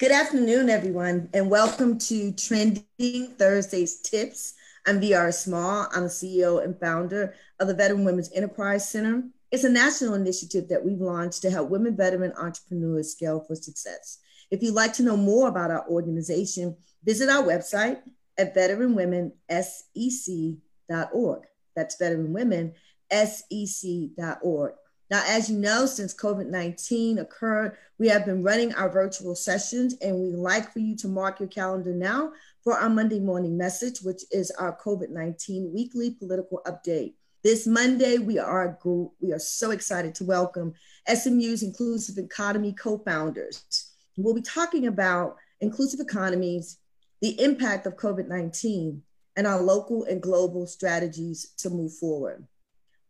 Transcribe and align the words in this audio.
Good 0.00 0.10
afternoon, 0.10 0.70
everyone, 0.70 1.28
and 1.32 1.48
welcome 1.48 1.98
to 1.98 2.32
Trending 2.32 3.28
Thursdays 3.38 4.00
Tips. 4.00 4.54
I'm 4.88 5.00
VR 5.00 5.32
Small. 5.32 5.86
I'm 5.92 6.02
the 6.02 6.08
CEO 6.08 6.64
and 6.64 6.76
founder 6.80 7.36
of 7.60 7.68
the 7.68 7.74
Veteran 7.74 8.04
Women's 8.04 8.32
Enterprise 8.34 8.88
Center. 8.88 9.22
It's 9.52 9.62
a 9.62 9.70
national 9.70 10.14
initiative 10.14 10.68
that 10.68 10.84
we've 10.84 11.00
launched 11.00 11.42
to 11.42 11.50
help 11.50 11.70
women 11.70 11.96
veteran 11.96 12.32
entrepreneurs 12.32 13.12
scale 13.12 13.44
for 13.46 13.54
success. 13.54 14.18
If 14.50 14.64
you'd 14.64 14.74
like 14.74 14.94
to 14.94 15.04
know 15.04 15.16
more 15.16 15.46
about 15.46 15.70
our 15.70 15.88
organization, 15.88 16.76
visit 17.04 17.28
our 17.28 17.44
website 17.44 18.00
at 18.36 18.52
veteranwomensec.org. 18.52 21.42
That's 21.76 22.02
veteranwomensec.org. 22.02 24.74
Now, 25.14 25.22
as 25.28 25.48
you 25.48 25.56
know, 25.56 25.86
since 25.86 26.12
COVID 26.12 26.48
19 26.48 27.20
occurred, 27.20 27.76
we 27.98 28.08
have 28.08 28.26
been 28.26 28.42
running 28.42 28.74
our 28.74 28.88
virtual 28.88 29.36
sessions, 29.36 29.94
and 30.00 30.18
we'd 30.18 30.34
like 30.34 30.72
for 30.72 30.80
you 30.80 30.96
to 30.96 31.06
mark 31.06 31.38
your 31.38 31.48
calendar 31.48 31.92
now 31.92 32.32
for 32.64 32.76
our 32.76 32.90
Monday 32.90 33.20
morning 33.20 33.56
message, 33.56 34.00
which 34.02 34.22
is 34.32 34.50
our 34.58 34.76
COVID 34.76 35.10
19 35.10 35.72
weekly 35.72 36.10
political 36.10 36.62
update. 36.66 37.12
This 37.44 37.64
Monday, 37.64 38.18
we 38.18 38.40
are, 38.40 38.76
we 39.20 39.32
are 39.32 39.38
so 39.38 39.70
excited 39.70 40.16
to 40.16 40.24
welcome 40.24 40.74
SMU's 41.08 41.62
Inclusive 41.62 42.18
Economy 42.18 42.72
co 42.72 42.98
founders. 42.98 43.92
We'll 44.16 44.34
be 44.34 44.42
talking 44.42 44.88
about 44.88 45.36
inclusive 45.60 46.00
economies, 46.00 46.78
the 47.22 47.40
impact 47.40 47.86
of 47.86 47.94
COVID 47.94 48.26
19, 48.26 49.00
and 49.36 49.46
our 49.46 49.62
local 49.62 50.02
and 50.06 50.20
global 50.20 50.66
strategies 50.66 51.52
to 51.58 51.70
move 51.70 51.94
forward. 51.94 52.44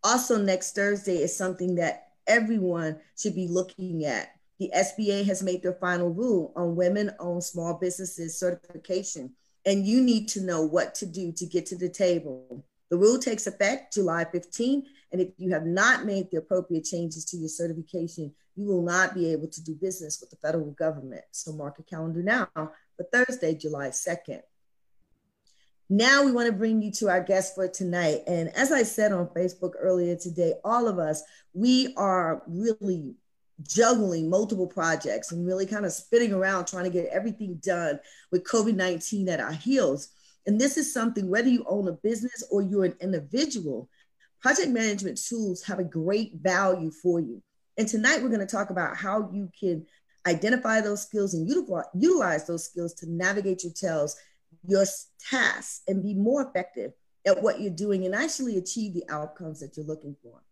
Also, 0.05 0.37
next 0.37 0.75
Thursday 0.75 1.23
is 1.23 1.35
something 1.35 1.75
that 1.77 2.09
everyone 2.27 3.01
should 3.17 3.35
be 3.35 3.49
looking 3.49 4.05
at. 4.05 4.29
The 4.61 4.71
SBA 4.77 5.25
has 5.25 5.43
made 5.43 5.63
their 5.63 5.73
final 5.73 6.11
rule 6.11 6.53
on 6.55 6.77
women 6.77 7.11
owned 7.19 7.43
small 7.43 7.75
businesses 7.75 8.39
certification, 8.39 9.33
and 9.65 9.87
you 9.87 10.03
need 10.03 10.29
to 10.29 10.43
know 10.43 10.63
what 10.63 10.95
to 10.97 11.07
do 11.07 11.33
to 11.33 11.47
get 11.47 11.67
to 11.67 11.77
the 11.77 11.89
table. 11.89 12.65
The 12.91 12.99
rule 12.99 13.19
takes 13.19 13.47
effect 13.47 13.95
July 13.95 14.27
15, 14.31 14.85
and 15.11 15.21
if 15.23 15.31
you 15.39 15.53
have 15.53 15.65
not 15.65 16.05
made 16.05 16.31
the 16.31 16.37
appropriate 16.37 16.85
changes 16.85 17.25
to 17.27 17.39
your 17.39 17.49
certification, 17.49 18.33
you 18.57 18.67
will 18.67 18.83
not 18.83 19.15
be 19.15 19.33
able 19.33 19.49
to 19.49 19.65
do 19.65 19.75
business 19.75 20.21
with 20.21 20.31
the 20.31 20.37
federal 20.37 20.71
government. 20.73 21.25
So 21.33 21.53
mark 21.53 21.77
your 21.79 21.87
calendar 21.87 22.23
now 22.23 22.49
for 22.55 23.07
Thursday, 23.11 23.55
July 23.55 23.89
2nd. 23.89 24.43
Now 25.91 26.25
we 26.25 26.33
want 26.33 26.47
to 26.47 26.53
bring 26.53 26.81
you 26.81 26.91
to 26.93 27.09
our 27.09 27.23
guest 27.23 27.55
for 27.55 27.69
tonight. 27.69 28.23
And 28.27 28.49
as 28.57 28.73
I 28.73 28.85
said 28.85 29.13
on 29.13 29.29
Facebook 29.29 29.73
earlier 29.79 30.17
today, 30.17 30.55
all 30.65 30.89
of 30.89 30.99
us, 30.99 31.23
we 31.53 31.93
are 31.97 32.43
really 32.47 33.15
juggling 33.63 34.31
multiple 34.31 34.67
projects 34.67 35.31
and 35.31 35.47
really 35.47 35.67
kind 35.67 35.85
of 35.85 35.93
spinning 35.93 36.33
around 36.33 36.67
trying 36.67 36.85
to 36.85 36.91
get 36.91 37.11
everything 37.13 37.61
done 37.63 38.01
with 38.33 38.45
COVID 38.45 38.75
19 38.75 39.29
at 39.29 39.41
our 39.41 39.53
heels. 39.53 40.09
And 40.47 40.61
this 40.61 40.77
is 40.77 40.93
something, 40.93 41.29
whether 41.29 41.49
you 41.49 41.65
own 41.69 41.87
a 41.89 41.93
business 41.93 42.43
or 42.51 42.63
you're 42.63 42.85
an 42.85 42.97
individual, 43.01 43.89
project 44.41 44.69
management 44.69 45.19
tools 45.23 45.63
have 45.65 45.79
a 45.79 45.85
great 45.85 46.37
value 46.37 46.91
for 46.91 47.21
you. 47.21 47.43
And 47.77 47.89
tonight 47.89 48.23
we're 48.23 48.29
going 48.29 48.41
to 48.41 48.47
talk 48.47 48.71
about 48.71 48.97
how 48.97 49.31
you 49.33 49.51
can 49.59 49.87
identify 50.27 50.81
those 50.81 51.03
skills 51.03 51.35
and 51.35 51.49
utilize 51.49 52.47
those 52.47 52.65
skills 52.65 52.95
to 52.95 53.11
navigate 53.11 53.65
your 53.65 53.73
tails 53.73 54.17
your 54.67 54.85
tasks 55.31 55.83
and 55.89 56.03
be 56.03 56.15
more 56.15 56.43
effective 56.43 56.93
at 57.27 57.43
what 57.43 57.61
you're 57.61 57.71
doing 57.71 58.05
and 58.05 58.15
actually 58.15 58.59
achieve 58.59 58.95
the 58.95 59.05
outcomes 59.09 59.61
that 59.61 59.77
you're 59.77 59.87
looking 59.87 60.17
for. 60.23 60.43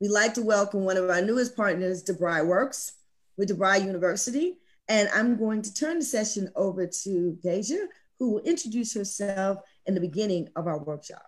We'd 0.00 0.10
like 0.10 0.34
to 0.34 0.42
welcome 0.42 0.84
one 0.84 0.96
of 0.96 1.08
our 1.08 1.22
newest 1.22 1.56
partners, 1.56 2.02
DeVry 2.02 2.46
Works 2.46 2.92
with 3.36 3.50
DeVry 3.50 3.84
University. 3.84 4.58
And 4.88 5.08
I'm 5.14 5.36
going 5.36 5.62
to 5.62 5.72
turn 5.72 6.00
the 6.00 6.04
session 6.04 6.50
over 6.56 6.86
to 6.86 7.38
Deja, 7.42 7.86
who 8.18 8.32
will 8.32 8.40
introduce 8.40 8.94
herself 8.94 9.58
in 9.86 9.94
the 9.94 10.00
beginning 10.00 10.48
of 10.56 10.66
our 10.66 10.78
workshop. 10.78 11.24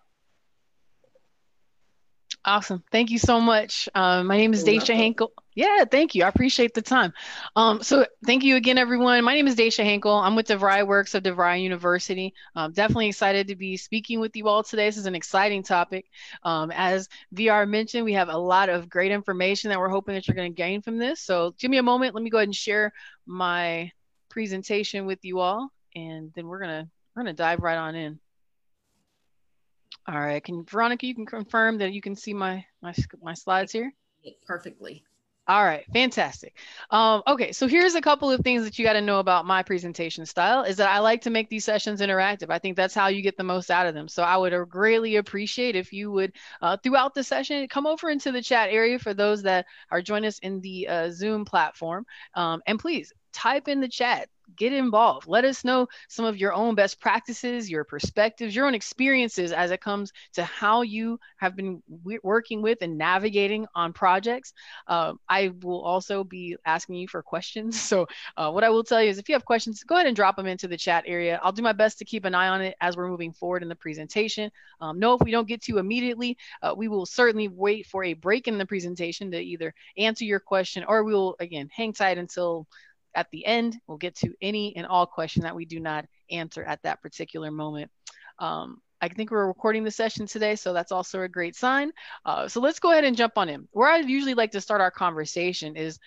Awesome. 2.44 2.82
Thank 2.90 3.10
you 3.10 3.18
so 3.18 3.40
much. 3.40 3.88
Um, 3.94 4.26
my 4.26 4.36
name 4.36 4.52
is 4.52 4.64
Daisha 4.64 4.94
Hankel. 4.94 5.30
Yeah, 5.54 5.84
thank 5.84 6.16
you. 6.16 6.24
I 6.24 6.28
appreciate 6.28 6.74
the 6.74 6.82
time. 6.82 7.12
Um, 7.54 7.80
so 7.80 8.04
thank 8.26 8.42
you 8.42 8.56
again, 8.56 8.76
everyone. 8.76 9.22
My 9.22 9.34
name 9.34 9.46
is 9.46 9.54
Daisha 9.54 9.84
Hankel. 9.84 10.20
I'm 10.20 10.34
with 10.34 10.48
DeVry 10.48 10.84
Works 10.84 11.14
of 11.14 11.22
DeVry 11.22 11.62
University. 11.62 12.34
I'm 12.56 12.72
definitely 12.72 13.06
excited 13.08 13.46
to 13.48 13.56
be 13.56 13.76
speaking 13.76 14.18
with 14.18 14.34
you 14.34 14.48
all 14.48 14.64
today. 14.64 14.86
This 14.86 14.96
is 14.96 15.06
an 15.06 15.14
exciting 15.14 15.62
topic. 15.62 16.06
Um, 16.42 16.72
as 16.72 17.08
VR 17.36 17.68
mentioned, 17.68 18.04
we 18.04 18.14
have 18.14 18.30
a 18.30 18.36
lot 18.36 18.68
of 18.68 18.88
great 18.88 19.12
information 19.12 19.70
that 19.70 19.78
we're 19.78 19.88
hoping 19.88 20.16
that 20.16 20.26
you're 20.26 20.34
going 20.34 20.52
to 20.52 20.56
gain 20.56 20.82
from 20.82 20.98
this. 20.98 21.20
So 21.20 21.54
give 21.60 21.70
me 21.70 21.78
a 21.78 21.84
moment. 21.84 22.16
Let 22.16 22.24
me 22.24 22.30
go 22.30 22.38
ahead 22.38 22.48
and 22.48 22.56
share 22.56 22.92
my 23.24 23.92
presentation 24.30 25.06
with 25.06 25.24
you 25.24 25.38
all, 25.38 25.70
and 25.94 26.32
then 26.34 26.48
we're 26.48 26.58
gonna 26.58 26.90
we're 27.14 27.22
gonna 27.22 27.32
dive 27.32 27.60
right 27.60 27.78
on 27.78 27.94
in. 27.94 28.18
All 30.08 30.18
right, 30.18 30.42
can 30.42 30.64
Veronica, 30.64 31.06
you 31.06 31.14
can 31.14 31.24
confirm 31.24 31.78
that 31.78 31.92
you 31.92 32.00
can 32.00 32.16
see 32.16 32.34
my 32.34 32.64
my 32.82 32.92
my 33.22 33.34
slides 33.34 33.70
here? 33.70 33.94
Perfectly. 34.44 35.04
All 35.46 35.62
right, 35.62 35.84
fantastic. 35.92 36.56
Um, 36.90 37.22
okay, 37.26 37.52
so 37.52 37.66
here's 37.66 37.94
a 37.94 38.00
couple 38.00 38.30
of 38.30 38.40
things 38.40 38.64
that 38.64 38.78
you 38.78 38.84
got 38.84 38.94
to 38.94 39.02
know 39.02 39.18
about 39.18 39.44
my 39.44 39.62
presentation 39.62 40.24
style 40.24 40.62
is 40.62 40.78
that 40.78 40.88
I 40.88 41.00
like 41.00 41.20
to 41.22 41.30
make 41.30 41.50
these 41.50 41.66
sessions 41.66 42.00
interactive. 42.00 42.48
I 42.48 42.58
think 42.58 42.76
that's 42.76 42.94
how 42.94 43.08
you 43.08 43.20
get 43.20 43.36
the 43.36 43.44
most 43.44 43.70
out 43.70 43.86
of 43.86 43.92
them. 43.92 44.08
So 44.08 44.22
I 44.22 44.38
would 44.38 44.54
greatly 44.70 45.16
appreciate 45.16 45.76
if 45.76 45.92
you 45.92 46.10
would, 46.12 46.32
uh, 46.62 46.78
throughout 46.78 47.12
the 47.12 47.22
session, 47.22 47.68
come 47.68 47.86
over 47.86 48.08
into 48.08 48.32
the 48.32 48.40
chat 48.40 48.70
area 48.70 48.98
for 48.98 49.12
those 49.12 49.42
that 49.42 49.66
are 49.90 50.00
joining 50.00 50.28
us 50.28 50.38
in 50.38 50.62
the 50.62 50.88
uh, 50.88 51.10
Zoom 51.10 51.44
platform. 51.44 52.06
Um, 52.32 52.62
and 52.66 52.78
please 52.78 53.12
type 53.34 53.68
in 53.68 53.80
the 53.80 53.88
chat 53.88 54.30
get 54.56 54.72
involved. 54.72 55.26
Let 55.26 55.44
us 55.44 55.64
know 55.64 55.88
some 56.08 56.24
of 56.24 56.36
your 56.36 56.52
own 56.52 56.74
best 56.74 57.00
practices, 57.00 57.70
your 57.70 57.84
perspectives, 57.84 58.54
your 58.54 58.66
own 58.66 58.74
experiences 58.74 59.52
as 59.52 59.70
it 59.70 59.80
comes 59.80 60.12
to 60.34 60.44
how 60.44 60.82
you 60.82 61.18
have 61.38 61.56
been 61.56 61.82
working 62.22 62.62
with 62.62 62.78
and 62.82 62.98
navigating 62.98 63.66
on 63.74 63.92
projects. 63.92 64.52
Uh, 64.86 65.14
I 65.28 65.52
will 65.62 65.82
also 65.82 66.24
be 66.24 66.56
asking 66.64 66.96
you 66.96 67.08
for 67.08 67.22
questions. 67.22 67.80
So, 67.94 68.06
uh, 68.36 68.50
what 68.50 68.64
I 68.64 68.70
will 68.70 68.82
tell 68.82 69.00
you 69.00 69.10
is 69.10 69.18
if 69.18 69.28
you 69.28 69.34
have 69.34 69.44
questions, 69.44 69.84
go 69.84 69.94
ahead 69.94 70.06
and 70.06 70.16
drop 70.16 70.36
them 70.36 70.46
into 70.46 70.66
the 70.66 70.76
chat 70.76 71.04
area. 71.06 71.38
I'll 71.42 71.52
do 71.52 71.62
my 71.62 71.72
best 71.72 71.98
to 71.98 72.04
keep 72.04 72.24
an 72.24 72.34
eye 72.34 72.48
on 72.48 72.60
it 72.60 72.74
as 72.80 72.96
we're 72.96 73.08
moving 73.08 73.32
forward 73.32 73.62
in 73.62 73.68
the 73.68 73.76
presentation. 73.76 74.50
Um, 74.80 74.98
know 74.98 75.14
if 75.14 75.20
we 75.22 75.30
don't 75.30 75.46
get 75.46 75.62
to 75.64 75.78
immediately, 75.78 76.36
uh, 76.62 76.74
we 76.76 76.88
will 76.88 77.06
certainly 77.06 77.48
wait 77.48 77.86
for 77.86 78.02
a 78.02 78.14
break 78.14 78.48
in 78.48 78.58
the 78.58 78.66
presentation 78.66 79.30
to 79.30 79.38
either 79.38 79.74
answer 79.96 80.24
your 80.24 80.40
question 80.40 80.82
or 80.88 81.04
we 81.04 81.12
will, 81.12 81.36
again, 81.38 81.68
hang 81.72 81.92
tight 81.92 82.18
until 82.18 82.66
at 83.14 83.30
the 83.30 83.44
end, 83.46 83.78
we'll 83.86 83.98
get 83.98 84.16
to 84.16 84.34
any 84.40 84.74
and 84.76 84.86
all 84.86 85.06
question 85.06 85.42
that 85.42 85.56
we 85.56 85.64
do 85.64 85.80
not 85.80 86.06
answer 86.30 86.64
at 86.64 86.82
that 86.82 87.02
particular 87.02 87.50
moment. 87.50 87.90
Um, 88.38 88.80
I 89.00 89.08
think 89.08 89.30
we're 89.30 89.46
recording 89.46 89.84
the 89.84 89.90
session 89.90 90.26
today, 90.26 90.56
so 90.56 90.72
that's 90.72 90.92
also 90.92 91.22
a 91.22 91.28
great 91.28 91.56
sign. 91.56 91.92
Uh, 92.24 92.48
so 92.48 92.60
let's 92.60 92.78
go 92.78 92.90
ahead 92.90 93.04
and 93.04 93.16
jump 93.16 93.36
on 93.36 93.48
in. 93.48 93.68
Where 93.72 93.88
I 93.88 93.98
usually 93.98 94.34
like 94.34 94.52
to 94.52 94.60
start 94.60 94.80
our 94.80 94.90
conversation 94.90 95.76
is 95.76 95.98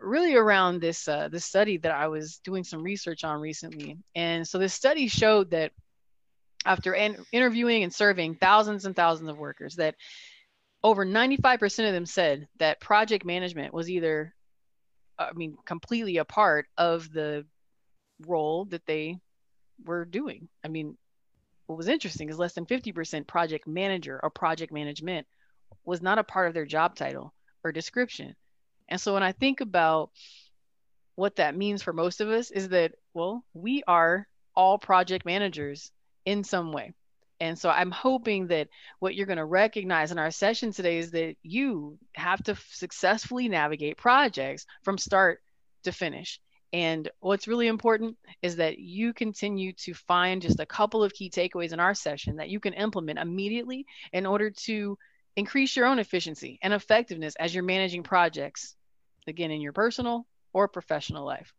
really 0.00 0.34
around 0.34 0.80
this 0.80 1.08
uh, 1.08 1.28
this 1.28 1.44
study 1.44 1.78
that 1.78 1.92
I 1.92 2.08
was 2.08 2.38
doing 2.44 2.64
some 2.64 2.82
research 2.82 3.24
on 3.24 3.40
recently. 3.40 3.98
And 4.14 4.46
so 4.46 4.58
this 4.58 4.74
study 4.74 5.08
showed 5.08 5.50
that 5.52 5.72
after 6.66 6.94
interviewing 7.32 7.84
and 7.84 7.92
serving 7.92 8.34
thousands 8.34 8.84
and 8.84 8.94
thousands 8.94 9.30
of 9.30 9.38
workers, 9.38 9.76
that 9.76 9.94
over 10.82 11.06
95% 11.06 11.86
of 11.86 11.94
them 11.94 12.06
said 12.06 12.48
that 12.58 12.80
project 12.80 13.24
management 13.24 13.72
was 13.72 13.90
either 13.90 14.34
I 15.20 15.32
mean, 15.34 15.56
completely 15.66 16.16
a 16.16 16.24
part 16.24 16.66
of 16.78 17.12
the 17.12 17.46
role 18.26 18.64
that 18.66 18.86
they 18.86 19.18
were 19.84 20.04
doing. 20.04 20.48
I 20.64 20.68
mean, 20.68 20.96
what 21.66 21.76
was 21.76 21.88
interesting 21.88 22.30
is 22.30 22.38
less 22.38 22.54
than 22.54 22.66
50% 22.66 23.26
project 23.26 23.66
manager 23.66 24.18
or 24.22 24.30
project 24.30 24.72
management 24.72 25.26
was 25.84 26.02
not 26.02 26.18
a 26.18 26.24
part 26.24 26.48
of 26.48 26.54
their 26.54 26.66
job 26.66 26.96
title 26.96 27.34
or 27.62 27.70
description. 27.70 28.34
And 28.88 29.00
so 29.00 29.14
when 29.14 29.22
I 29.22 29.32
think 29.32 29.60
about 29.60 30.10
what 31.14 31.36
that 31.36 31.56
means 31.56 31.82
for 31.82 31.92
most 31.92 32.20
of 32.20 32.28
us 32.28 32.50
is 32.50 32.70
that, 32.70 32.92
well, 33.14 33.44
we 33.52 33.82
are 33.86 34.26
all 34.56 34.78
project 34.78 35.24
managers 35.24 35.92
in 36.24 36.44
some 36.44 36.72
way. 36.72 36.92
And 37.40 37.58
so 37.58 37.70
I'm 37.70 37.90
hoping 37.90 38.48
that 38.48 38.68
what 38.98 39.14
you're 39.14 39.26
going 39.26 39.38
to 39.38 39.44
recognize 39.44 40.12
in 40.12 40.18
our 40.18 40.30
session 40.30 40.72
today 40.72 40.98
is 40.98 41.10
that 41.12 41.36
you 41.42 41.98
have 42.14 42.42
to 42.44 42.56
successfully 42.70 43.48
navigate 43.48 43.96
projects 43.96 44.66
from 44.82 44.98
start 44.98 45.40
to 45.84 45.92
finish. 45.92 46.38
And 46.72 47.10
what's 47.20 47.48
really 47.48 47.66
important 47.66 48.16
is 48.42 48.56
that 48.56 48.78
you 48.78 49.12
continue 49.12 49.72
to 49.84 49.94
find 49.94 50.42
just 50.42 50.60
a 50.60 50.66
couple 50.66 51.02
of 51.02 51.12
key 51.12 51.30
takeaways 51.30 51.72
in 51.72 51.80
our 51.80 51.94
session 51.94 52.36
that 52.36 52.50
you 52.50 52.60
can 52.60 52.74
implement 52.74 53.18
immediately 53.18 53.86
in 54.12 54.26
order 54.26 54.50
to 54.50 54.96
increase 55.34 55.74
your 55.74 55.86
own 55.86 55.98
efficiency 55.98 56.58
and 56.62 56.72
effectiveness 56.72 57.34
as 57.40 57.54
you're 57.54 57.64
managing 57.64 58.02
projects, 58.02 58.76
again, 59.26 59.50
in 59.50 59.60
your 59.60 59.72
personal 59.72 60.26
or 60.52 60.68
professional 60.68 61.24
life. 61.24 61.52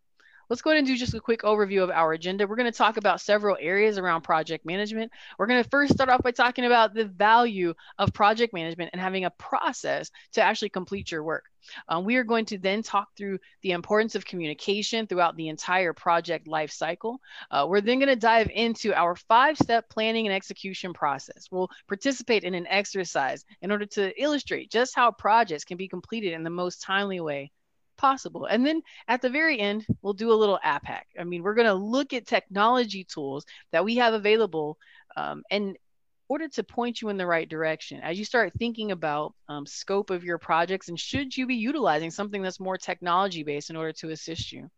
Let's 0.52 0.62
go 0.62 0.70
ahead 0.70 0.80
and 0.80 0.88
do 0.88 0.98
just 0.98 1.14
a 1.14 1.20
quick 1.22 1.44
overview 1.44 1.82
of 1.82 1.90
our 1.92 2.12
agenda. 2.12 2.46
We're 2.46 2.58
going 2.58 2.70
to 2.70 2.78
talk 2.78 2.98
about 2.98 3.22
several 3.22 3.56
areas 3.58 3.98
around 3.98 4.24
project 4.24 4.66
management. 4.66 5.10
We're 5.40 5.48
going 5.48 5.64
to 5.64 5.70
first 5.70 5.94
start 5.94 6.10
off 6.10 6.24
by 6.24 6.32
talking 6.32 6.66
about 6.66 6.94
the 6.94 7.06
value 7.06 7.74
of 7.98 8.14
project 8.14 8.54
management 8.54 8.90
and 8.92 9.02
having 9.02 9.24
a 9.24 9.30
process 9.30 10.12
to 10.34 10.42
actually 10.42 10.68
complete 10.68 11.10
your 11.10 11.24
work. 11.24 11.46
Um, 11.88 12.04
we 12.04 12.18
are 12.18 12.26
going 12.26 12.44
to 12.48 12.58
then 12.58 12.84
talk 12.84 13.08
through 13.16 13.40
the 13.62 13.72
importance 13.72 14.16
of 14.16 14.26
communication 14.26 15.08
throughout 15.08 15.38
the 15.38 15.48
entire 15.48 15.94
project 15.94 16.50
life 16.50 16.72
cycle. 16.72 17.22
Uh, 17.50 17.66
we're 17.70 17.80
then 17.80 18.00
going 18.00 18.10
to 18.10 18.18
dive 18.18 18.50
into 18.54 18.94
our 18.94 19.16
five 19.16 19.58
step 19.58 19.90
planning 19.90 20.28
and 20.28 20.36
execution 20.36 20.92
process. 20.92 21.48
We'll 21.50 21.70
participate 21.88 22.44
in 22.44 22.56
an 22.56 22.68
exercise 22.68 23.46
in 23.62 23.72
order 23.72 23.86
to 23.86 24.22
illustrate 24.22 24.70
just 24.70 24.98
how 24.98 25.12
projects 25.12 25.64
can 25.64 25.78
be 25.78 25.88
completed 25.88 26.34
in 26.34 26.44
the 26.44 26.50
most 26.50 26.82
timely 26.82 27.22
way 27.22 27.54
possible. 28.02 28.46
And 28.46 28.66
then 28.66 28.82
at 29.08 29.22
the 29.22 29.30
very 29.30 29.60
end, 29.60 29.86
we'll 30.02 30.14
do 30.14 30.32
a 30.32 30.42
little 30.42 30.60
app 30.64 30.86
hack. 30.86 31.08
I 31.18 31.24
mean, 31.24 31.44
we're 31.44 31.54
going 31.54 31.68
to 31.68 31.74
look 31.74 32.14
at 32.14 32.26
technology 32.26 33.06
tools 33.06 33.46
that 33.72 33.86
we 33.86 33.96
have 33.98 34.14
available 34.14 34.78
um, 35.16 35.44
and 35.52 35.70
in 35.70 35.76
order 36.28 36.48
to 36.48 36.64
point 36.64 37.02
you 37.02 37.10
in 37.10 37.18
the 37.18 37.26
right 37.26 37.48
direction. 37.48 38.02
As 38.02 38.18
you 38.18 38.26
start 38.26 38.54
thinking 38.58 38.92
about 38.92 39.36
um, 39.48 39.66
scope 39.66 40.10
of 40.10 40.24
your 40.24 40.40
projects 40.40 40.90
and 40.90 41.00
should 41.00 41.38
you 41.38 41.46
be 41.46 41.56
utilizing 41.56 42.10
something 42.10 42.42
that's 42.42 42.60
more 42.60 42.78
technology 42.78 43.44
based 43.44 43.70
in 43.70 43.76
order 43.76 43.94
to 43.94 44.10
assist 44.10 44.52
you. 44.52 44.70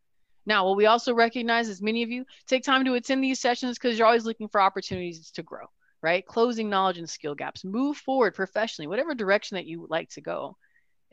Now 0.45 0.67
what 0.67 0.75
we 0.75 0.87
also 0.87 1.13
recognize 1.13 1.69
is 1.69 1.81
many 1.81 2.03
of 2.03 2.09
you 2.09 2.25
take 2.47 2.63
time 2.63 2.83
to 2.85 2.95
attend 2.95 3.23
these 3.23 3.39
sessions 3.39 3.77
because 3.77 3.97
you're 3.97 4.07
always 4.07 4.25
looking 4.25 4.49
for 4.49 4.59
opportunities 4.59 5.31
to 5.31 5.43
grow 5.43 5.67
right? 6.03 6.25
Closing 6.25 6.69
knowledge 6.69 6.97
and 6.97 7.09
skill 7.09 7.33
gaps. 7.33 7.63
Move 7.63 7.95
forward 7.95 8.35
professionally 8.35 8.87
whatever 8.87 9.15
direction 9.15 9.55
that 9.55 9.65
you 9.65 9.87
like 9.89 10.09
to 10.09 10.21
go. 10.21 10.57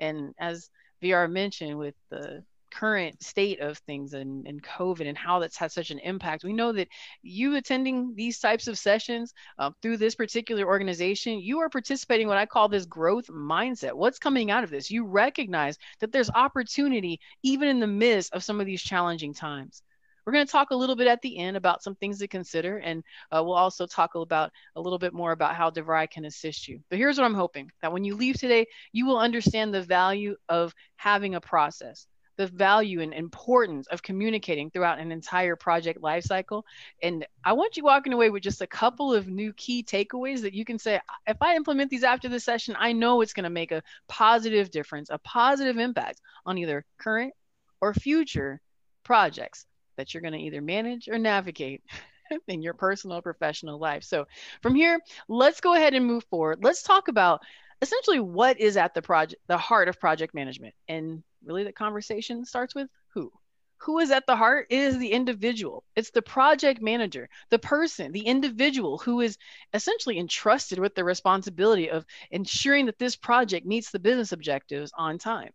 And 0.00 0.34
as 0.38 0.68
vr 1.02 1.31
mentioned 1.31 1.79
with 1.79 1.94
the 2.11 2.44
current 2.70 3.23
state 3.23 3.61
of 3.61 3.79
things 3.79 4.14
and, 4.14 4.47
and 4.47 4.62
COVID 4.62 5.06
and 5.06 5.19
how 5.19 5.38
that's 5.38 5.56
had 5.56 5.73
such 5.73 5.91
an 5.91 5.99
impact. 5.99 6.44
We 6.44 6.52
know 6.52 6.73
that 6.73 6.88
you 7.23 7.56
attending 7.56 8.14
these 8.14 8.38
types 8.38 8.69
of 8.69 8.79
sessions 8.79 9.35
uh, 9.58 9.70
through 9.82 9.99
this 9.99 10.14
particular 10.14 10.67
organization, 10.67 11.41
you 11.41 11.61
are 11.61 11.69
participating 11.69 12.29
what 12.29 12.38
I 12.38 12.47
call 12.47 12.69
this 12.69 12.87
growth 12.87 13.26
mindset. 13.26 13.93
What's 13.93 14.19
coming 14.19 14.50
out 14.50 14.64
of 14.64 14.70
this? 14.70 14.91
You 14.91 15.05
recognize 15.05 15.76
that 16.00 16.12
there's 16.12 16.31
opportunity 16.31 17.20
even 17.43 17.69
in 17.69 17.81
the 17.81 17.87
midst 17.87 18.32
of 18.32 18.44
some 18.44 18.61
of 18.61 18.67
these 18.67 18.82
challenging 18.82 19.35
times. 19.35 19.82
We're 20.25 20.32
going 20.32 20.46
to 20.46 20.52
talk 20.52 20.70
a 20.70 20.76
little 20.76 20.96
bit 20.96 21.08
at 21.08 21.22
the 21.22 21.38
end 21.38 21.56
about 21.56 21.82
some 21.82 21.94
things 21.94 22.19
to 22.19 22.28
consider, 22.28 22.78
and 22.78 23.02
uh, 23.31 23.43
we'll 23.44 23.55
also 23.55 23.87
talk 23.87 24.14
about 24.14 24.52
a 24.76 24.81
little 24.81 24.99
bit 24.99 25.12
more 25.12 25.32
about 25.32 25.55
how 25.55 25.70
DeVry 25.70 26.11
can 26.11 26.25
assist 26.25 26.69
you. 26.69 26.81
But 26.88 26.99
here's 26.99 27.19
what 27.19 27.25
I'm 27.25 27.34
hoping 27.34 27.70
that 27.82 27.93
when 27.93 28.05
you 28.05 28.14
leave 28.17 28.37
today, 28.37 28.67
you 28.93 29.06
will 29.06 29.19
understand 29.19 29.72
the 29.72 29.82
value 29.82 30.37
of 30.49 30.75
having 30.96 31.34
a 31.34 31.40
process 31.40 32.06
the 32.40 32.46
value 32.46 33.02
and 33.02 33.12
importance 33.12 33.87
of 33.88 34.02
communicating 34.02 34.70
throughout 34.70 34.99
an 34.99 35.12
entire 35.12 35.56
project 35.56 36.00
lifecycle. 36.00 36.62
And 37.02 37.26
I 37.44 37.52
want 37.52 37.76
you 37.76 37.84
walking 37.84 38.14
away 38.14 38.31
with 38.31 38.43
just 38.43 38.62
a 38.62 38.67
couple 38.67 39.12
of 39.12 39.28
new 39.28 39.52
key 39.52 39.82
takeaways 39.82 40.40
that 40.40 40.55
you 40.55 40.64
can 40.64 40.78
say, 40.78 40.99
if 41.26 41.37
I 41.43 41.55
implement 41.55 41.90
these 41.90 42.02
after 42.02 42.31
this 42.31 42.43
session, 42.43 42.75
I 42.78 42.93
know 42.93 43.20
it's 43.20 43.34
going 43.34 43.44
to 43.44 43.50
make 43.50 43.72
a 43.72 43.82
positive 44.08 44.70
difference, 44.70 45.11
a 45.11 45.19
positive 45.19 45.76
impact 45.76 46.22
on 46.46 46.56
either 46.56 46.87
current 46.96 47.34
or 47.82 47.93
future 47.93 48.62
projects 49.05 49.67
that 50.00 50.14
you're 50.14 50.23
going 50.23 50.32
to 50.32 50.41
either 50.41 50.62
manage 50.62 51.08
or 51.08 51.19
navigate 51.19 51.82
in 52.49 52.62
your 52.62 52.75
personal 52.75 53.20
professional 53.20 53.79
life. 53.79 54.02
So 54.02 54.26
from 54.62 54.75
here, 54.75 54.99
let's 55.29 55.61
go 55.61 55.75
ahead 55.75 55.93
and 55.93 56.06
move 56.06 56.25
forward. 56.31 56.64
Let's 56.64 56.82
talk 56.82 57.08
about 57.08 57.43
essentially 57.82 58.20
what 58.20 58.58
is 58.58 58.76
at 58.76 58.94
the 58.94 59.02
project 59.02 59.41
the 59.47 59.58
heart 59.58 59.88
of 59.88 60.00
project 60.00 60.35
management 60.35 60.75
and 60.88 61.23
really 61.44 61.64
the 61.64 61.73
conversation 61.73 62.44
starts 62.44 62.75
with 62.75 62.88
who 63.14 63.32
who 63.79 63.99
is 63.99 64.11
at 64.11 64.26
the 64.26 64.37
heart 64.37 64.67
it 64.69 64.79
is 64.79 64.99
the 64.99 65.11
individual 65.11 65.82
it's 65.97 66.11
the 66.11 66.20
project 66.20 66.82
manager 66.82 67.26
the 67.49 67.58
person 67.58 68.12
the 68.12 68.20
individual 68.20 68.99
who 68.99 69.23
is 69.23 69.38
essentially 69.73 70.19
entrusted 70.19 70.79
with 70.79 70.94
the 70.94 71.03
responsibility 71.03 71.91
of 71.91 72.05
ensuring 72.31 72.85
that 72.85 72.99
this 72.99 73.17
project 73.17 73.64
meets 73.64 73.91
the 73.91 73.99
business 73.99 74.32
objectives 74.32 74.93
on 74.99 75.17
time 75.17 75.53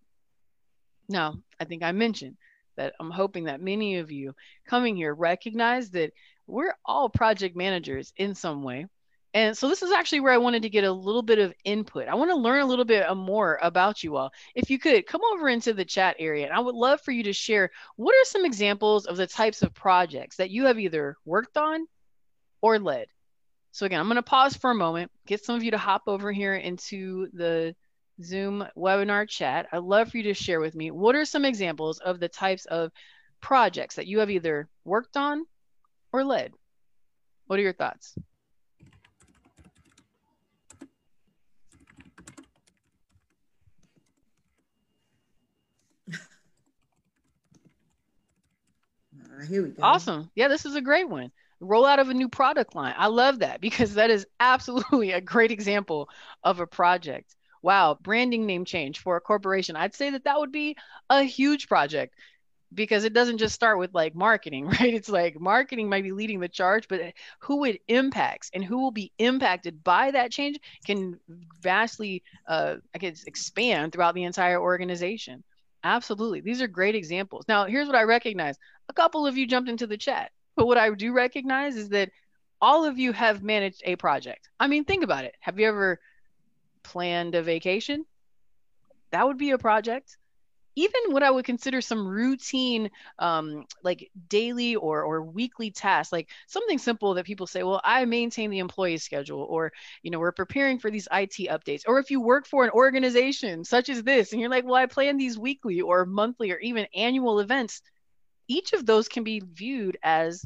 now 1.08 1.36
i 1.60 1.64
think 1.64 1.84
i 1.84 1.92
mentioned 1.92 2.36
that 2.78 2.94
i'm 3.00 3.12
hoping 3.12 3.46
that 3.46 3.62
many 3.62 3.98
of 3.98 4.12
you 4.12 4.34
coming 4.68 4.96
here 4.96 5.14
recognize 5.14 5.90
that 5.92 6.12
we're 6.48 6.76
all 6.86 7.10
project 7.10 7.56
managers 7.56 8.14
in 8.18 8.36
some 8.36 8.64
way 8.64 8.86
and 9.36 9.56
so 9.56 9.68
this 9.68 9.84
is 9.84 9.92
actually 9.92 10.22
where 10.22 10.32
I 10.32 10.38
wanted 10.38 10.62
to 10.62 10.70
get 10.70 10.86
a 10.86 10.92
little 10.94 11.22
bit 11.22 11.40
of 11.40 11.54
input. 11.66 12.08
I 12.08 12.16
want 12.16 12.32
to 12.32 12.38
learn 12.38 12.62
a 12.62 12.66
little 12.66 12.86
bit 12.86 13.06
uh, 13.06 13.14
more 13.14 13.60
about 13.62 14.02
you 14.02 14.16
all. 14.16 14.32
If 14.56 14.70
you 14.70 14.80
could 14.80 15.06
come 15.06 15.20
over 15.34 15.50
into 15.50 15.74
the 15.74 15.84
chat 15.84 16.16
area, 16.20 16.46
and 16.46 16.54
I 16.54 16.62
would 16.62 16.74
love 16.74 17.02
for 17.02 17.12
you 17.12 17.24
to 17.24 17.34
share 17.34 17.70
what 17.98 18.16
are 18.16 18.24
some 18.24 18.46
examples 18.46 19.06
of 19.06 19.18
the 19.18 19.28
types 19.28 19.62
of 19.62 19.74
projects 19.74 20.38
that 20.38 20.52
you 20.52 20.68
have 20.68 20.80
either 20.80 21.18
worked 21.26 21.58
on 21.58 21.86
or 22.62 22.80
led. 22.80 23.08
So 23.74 23.86
again, 23.86 24.00
I'm 24.00 24.08
going 24.08 24.16
to 24.16 24.24
pause 24.24 24.56
for 24.56 24.72
a 24.72 24.76
moment, 24.76 25.12
get 25.28 25.44
some 25.44 25.58
of 25.58 25.64
you 25.64 25.72
to 25.72 25.78
hop 25.78 26.04
over 26.08 26.32
here 26.32 26.56
into 26.56 27.28
the 27.34 27.76
Zoom 28.24 28.66
webinar 28.78 29.28
chat. 29.28 29.68
I'd 29.72 29.80
love 29.80 30.12
for 30.12 30.18
you 30.18 30.24
to 30.24 30.34
share 30.34 30.60
with 30.60 30.76
me 30.76 30.92
what 30.92 31.16
are 31.16 31.26
some 31.26 31.46
examples 31.46 32.00
of 32.00 32.20
the 32.20 32.30
types 32.30 32.66
of 32.66 32.92
projects 33.42 33.96
that 33.96 34.08
you 34.08 34.20
have 34.20 34.30
either 34.30 34.70
worked 34.84 35.18
on 35.18 35.46
or 36.12 36.24
led. 36.24 36.54
What 37.48 37.60
are 37.60 37.64
your 37.64 37.74
thoughts? 37.74 38.16
Uh, 49.36 49.46
here 49.46 49.64
we 49.64 49.70
go. 49.70 49.84
Awesome. 49.84 50.32
Yeah, 50.36 50.48
this 50.48 50.66
is 50.66 50.76
a 50.76 50.82
great 50.82 51.10
one. 51.10 51.32
Rollout 51.62 52.00
of 52.00 52.10
a 52.10 52.14
new 52.14 52.30
product 52.30 52.76
line. 52.76 52.94
I 52.98 53.08
love 53.08 53.40
that 53.40 53.62
because 53.62 53.96
that 53.96 54.10
is 54.10 54.26
absolutely 54.40 55.12
a 55.12 55.22
great 55.22 55.52
example 55.52 56.10
of 56.44 56.60
a 56.60 56.68
project. 56.68 57.36
Wow, 57.66 57.98
branding 58.00 58.46
name 58.46 58.64
change 58.64 59.00
for 59.00 59.18
a 59.18 59.22
corporation. 59.22 59.76
I'd 59.76 59.96
say 59.96 60.12
that 60.12 60.26
that 60.26 60.38
would 60.38 60.52
be 60.52 60.78
a 61.10 61.24
huge 61.24 61.68
project 61.68 62.14
because 62.72 63.06
it 63.06 63.14
doesn't 63.14 63.40
just 63.40 63.56
start 63.56 63.80
with 63.80 63.92
like 63.92 64.14
marketing, 64.14 64.68
right? 64.80 64.94
It's 64.94 65.10
like 65.10 65.40
marketing 65.40 65.90
might 65.90 66.04
be 66.04 66.12
leading 66.12 66.40
the 66.40 66.48
charge, 66.48 66.88
but 66.88 67.02
who 67.40 67.66
it 67.66 67.82
impacts 67.88 68.52
and 68.54 68.64
who 68.64 68.78
will 68.78 68.92
be 68.92 69.12
impacted 69.18 69.84
by 69.84 70.12
that 70.12 70.32
change 70.32 70.60
can 70.86 71.20
vastly, 71.60 72.22
uh, 72.48 72.76
I 72.94 73.00
guess, 73.00 73.24
expand 73.24 73.94
throughout 73.94 74.14
the 74.14 74.26
entire 74.26 74.62
organization. 74.62 75.44
Absolutely. 75.84 76.42
These 76.42 76.62
are 76.62 76.68
great 76.68 76.94
examples. 76.94 77.46
Now, 77.48 77.66
here's 77.66 77.88
what 77.88 77.96
I 77.96 78.04
recognize 78.04 78.58
a 78.90 78.94
couple 78.94 79.26
of 79.26 79.38
you 79.38 79.48
jumped 79.48 79.72
into 79.72 79.88
the 79.88 79.98
chat, 79.98 80.32
but 80.56 80.68
what 80.68 80.78
I 80.78 80.92
do 80.92 81.14
recognize 81.14 81.78
is 81.78 81.90
that 81.90 82.12
all 82.62 82.86
of 82.86 83.00
you 83.00 83.12
have 83.12 83.42
managed 83.42 83.82
a 83.86 83.96
project. 83.96 84.50
I 84.60 84.68
mean, 84.68 84.86
think 84.86 85.04
about 85.04 85.26
it. 85.26 85.34
Have 85.40 85.60
you 85.60 85.68
ever 85.68 86.00
planned 86.86 87.36
a 87.36 87.44
vacation? 87.44 88.06
That 89.12 89.28
would 89.28 89.38
be 89.38 89.52
a 89.52 89.58
project 89.58 90.18
even 90.76 91.14
what 91.14 91.24
I 91.24 91.32
would 91.32 91.46
consider 91.46 91.82
some 91.82 92.08
routine, 92.08 92.90
um, 93.20 93.66
like 93.84 94.12
daily 94.28 94.76
or 94.76 95.04
or 95.04 95.24
weekly 95.24 95.72
tasks, 95.72 96.12
like 96.12 96.30
something 96.48 96.78
simple 96.78 97.14
that 97.14 97.26
people 97.26 97.48
say, 97.48 97.64
well, 97.64 97.82
I 97.84 98.04
maintain 98.06 98.50
the 98.50 98.60
employee 98.60 98.98
schedule, 98.98 99.42
or 99.50 99.72
you 100.04 100.12
know, 100.12 100.20
we're 100.20 100.34
preparing 100.34 100.80
for 100.80 100.92
these 100.92 101.08
IT 101.12 101.48
updates, 101.50 101.84
or 101.88 102.00
if 102.00 102.12
you 102.12 102.20
work 102.20 102.46
for 102.46 102.66
an 102.66 102.72
organization 102.72 103.64
such 103.64 103.90
as 103.90 104.04
this, 104.04 104.32
and 104.32 104.42
you're 104.42 104.50
like, 104.50 104.66
well, 104.66 104.76
I 104.76 104.86
plan 104.86 105.18
these 105.18 105.38
weekly 105.38 105.82
or 105.82 106.06
monthly 106.06 106.52
or 106.52 106.60
even 106.60 106.88
annual 106.94 107.40
events, 107.40 107.82
each 108.48 108.74
of 108.74 108.86
those 108.86 109.08
can 109.08 109.24
be 109.24 109.42
viewed 109.54 109.98
as 110.04 110.46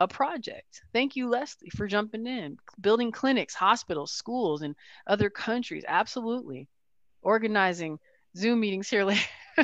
a 0.00 0.08
project. 0.08 0.82
Thank 0.92 1.16
you, 1.16 1.28
Leslie, 1.28 1.70
for 1.70 1.86
jumping 1.86 2.26
in. 2.26 2.58
Building 2.80 3.12
clinics, 3.12 3.54
hospitals, 3.54 4.12
schools, 4.12 4.62
in 4.62 4.74
other 5.06 5.30
countries. 5.30 5.84
Absolutely. 5.86 6.68
Organizing 7.22 7.98
Zoom 8.36 8.60
meetings 8.60 8.88
here. 8.88 9.10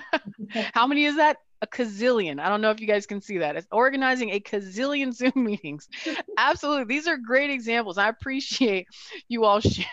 How 0.73 0.87
many 0.87 1.05
is 1.05 1.17
that? 1.17 1.39
A 1.61 1.67
gazillion. 1.67 2.41
I 2.41 2.49
don't 2.49 2.61
know 2.61 2.71
if 2.71 2.81
you 2.81 2.89
guys 2.89 3.07
can 3.07 3.21
see 3.21 3.39
that. 3.39 3.55
It's 3.55 3.69
organizing 3.71 4.31
a 4.31 4.41
gazillion 4.41 5.13
Zoom 5.15 5.33
meetings. 5.37 5.89
Absolutely. 6.37 6.85
These 6.93 7.07
are 7.07 7.17
great 7.17 7.51
examples. 7.51 7.99
I 7.99 8.09
appreciate 8.09 8.87
you 9.29 9.45
all 9.45 9.61
sharing. 9.61 9.87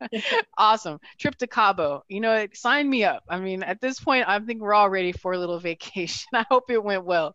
awesome. 0.58 0.98
Trip 1.18 1.36
to 1.36 1.46
Cabo. 1.46 2.04
You 2.08 2.20
know, 2.20 2.46
sign 2.52 2.88
me 2.88 3.04
up. 3.04 3.22
I 3.28 3.38
mean, 3.38 3.62
at 3.62 3.80
this 3.80 4.00
point, 4.00 4.28
I 4.28 4.38
think 4.40 4.60
we're 4.60 4.74
all 4.74 4.90
ready 4.90 5.12
for 5.12 5.32
a 5.32 5.38
little 5.38 5.58
vacation. 5.70 6.28
I 6.34 6.44
hope 6.50 6.70
it 6.70 6.82
went 6.82 7.04
well. 7.04 7.34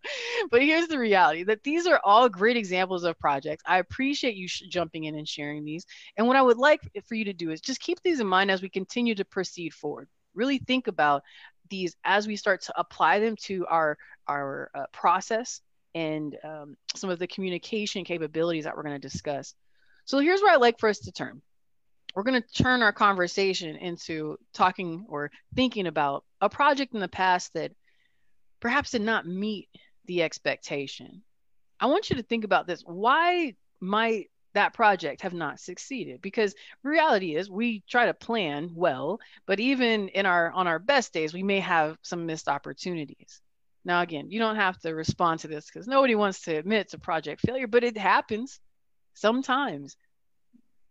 But 0.52 0.62
here's 0.62 0.88
the 0.88 1.00
reality 1.00 1.44
that 1.44 1.64
these 1.64 1.88
are 1.88 2.00
all 2.04 2.30
great 2.30 2.58
examples 2.58 3.04
of 3.04 3.20
projects. 3.20 3.64
I 3.66 3.80
appreciate 3.80 4.36
you 4.36 4.48
sh- 4.48 4.64
jumping 4.70 5.06
in 5.06 5.16
and 5.16 5.28
sharing 5.28 5.64
these. 5.64 5.86
And 6.18 6.28
what 6.28 6.36
I 6.36 6.42
would 6.42 6.58
like 6.58 6.82
for 7.08 7.16
you 7.16 7.26
to 7.26 7.34
do 7.34 7.52
is 7.52 7.62
just 7.62 7.80
keep 7.80 8.02
these 8.04 8.20
in 8.20 8.28
mind 8.28 8.52
as 8.52 8.62
we 8.62 8.70
continue 8.70 9.16
to 9.16 9.26
proceed 9.26 9.74
forward 9.74 10.08
really 10.36 10.58
think 10.58 10.88
about 10.88 11.24
these 11.70 11.96
as 12.04 12.28
we 12.28 12.36
start 12.36 12.62
to 12.62 12.74
apply 12.78 13.20
them 13.20 13.36
to 13.36 13.66
our 13.68 13.98
our 14.28 14.70
uh, 14.76 14.86
process 14.92 15.62
and 15.96 16.38
um, 16.44 16.76
some 16.96 17.10
of 17.10 17.20
the 17.20 17.28
communication 17.28 18.04
capabilities 18.04 18.64
that 18.64 18.76
we're 18.76 18.84
going 18.84 19.00
to 19.00 19.08
discuss. 19.08 19.54
So 20.06 20.20
here's 20.20 20.42
where 20.42 20.54
I'd 20.54 20.62
like 20.62 20.80
for 20.80 20.90
us 20.90 21.00
to 21.00 21.12
turn. 21.12 21.42
We're 22.14 22.24
going 22.24 22.42
to 22.42 22.64
turn 22.64 22.82
our 22.82 22.94
conversation 22.94 23.76
into 23.76 24.38
talking 24.54 25.06
or 25.10 25.32
thinking 25.56 25.88
about 25.88 26.24
a 26.42 26.50
project 26.50 26.94
in 26.94 27.00
the 27.00 27.08
past 27.08 27.54
that 27.54 27.72
perhaps 28.60 28.92
did 28.92 29.02
not 29.02 29.26
meet 29.26 29.70
the 30.06 30.22
expectation. 30.24 31.24
I 31.80 31.88
want 31.88 32.10
you 32.10 32.18
to 32.18 32.24
think 32.24 32.44
about 32.44 32.68
this. 32.68 32.82
Why 32.86 33.56
might 33.80 34.30
that 34.54 34.74
project 34.74 35.22
have 35.22 35.34
not 35.34 35.60
succeeded 35.60 36.22
because 36.22 36.56
reality 36.84 37.36
is 37.36 37.50
we 37.50 37.84
try 37.90 38.06
to 38.06 38.14
plan 38.14 38.72
well 38.76 39.20
but 39.46 39.60
even 39.60 40.10
in 40.10 40.26
our 40.26 40.52
on 40.52 40.68
our 40.68 40.80
best 40.80 41.12
days 41.12 41.34
we 41.34 41.44
may 41.44 41.60
have 41.60 41.98
some 42.02 42.26
missed 42.26 42.48
opportunities 42.48 43.42
now 43.84 44.02
again 44.02 44.30
you 44.30 44.40
don't 44.40 44.56
have 44.56 44.80
to 44.80 44.94
respond 44.94 45.40
to 45.40 45.48
this 45.48 45.66
because 45.66 45.88
nobody 45.88 46.16
wants 46.16 46.42
to 46.42 46.56
admit 46.56 46.90
to 46.90 47.00
project 47.00 47.42
failure 47.42 47.68
but 47.68 47.84
it 47.84 47.98
happens 47.98 48.60
sometimes 49.16 49.98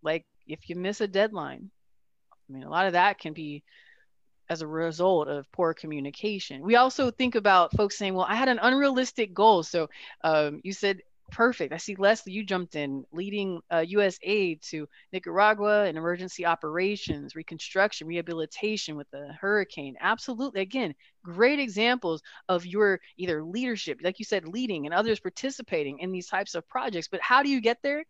like 0.02 0.26
if 0.52 0.68
you 0.68 0.76
miss 0.76 1.00
a 1.00 1.08
deadline 1.08 1.70
i 2.48 2.52
mean 2.52 2.62
a 2.62 2.70
lot 2.70 2.86
of 2.86 2.92
that 2.92 3.18
can 3.18 3.32
be 3.32 3.62
as 4.48 4.62
a 4.62 4.66
result 4.66 5.28
of 5.28 5.50
poor 5.52 5.72
communication 5.72 6.62
we 6.62 6.76
also 6.76 7.10
think 7.10 7.34
about 7.34 7.74
folks 7.76 7.96
saying 7.96 8.14
well 8.14 8.26
i 8.28 8.34
had 8.34 8.48
an 8.48 8.58
unrealistic 8.62 9.32
goal 9.34 9.62
so 9.62 9.88
um, 10.24 10.60
you 10.62 10.72
said 10.72 11.00
perfect. 11.32 11.72
I 11.72 11.78
see 11.78 11.96
Leslie, 11.96 12.32
you 12.32 12.44
jumped 12.44 12.76
in 12.76 13.04
leading 13.10 13.60
uh, 13.72 13.84
U.S. 13.88 14.18
aid 14.22 14.62
to 14.70 14.86
Nicaragua 15.12 15.86
and 15.86 15.96
emergency 15.96 16.46
operations, 16.46 17.34
reconstruction, 17.34 18.06
rehabilitation 18.06 18.96
with 18.96 19.10
the 19.10 19.32
hurricane. 19.40 19.96
Absolutely. 20.00 20.60
Again, 20.60 20.94
great 21.24 21.58
examples 21.58 22.22
of 22.48 22.64
your 22.66 23.00
either 23.16 23.42
leadership, 23.42 23.98
like 24.02 24.18
you 24.18 24.24
said, 24.24 24.46
leading 24.46 24.86
and 24.86 24.94
others 24.94 25.18
participating 25.18 25.98
in 25.98 26.12
these 26.12 26.28
types 26.28 26.54
of 26.54 26.68
projects. 26.68 27.08
But 27.08 27.22
how 27.22 27.42
do 27.42 27.48
you 27.48 27.60
get 27.60 27.78
there? 27.82 28.04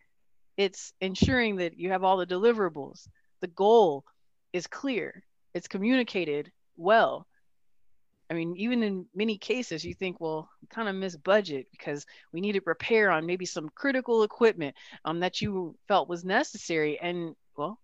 It's 0.56 0.92
ensuring 1.00 1.56
that 1.56 1.78
you 1.78 1.90
have 1.90 2.04
all 2.04 2.16
the 2.16 2.26
deliverables. 2.26 3.08
The 3.40 3.48
goal 3.48 4.04
is 4.52 4.66
clear, 4.66 5.24
it's 5.54 5.68
communicated 5.68 6.52
well 6.76 7.26
I 8.32 8.34
mean, 8.34 8.54
even 8.56 8.82
in 8.82 9.04
many 9.14 9.36
cases, 9.36 9.84
you 9.84 9.92
think, 9.92 10.18
well, 10.18 10.48
we 10.62 10.68
kind 10.68 10.88
of 10.88 10.94
miss 10.94 11.14
budget 11.18 11.66
because 11.70 12.06
we 12.32 12.40
needed 12.40 12.62
repair 12.64 13.10
on 13.10 13.26
maybe 13.26 13.44
some 13.44 13.68
critical 13.74 14.22
equipment 14.22 14.74
um, 15.04 15.20
that 15.20 15.42
you 15.42 15.76
felt 15.86 16.08
was 16.08 16.24
necessary. 16.24 16.98
And 16.98 17.34
well, 17.58 17.78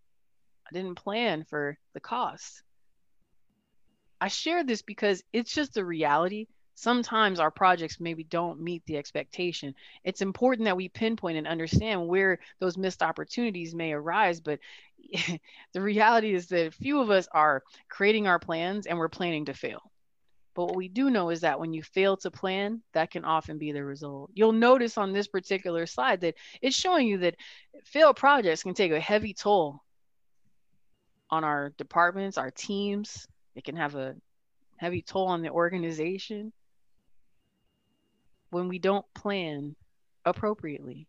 I 0.67 0.73
didn't 0.73 0.95
plan 0.95 1.45
for 1.51 1.77
the 1.93 2.01
cost. 2.01 2.63
I 4.23 4.29
share 4.29 4.65
this 4.65 4.81
because 4.81 5.23
it's 5.35 5.53
just 5.53 5.75
the 5.75 5.85
reality. 5.85 6.47
Sometimes 6.81 7.41
our 7.41 7.51
projects 7.51 7.99
maybe 7.99 8.23
don't 8.23 8.61
meet 8.61 8.85
the 8.87 8.99
expectation. 8.99 9.75
It's 10.05 10.23
important 10.23 10.67
that 10.67 10.77
we 10.77 10.89
pinpoint 10.89 11.37
and 11.37 11.45
understand 11.45 12.07
where 12.07 12.39
those 12.61 12.79
missed 12.79 13.03
opportunities 13.03 13.75
may 13.75 13.93
arise. 13.93 14.39
But 14.39 14.61
the 15.73 15.81
reality 15.81 16.33
is 16.33 16.47
that 16.51 16.75
few 16.75 17.01
of 17.01 17.11
us 17.11 17.27
are 17.33 17.65
creating 17.89 18.29
our 18.29 18.39
plans 18.39 18.87
and 18.87 18.97
we're 18.97 19.09
planning 19.09 19.47
to 19.47 19.55
fail. 19.55 19.91
But 20.55 20.67
what 20.67 20.77
we 20.77 20.87
do 20.87 21.11
know 21.11 21.31
is 21.31 21.41
that 21.41 21.59
when 21.59 21.73
you 21.73 21.83
fail 21.83 22.17
to 22.19 22.31
plan, 22.31 22.81
that 22.93 23.11
can 23.11 23.25
often 23.25 23.59
be 23.59 23.73
the 23.73 23.83
result. 23.83 24.31
You'll 24.33 24.53
notice 24.53 24.97
on 24.97 25.13
this 25.13 25.27
particular 25.27 25.85
slide 25.85 26.21
that 26.21 26.37
it's 26.63 26.77
showing 26.77 27.09
you 27.09 27.19
that 27.19 27.35
failed 27.87 28.15
projects 28.15 28.63
can 28.63 28.75
take 28.75 28.93
a 28.93 29.01
heavy 29.01 29.35
toll 29.35 29.83
on 31.29 31.43
our 31.43 31.71
departments, 31.77 32.39
our 32.39 32.53
teams. 32.53 33.27
It 33.57 33.65
can 33.65 33.75
have 33.75 33.97
a 33.97 34.15
heavy 34.77 35.03
toll 35.03 35.27
on 35.27 35.43
the 35.43 35.51
organization 35.51 36.53
when 38.51 38.69
we 38.69 38.79
don't 38.79 39.07
plan 39.15 39.77
appropriately. 40.25 41.07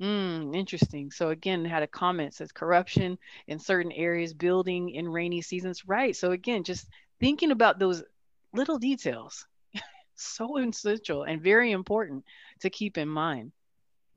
Hmm, 0.00 0.54
interesting. 0.54 1.10
So 1.10 1.28
again, 1.28 1.64
had 1.64 1.82
a 1.82 1.86
comment 1.86 2.34
says 2.34 2.52
corruption 2.52 3.18
in 3.46 3.58
certain 3.58 3.92
areas, 3.92 4.32
building 4.32 4.90
in 4.90 5.06
rainy 5.06 5.42
seasons. 5.42 5.84
Right. 5.86 6.16
So 6.16 6.32
again, 6.32 6.64
just 6.64 6.88
thinking 7.20 7.50
about 7.50 7.78
those 7.78 8.02
little 8.54 8.78
details. 8.78 9.46
so 10.14 10.56
essential 10.56 11.24
and 11.24 11.42
very 11.42 11.72
important 11.72 12.24
to 12.60 12.70
keep 12.70 12.96
in 12.96 13.08
mind. 13.08 13.52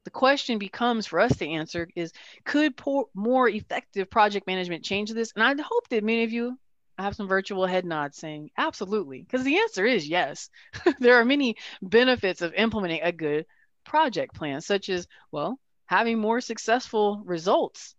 The 0.06 0.12
question 0.12 0.58
becomes 0.58 1.06
for 1.06 1.20
us 1.20 1.36
to 1.38 1.48
answer 1.48 1.88
is 1.96 2.14
could 2.46 2.74
more 3.14 3.48
effective 3.50 4.10
project 4.10 4.48
management 4.48 4.84
change 4.84 5.12
this? 5.12 5.32
And 5.36 5.44
I 5.44 5.62
hope 5.62 5.88
that 5.90 6.04
many 6.04 6.24
of 6.24 6.32
you 6.32 6.58
have 6.98 7.16
some 7.16 7.28
virtual 7.28 7.66
head 7.66 7.86
nods 7.86 8.18
saying 8.18 8.52
absolutely, 8.58 9.22
because 9.22 9.44
the 9.44 9.60
answer 9.60 9.86
is 9.86 10.08
yes. 10.08 10.50
there 11.00 11.16
are 11.16 11.26
many 11.26 11.56
benefits 11.82 12.42
of 12.42 12.54
implementing 12.54 13.02
a 13.04 13.12
good 13.12 13.46
project 13.84 14.36
plan, 14.36 14.62
such 14.62 14.90
as, 14.90 15.08
well, 15.32 15.60
having 15.86 16.20
more 16.20 16.42
successful 16.42 17.22
results 17.26 17.96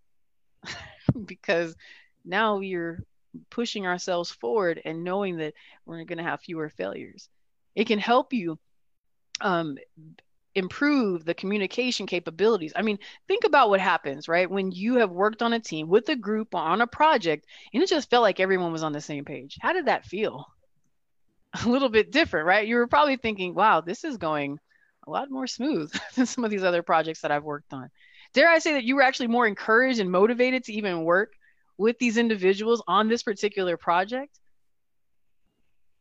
because 1.27 1.75
now 2.25 2.61
you're 2.61 3.01
pushing 3.51 3.87
ourselves 3.87 4.31
forward 4.31 4.81
and 4.85 5.05
knowing 5.05 5.39
that 5.39 5.55
we're 5.85 6.05
going 6.05 6.19
to 6.19 6.25
have 6.25 6.41
fewer 6.41 6.69
failures. 6.71 7.29
It 7.75 7.87
can 7.87 7.99
help 7.99 8.33
you 8.33 8.59
um, 9.41 9.79
improve 10.55 11.25
the 11.25 11.35
communication 11.35 12.07
capabilities. 12.07 12.73
I 12.77 12.83
mean, 12.83 12.99
think 13.27 13.45
about 13.45 13.71
what 13.71 13.81
happens, 13.81 14.29
right? 14.29 14.51
When 14.51 14.71
you 14.71 14.97
have 14.97 15.11
worked 15.11 15.43
on 15.43 15.53
a 15.53 15.61
team 15.61 15.89
with 15.89 16.09
a 16.09 16.17
group 16.17 16.55
on 16.55 16.81
a 16.81 16.87
project 16.87 17.47
and 17.73 17.83
it 17.83 17.89
just 17.89 18.11
felt 18.11 18.23
like 18.23 18.41
everyone 18.41 18.73
was 18.73 18.83
on 18.83 18.93
the 18.93 19.01
same 19.01 19.25
page. 19.25 19.59
How 19.61 19.73
did 19.73 19.87
that 19.87 20.05
feel? 20.05 20.47
A 21.65 21.69
little 21.69 21.89
bit 21.89 22.11
different, 22.11 22.47
right? 22.47 22.67
You 22.67 22.77
were 22.77 22.87
probably 22.87 23.17
thinking, 23.17 23.55
wow, 23.55 23.81
this 23.81 24.03
is 24.05 24.17
going 24.17 24.59
a 25.07 25.11
lot 25.11 25.31
more 25.31 25.47
smooth 25.47 25.93
than 26.15 26.27
some 26.27 26.45
of 26.45 26.51
these 26.51 26.65
other 26.65 26.83
projects 26.83 27.21
that 27.21 27.31
I've 27.31 27.45
worked 27.45 27.73
on. 27.73 27.91
Dare 28.33 28.49
I 28.49 28.59
say 28.59 28.73
that 28.73 28.85
you 28.85 28.97
were 28.97 29.03
actually 29.03 29.29
more 29.29 29.47
encouraged 29.47 30.01
and 30.01 30.11
motivated 30.11 30.65
to 30.65 30.73
even 30.73 31.05
work 31.05 31.33
with 31.79 31.99
these 31.99 32.17
individuals 32.17 32.83
on 32.89 33.09
this 33.09 33.23
particular 33.23 33.77
project. 33.77 34.39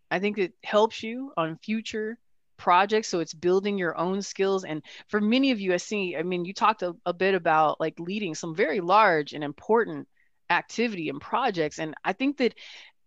I 0.10 0.20
think 0.20 0.38
it 0.38 0.54
helps 0.64 1.04
you 1.04 1.32
on 1.38 1.58
future 1.58 2.18
projects. 2.64 3.10
So 3.10 3.20
it's 3.20 3.34
building 3.34 3.78
your 3.78 3.98
own 3.98 4.22
skills. 4.22 4.64
And 4.64 4.82
for 5.10 5.20
many 5.20 5.52
of 5.52 5.60
you, 5.60 5.74
I 5.74 5.78
see, 5.78 6.16
I 6.16 6.24
mean, 6.24 6.46
you 6.46 6.54
talked 6.54 6.82
a, 6.82 6.96
a 7.06 7.14
bit 7.14 7.36
about 7.36 7.82
like 7.82 8.00
leading 8.00 8.36
some 8.36 8.56
very 8.56 8.80
large 8.80 9.34
and 9.34 9.44
important 9.44 10.08
activity 10.50 11.10
and 11.10 11.20
projects. 11.20 11.78
And 11.78 11.94
I 12.06 12.14
think 12.14 12.38
that 12.38 12.56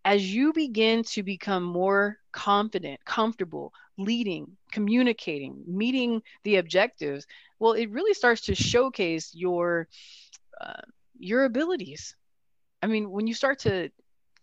as 0.04 0.22
you 0.34 0.52
begin 0.52 1.04
to 1.04 1.22
become 1.22 1.62
more 1.62 2.18
confident, 2.32 3.02
comfortable 3.06 3.72
leading, 3.96 4.58
communicating, 4.72 5.64
meeting 5.66 6.20
the 6.44 6.56
objectives, 6.56 7.26
well, 7.58 7.72
it 7.72 7.90
really 7.90 8.12
starts 8.12 8.42
to 8.42 8.54
showcase 8.54 9.30
your 9.34 9.88
uh, 10.60 10.82
your 11.18 11.44
abilities 11.46 12.14
I 12.82 12.88
mean, 12.88 13.10
when 13.10 13.26
you 13.26 13.34
start 13.34 13.60
to 13.60 13.90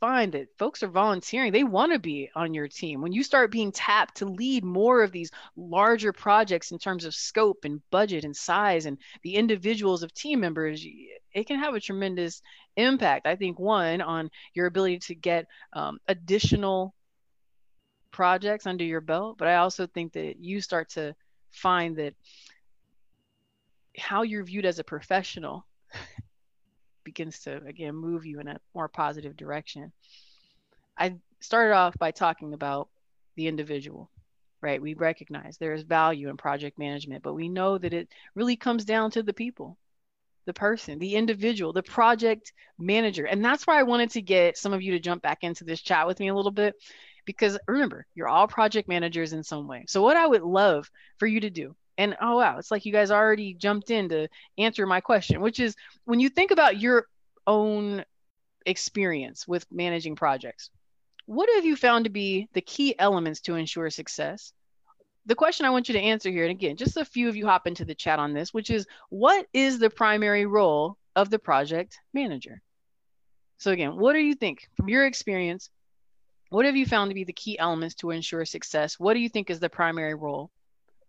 find 0.04 0.34
that 0.34 0.50
folks 0.58 0.84
are 0.84 0.90
volunteering, 0.90 1.54
they 1.54 1.64
want 1.64 1.94
to 1.94 1.98
be 1.98 2.30
on 2.36 2.54
your 2.54 2.68
team. 2.68 3.00
When 3.00 3.14
you 3.14 3.24
start 3.24 3.54
being 3.54 3.72
tapped 3.72 4.18
to 4.18 4.26
lead 4.26 4.66
more 4.66 5.02
of 5.02 5.14
these 5.14 5.32
larger 5.56 6.12
projects 6.12 6.74
in 6.74 6.78
terms 6.78 7.06
of 7.06 7.16
scope 7.16 7.64
and 7.64 7.82
budget 7.90 8.26
and 8.26 8.36
size 8.36 8.86
and 8.86 8.98
the 9.22 9.36
individuals 9.36 10.04
of 10.04 10.14
team 10.14 10.42
members, 10.42 10.86
it 11.34 11.48
can 11.48 11.58
have 11.58 11.74
a 11.74 11.80
tremendous 11.80 12.42
impact. 12.76 13.26
I 13.26 13.38
think, 13.38 13.58
one, 13.60 14.02
on 14.02 14.30
your 14.54 14.66
ability 14.66 15.00
to 15.00 15.16
get 15.16 15.46
um, 15.72 16.00
additional 16.10 16.94
projects 18.12 18.68
under 18.68 18.84
your 18.84 19.00
belt, 19.00 19.38
but 19.38 19.48
I 19.48 19.56
also 19.56 19.88
think 19.88 20.12
that 20.14 20.38
you 20.38 20.60
start 20.60 20.90
to 20.90 21.16
find 21.52 21.96
that 21.96 22.14
how 23.98 24.24
you're 24.24 24.44
viewed 24.44 24.66
as 24.66 24.80
a 24.80 24.84
professional 24.84 25.66
begins 27.04 27.40
to 27.42 27.58
again 27.66 27.96
move 27.96 28.26
you 28.26 28.40
in 28.40 28.48
a 28.48 28.60
more 28.74 28.88
positive 28.88 29.36
direction. 29.36 29.92
I 30.98 31.16
started 31.40 31.74
off 31.74 31.98
by 31.98 32.12
talking 32.12 32.54
about 32.54 32.90
the 33.36 33.48
individual, 33.48 34.10
right? 34.62 34.82
We 34.82 34.94
recognize 34.94 35.58
there 35.58 35.74
is 35.74 35.84
value 35.84 36.30
in 36.30 36.38
project 36.38 36.78
management, 36.78 37.24
but 37.24 37.34
we 37.34 37.50
know 37.50 37.78
that 37.78 37.94
it 37.94 38.10
really 38.36 38.56
comes 38.56 38.86
down 38.86 39.12
to 39.12 39.24
the 39.24 39.34
people, 39.34 39.78
the 40.46 40.54
person, 40.54 41.00
the 41.00 41.16
individual, 41.16 41.74
the 41.74 41.84
project 41.84 42.54
manager. 42.78 43.26
And 43.26 43.44
that's 43.44 43.66
why 43.66 43.80
I 43.80 43.84
wanted 43.84 44.12
to 44.12 44.22
get 44.22 44.58
some 44.58 44.74
of 44.74 44.82
you 44.82 44.92
to 44.92 45.00
jump 45.00 45.22
back 45.22 45.40
into 45.42 45.64
this 45.64 45.82
chat 45.82 46.08
with 46.08 46.20
me 46.20 46.28
a 46.28 46.36
little 46.36 46.52
bit 46.52 46.76
because 47.26 47.58
remember, 47.68 48.06
you're 48.16 48.28
all 48.28 48.48
project 48.48 48.88
managers 48.88 49.34
in 49.34 49.44
some 49.44 49.68
way. 49.68 49.86
So, 49.88 50.02
what 50.02 50.18
I 50.18 50.28
would 50.28 50.42
love 50.42 50.90
for 51.18 51.28
you 51.28 51.40
to 51.42 51.50
do 51.50 51.76
and 51.98 52.16
oh 52.22 52.38
wow, 52.38 52.58
it's 52.58 52.72
like 52.72 52.86
you 52.86 52.92
guys 52.92 53.12
already 53.12 53.54
jumped 53.54 53.92
in 53.92 54.10
to 54.10 54.28
answer 54.58 54.86
my 54.86 55.02
question, 55.02 55.42
which 55.42 55.60
is 55.60 55.76
when 56.06 56.20
you 56.20 56.30
think 56.30 56.52
about 56.52 56.80
your 56.80 57.08
own 57.46 58.04
experience 58.66 59.48
with 59.48 59.66
managing 59.72 60.16
projects, 60.16 60.70
what 61.26 61.50
have 61.56 61.66
you 61.66 61.76
found 61.76 62.06
to 62.06 62.12
be 62.12 62.50
the 62.54 62.62
key 62.62 62.98
elements 62.98 63.42
to 63.42 63.56
ensure 63.56 63.90
success? 63.90 64.54
The 65.26 65.36
question 65.36 65.66
I 65.66 65.70
want 65.70 65.88
you 65.88 65.94
to 65.94 66.02
answer 66.02 66.30
here, 66.30 66.44
and 66.44 66.52
again, 66.52 66.76
just 66.76 66.98
a 66.98 67.06
few 67.06 67.30
of 67.30 67.36
you 67.36 67.46
hop 67.46 67.66
into 67.66 67.86
the 67.86 67.96
chat 67.96 68.20
on 68.20 68.34
this, 68.34 68.54
which 68.54 68.70
is 68.70 68.86
what 69.10 69.48
is 69.54 69.80
the 69.80 69.90
primary 69.90 70.46
role 70.46 70.98
of 71.16 71.30
the 71.30 71.40
project 71.40 71.98
manager? 72.14 72.62
So, 73.60 73.72
again, 73.72 73.96
what 73.96 74.14
do 74.14 74.20
you 74.20 74.36
think 74.36 74.68
from 74.76 74.90
your 74.90 75.06
experience? 75.06 75.70
What 76.50 76.66
have 76.66 76.76
you 76.76 76.86
found 76.86 77.10
to 77.10 77.16
be 77.16 77.24
the 77.24 77.34
key 77.34 77.58
elements 77.58 77.96
to 77.96 78.12
ensure 78.12 78.44
success? 78.44 79.00
What 79.00 79.14
do 79.14 79.22
you 79.22 79.30
think 79.30 79.50
is 79.50 79.60
the 79.60 79.70
primary 79.70 80.16
role 80.16 80.52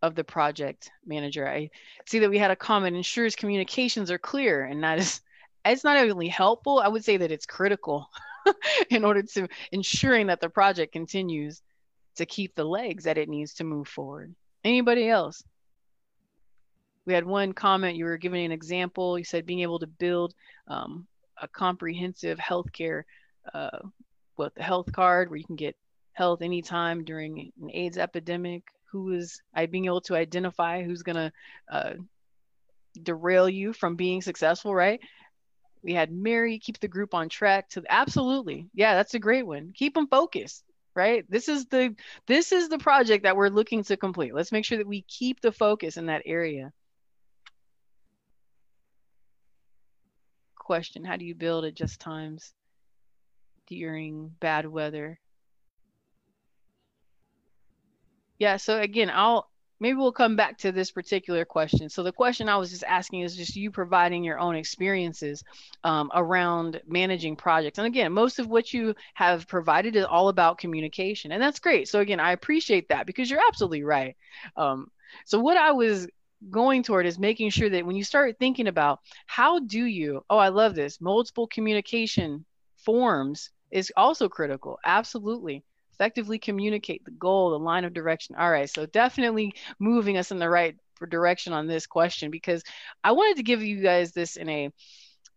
of 0.05 0.15
the 0.15 0.25
project 0.25 0.91
manager. 1.07 1.49
I 1.49 1.71
see 2.07 2.19
that 2.19 2.29
we 2.29 2.39
had 2.39 2.51
a 2.51 2.57
comment 2.57 2.95
ensures 2.95 3.35
communications 3.35 4.11
are 4.11 4.19
clear, 4.19 4.65
and 4.65 4.85
that 4.85 4.99
is 4.99 5.23
it's 5.65 5.83
not 5.83 5.97
only 5.97 6.29
helpful, 6.29 6.79
I 6.79 6.89
would 6.89 7.05
say 7.05 7.17
that 7.17 7.33
it's 7.33 7.47
critical 7.47 8.11
in 8.91 9.03
order 9.03 9.23
to 9.23 9.49
ensuring 9.73 10.27
that 10.27 10.41
the 10.41 10.51
project 10.51 10.93
continues 10.93 11.63
to 12.17 12.27
keep 12.27 12.55
the 12.55 12.65
legs 12.65 13.05
that 13.05 13.17
it 13.17 13.31
needs 13.31 13.55
to 13.55 13.65
move 13.65 13.89
forward. 13.89 14.35
Anybody 14.63 15.09
else? 15.09 15.43
We 17.07 17.15
had 17.15 17.25
one 17.25 17.55
comment, 17.55 17.97
you 17.97 18.05
were 18.05 18.19
giving 18.19 18.45
an 18.45 18.53
example. 18.53 19.19
You 19.19 19.25
said 19.25 19.47
being 19.47 19.61
able 19.61 19.79
to 19.79 19.87
build 19.87 20.35
um, 20.69 21.07
a 21.41 21.49
comprehensive 21.49 22.39
healthcare, 22.39 23.05
uh, 23.55 23.79
what 24.37 24.55
the 24.55 24.63
health 24.63 24.93
card 24.93 25.31
where 25.31 25.39
you 25.39 25.47
can 25.47 25.57
get 25.57 25.77
health 26.13 26.43
anytime 26.43 27.05
during 27.05 27.53
an 27.63 27.71
AIDS 27.73 27.97
epidemic. 27.97 28.65
Who 28.95 29.11
is 29.11 29.43
I 29.53 29.67
being 29.67 29.87
able 29.87 30.03
to 30.03 30.15
identify 30.15 30.85
who's 30.85 31.03
to 31.03 31.33
uh, 31.69 31.95
derail 33.03 33.49
you 33.49 33.73
from 33.73 33.97
being 33.97 34.23
successful, 34.23 34.73
right? 34.73 35.01
We 35.83 35.95
had 35.95 36.13
Mary 36.13 36.61
keep 36.61 36.79
the 36.79 36.87
group 36.87 37.13
on 37.13 37.29
track 37.29 37.69
to 37.71 37.83
absolutely. 37.91 38.69
Yeah, 38.73 38.95
that's 38.95 39.15
a 39.15 39.19
great 39.19 39.45
one. 39.45 39.73
Keep 39.75 39.95
them 39.95 40.07
focused, 40.07 40.63
right? 40.95 41.25
This 41.29 41.49
is 41.49 41.67
the 41.67 41.97
this 42.29 42.53
is 42.53 42.69
the 42.69 42.79
project 42.79 43.25
that 43.25 43.37
we're 43.37 43.49
looking 43.49 43.83
to 43.83 43.97
complete. 43.97 44.33
Let's 44.33 44.53
make 44.53 44.65
sure 44.65 44.79
that 44.79 44.87
we 44.87 45.03
keep 45.03 45.41
the 45.41 45.51
focus 45.51 45.97
in 45.97 46.07
that 46.07 46.23
area. 46.25 46.73
Question, 50.55 51.05
how 51.05 51.17
do 51.17 51.25
you 51.25 51.35
build 51.35 51.65
at 51.65 51.75
just 51.75 51.99
times 51.99 52.55
during 53.67 54.29
bad 54.39 54.67
weather? 54.67 55.19
Yeah, 58.39 58.57
so 58.57 58.81
again, 58.81 59.11
I'll 59.13 59.49
maybe 59.81 59.97
we'll 59.97 60.13
come 60.13 60.37
back 60.37 60.57
to 60.59 60.73
this 60.73 60.91
particular 60.91 61.45
question. 61.45 61.89
So 61.89 62.03
the 62.03 62.13
question 62.13 62.49
I 62.49 62.57
was 62.57 62.71
just 62.71 62.85
asking 62.85 63.21
is 63.21 63.37
just 63.37 63.57
you 63.57 63.71
providing 63.71 64.25
your 64.25 64.39
own 64.39 64.57
experiences 64.57 65.45
um, 65.83 66.11
around 66.15 66.81
managing 66.87 67.37
projects. 67.37 67.79
And 67.79 67.87
again, 67.87 68.13
most 68.13 68.39
of 68.39 68.47
what 68.47 68.73
you 68.73 68.95
have 69.15 69.47
provided 69.47 69.97
is 69.97 70.05
all 70.05 70.29
about 70.29 70.59
communication, 70.59 71.33
and 71.33 71.43
that's 71.43 71.59
great. 71.59 71.89
So 71.89 72.01
again, 72.01 72.21
I 72.21 72.33
appreciate 72.33 72.89
that 72.89 73.07
because 73.07 73.31
you're 73.31 73.47
absolutely 73.47 73.85
right. 73.85 74.17
Um, 74.57 74.91
so 75.27 75.39
what 75.39 75.57
I 75.57 75.73
was 75.73 76.09
going 76.51 76.83
toward 76.83 77.07
is 77.07 77.19
making 77.19 77.51
sure 77.51 77.71
that 77.71 77.87
when 77.87 77.97
you 77.97 78.05
start 78.05 78.37
thinking 78.39 78.67
about 78.69 79.01
how 79.27 79.61
do 79.61 79.85
you, 79.85 80.25
oh, 80.29 80.39
I 80.39 80.49
love 80.49 80.75
this, 80.75 81.01
multiple 81.01 81.47
communication 81.47 82.45
forms 82.77 83.51
is 83.71 83.93
also 83.97 84.29
critical. 84.29 84.79
Absolutely 84.85 85.65
effectively 85.95 86.39
communicate 86.39 87.05
the 87.05 87.13
goal, 87.13 87.51
the 87.51 87.59
line 87.59 87.85
of 87.85 87.95
direction. 87.95 88.35
All 88.37 88.51
right, 88.51 88.69
so 88.69 88.85
definitely 88.87 89.55
moving 89.79 90.17
us 90.17 90.33
in 90.33 90.39
the 90.39 90.49
right 90.49 90.77
direction 91.09 91.53
on 91.53 91.67
this 91.67 91.87
question 91.87 92.31
because 92.31 92.65
I 93.03 93.13
wanted 93.13 93.37
to 93.37 93.43
give 93.43 93.63
you 93.63 93.81
guys 93.81 94.13
this 94.13 94.37
in 94.37 94.49
a, 94.49 94.71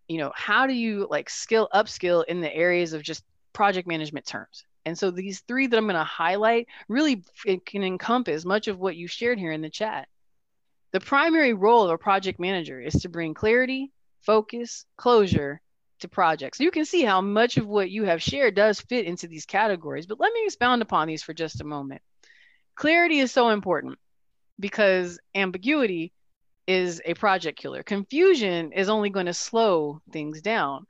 you 0.07 0.17
know, 0.17 0.31
how 0.35 0.65
do 0.67 0.73
you 0.73 1.07
like 1.09 1.29
skill 1.29 1.69
upskill 1.73 2.23
in 2.27 2.41
the 2.41 2.53
areas 2.53 2.93
of 2.93 3.03
just 3.03 3.23
project 3.53 3.87
management 3.87 4.25
terms? 4.25 4.63
And 4.85 4.97
so 4.97 5.11
these 5.11 5.41
three 5.41 5.67
that 5.67 5.77
I'm 5.77 5.85
going 5.85 5.95
to 5.95 6.03
highlight 6.03 6.67
really 6.87 7.23
can 7.65 7.83
encompass 7.83 8.45
much 8.45 8.67
of 8.67 8.79
what 8.79 8.95
you 8.95 9.07
shared 9.07 9.37
here 9.37 9.51
in 9.51 9.61
the 9.61 9.69
chat. 9.69 10.07
The 10.91 11.01
primary 11.01 11.53
role 11.53 11.83
of 11.83 11.91
a 11.91 11.97
project 11.97 12.39
manager 12.39 12.79
is 12.81 12.93
to 13.01 13.09
bring 13.09 13.33
clarity, 13.33 13.91
focus, 14.21 14.85
closure, 14.95 15.61
to 15.99 16.07
projects. 16.07 16.59
You 16.59 16.71
can 16.71 16.85
see 16.85 17.03
how 17.03 17.21
much 17.21 17.57
of 17.57 17.67
what 17.67 17.89
you 17.89 18.03
have 18.03 18.21
shared 18.21 18.55
does 18.55 18.79
fit 18.81 19.05
into 19.05 19.27
these 19.27 19.45
categories, 19.45 20.05
but 20.05 20.19
let 20.19 20.33
me 20.33 20.43
expound 20.45 20.81
upon 20.81 21.07
these 21.07 21.23
for 21.23 21.33
just 21.33 21.61
a 21.61 21.65
moment. 21.65 22.01
Clarity 22.75 23.19
is 23.19 23.31
so 23.31 23.49
important 23.49 23.97
because 24.59 25.19
ambiguity 25.35 26.13
is 26.67 27.01
a 27.05 27.13
project 27.13 27.57
killer. 27.57 27.81
Confusion 27.81 28.71
is 28.73 28.89
only 28.89 29.09
going 29.09 29.25
to 29.25 29.33
slow 29.33 30.01
things 30.11 30.41
down. 30.41 30.85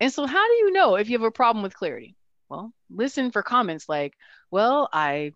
And 0.00 0.12
so, 0.12 0.26
how 0.26 0.48
do 0.48 0.54
you 0.54 0.72
know 0.72 0.96
if 0.96 1.10
you 1.10 1.18
have 1.18 1.26
a 1.26 1.30
problem 1.30 1.62
with 1.62 1.76
clarity? 1.76 2.16
Well, 2.48 2.72
listen 2.88 3.30
for 3.30 3.42
comments 3.42 3.88
like, 3.88 4.14
"Well, 4.50 4.88
I, 4.92 5.34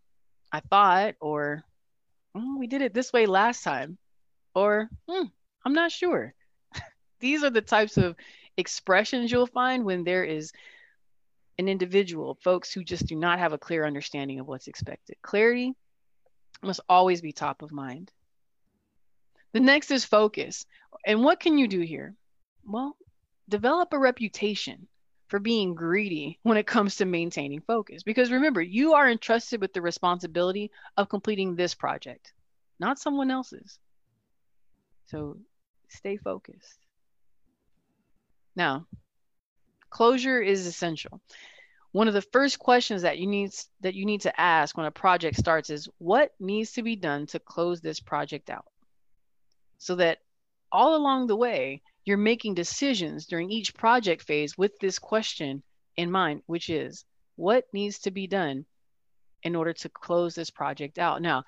I 0.51 0.61
thought," 0.61 1.15
or 1.21 1.63
oh, 2.35 2.57
"We 2.59 2.67
did 2.67 2.83
it 2.83 2.95
this 2.95 3.13
way 3.13 3.27
last 3.27 3.63
time," 3.63 3.99
or 4.55 4.89
hmm, 5.09 5.27
"I'm 5.65 5.75
not 5.75 5.93
sure." 5.93 6.35
These 7.21 7.45
are 7.45 7.51
the 7.51 7.61
types 7.61 7.99
of 7.99 8.17
expressions 8.57 9.31
you'll 9.31 9.47
find 9.47 9.85
when 9.85 10.05
there 10.05 10.25
is 10.25 10.53
an 11.59 11.69
individual, 11.69 12.37
folks 12.43 12.73
who 12.73 12.85
just 12.85 13.07
do 13.07 13.15
not 13.15 13.39
have 13.39 13.53
a 13.53 13.59
clear 13.59 13.87
understanding 13.87 14.41
of 14.41 14.49
what's 14.49 14.69
expected. 14.69 15.17
Clarity 15.23 15.75
must 16.63 16.81
always 16.89 17.21
be 17.21 17.33
top 17.33 17.63
of 17.63 17.73
mind. 17.73 18.11
The 19.53 19.61
next 19.61 19.91
is 19.91 20.05
focus. 20.05 20.67
And 21.07 21.23
what 21.23 21.41
can 21.41 21.59
you 21.59 21.69
do 21.69 21.81
here? 21.81 22.15
Well, 22.67 22.97
develop 23.49 23.93
a 23.93 23.99
reputation 23.99 24.89
for 25.29 25.39
being 25.39 25.75
greedy 25.75 26.39
when 26.43 26.57
it 26.57 26.67
comes 26.67 26.97
to 26.97 27.05
maintaining 27.05 27.61
focus. 27.61 28.03
Because 28.03 28.33
remember, 28.33 28.61
you 28.61 28.95
are 28.95 29.09
entrusted 29.09 29.61
with 29.61 29.73
the 29.73 29.83
responsibility 29.83 30.71
of 30.97 31.09
completing 31.09 31.55
this 31.55 31.75
project, 31.75 32.33
not 32.81 32.99
someone 32.99 33.31
else's. 33.31 33.79
So 35.07 35.39
stay 35.89 36.17
focused. 36.17 36.79
Now, 38.57 38.87
closure 39.91 40.41
is 40.41 40.67
essential. 40.67 41.21
One 41.93 42.09
of 42.09 42.15
the 42.15 42.23
first 42.23 42.59
questions 42.59 43.03
that 43.03 43.19
you 43.19 43.27
need 43.27 43.53
that 43.81 43.95
you 43.95 44.05
need 44.05 44.23
to 44.23 44.41
ask 44.41 44.77
when 44.77 44.87
a 44.87 44.91
project 44.91 45.37
starts 45.37 45.71
is 45.71 45.89
what 45.99 46.33
needs 46.41 46.73
to 46.73 46.83
be 46.83 46.97
done 46.97 47.27
to 47.27 47.39
close 47.39 47.81
this 47.81 48.01
project 48.01 48.51
out? 48.51 48.67
So 49.79 49.95
that 49.97 50.19
all 50.73 50.97
along 50.97 51.29
the 51.29 51.37
way, 51.37 51.83
you're 52.05 52.17
making 52.17 52.55
decisions 52.55 53.27
during 53.27 53.51
each 53.51 53.75
project 53.75 54.23
phase 54.23 54.59
with 54.59 54.77
this 54.79 54.99
question 54.99 55.63
in 55.97 56.11
mind, 56.11 56.43
which 56.47 56.69
is 56.69 57.05
what 57.37 57.73
needs 57.73 58.01
to 58.01 58.11
be 58.11 58.27
done 58.27 58.67
in 59.45 59.55
order 59.55 59.75
to 59.75 59.89
close 59.91 60.35
this 60.35 60.51
project 60.51 60.99
out. 60.99 61.21
Now, 61.21 61.45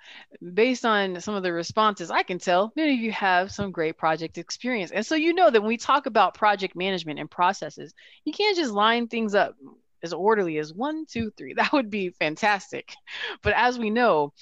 based 0.53 0.85
on 0.85 1.19
some 1.21 1.35
of 1.35 1.43
the 1.43 1.53
responses, 1.53 2.11
I 2.11 2.23
can 2.23 2.39
tell 2.39 2.73
many 2.77 2.93
of 2.93 3.01
you 3.01 3.11
have 3.13 3.51
some 3.51 3.73
great 3.73 3.97
project 3.97 4.37
experience. 4.37 4.91
And 4.93 5.05
so 5.05 5.15
you 5.15 5.33
know 5.33 5.51
that 5.51 5.61
when 5.61 5.69
we 5.69 5.79
talk 5.79 6.05
about 6.05 6.35
project 6.35 6.77
management 6.77 7.19
and 7.19 7.31
processes, 7.31 7.95
you 8.25 8.35
can't 8.35 8.57
just 8.57 8.73
line 8.73 9.09
things 9.09 9.35
up 9.35 9.57
as 10.03 10.13
orderly 10.13 10.59
as 10.59 10.75
one, 10.75 11.07
two, 11.07 11.33
three. 11.37 11.55
That 11.57 11.73
would 11.73 11.91
be 11.91 12.11
fantastic. 12.11 12.95
But 13.43 13.55
as 13.57 13.79
we 13.79 13.89
know, 13.89 14.35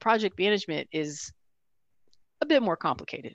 project 0.00 0.38
management 0.38 0.88
is 0.90 1.32
a 2.40 2.46
bit 2.46 2.62
more 2.62 2.76
complicated. 2.76 3.34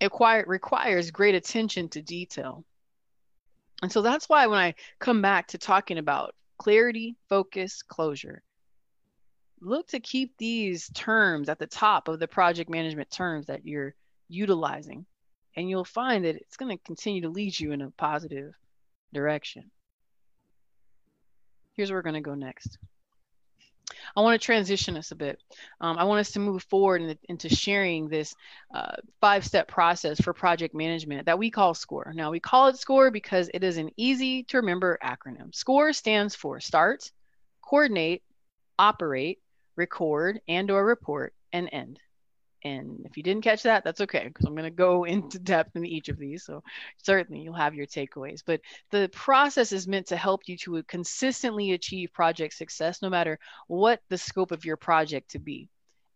It 0.00 0.10
requires 0.46 1.10
great 1.10 1.34
attention 1.34 1.90
to 1.90 2.02
detail. 2.02 2.64
And 3.82 3.92
so 3.92 4.00
that's 4.00 4.28
why 4.28 4.46
when 4.46 4.58
I 4.58 4.74
come 5.00 5.20
back 5.20 5.48
to 5.48 5.58
talking 5.58 5.98
about 5.98 6.34
clarity, 6.58 7.16
focus, 7.28 7.82
closure. 7.82 8.42
Look 9.60 9.88
to 9.88 10.00
keep 10.00 10.36
these 10.38 10.90
terms 10.94 11.48
at 11.48 11.58
the 11.58 11.66
top 11.66 12.08
of 12.08 12.18
the 12.18 12.28
project 12.28 12.68
management 12.68 13.10
terms 13.10 13.46
that 13.46 13.66
you're 13.66 13.94
utilizing, 14.28 15.06
and 15.56 15.68
you'll 15.68 15.84
find 15.84 16.24
that 16.24 16.36
it's 16.36 16.56
going 16.56 16.76
to 16.76 16.84
continue 16.84 17.22
to 17.22 17.28
lead 17.28 17.58
you 17.58 17.72
in 17.72 17.82
a 17.82 17.90
positive 17.90 18.54
direction. 19.12 19.70
Here's 21.74 21.90
where 21.90 21.98
we're 21.98 22.02
going 22.02 22.14
to 22.14 22.20
go 22.20 22.34
next. 22.34 22.78
I 24.16 24.20
want 24.20 24.40
to 24.40 24.44
transition 24.44 24.96
us 24.96 25.10
a 25.10 25.16
bit. 25.16 25.40
Um, 25.80 25.98
I 25.98 26.04
want 26.04 26.20
us 26.20 26.32
to 26.32 26.40
move 26.40 26.62
forward 26.64 27.02
in, 27.02 27.18
into 27.28 27.48
sharing 27.48 28.08
this 28.08 28.34
uh, 28.74 28.96
five 29.20 29.44
step 29.44 29.68
process 29.68 30.20
for 30.20 30.32
project 30.32 30.74
management 30.74 31.26
that 31.26 31.38
we 31.38 31.50
call 31.50 31.74
SCORE. 31.74 32.12
Now, 32.14 32.30
we 32.30 32.40
call 32.40 32.68
it 32.68 32.78
SCORE 32.78 33.10
because 33.10 33.50
it 33.52 33.64
is 33.64 33.76
an 33.76 33.90
easy 33.96 34.44
to 34.44 34.58
remember 34.58 34.98
acronym. 35.02 35.54
SCORE 35.54 35.92
stands 35.92 36.34
for 36.34 36.60
start, 36.60 37.10
coordinate, 37.62 38.22
operate, 38.78 39.40
record, 39.76 40.40
and 40.48 40.70
or 40.70 40.84
report, 40.84 41.34
and 41.52 41.68
end. 41.72 41.98
And 42.64 43.00
if 43.04 43.16
you 43.16 43.22
didn't 43.22 43.42
catch 43.42 43.64
that, 43.64 43.82
that's 43.82 44.00
okay 44.02 44.24
because 44.28 44.46
I'm 44.46 44.54
going 44.54 44.64
to 44.64 44.70
go 44.70 45.04
into 45.04 45.38
depth 45.38 45.76
in 45.76 45.84
each 45.84 46.08
of 46.08 46.18
these. 46.18 46.44
So 46.44 46.62
certainly 47.02 47.42
you'll 47.42 47.54
have 47.54 47.74
your 47.74 47.86
takeaways. 47.86 48.42
But 48.44 48.60
the 48.90 49.08
process 49.12 49.72
is 49.72 49.88
meant 49.88 50.06
to 50.08 50.16
help 50.16 50.42
you 50.46 50.56
to 50.58 50.82
consistently 50.84 51.72
achieve 51.72 52.12
project 52.12 52.54
success, 52.54 53.02
no 53.02 53.10
matter 53.10 53.38
what 53.66 54.00
the 54.08 54.18
scope 54.18 54.52
of 54.52 54.64
your 54.64 54.76
project 54.76 55.30
to 55.32 55.38
be. 55.38 55.68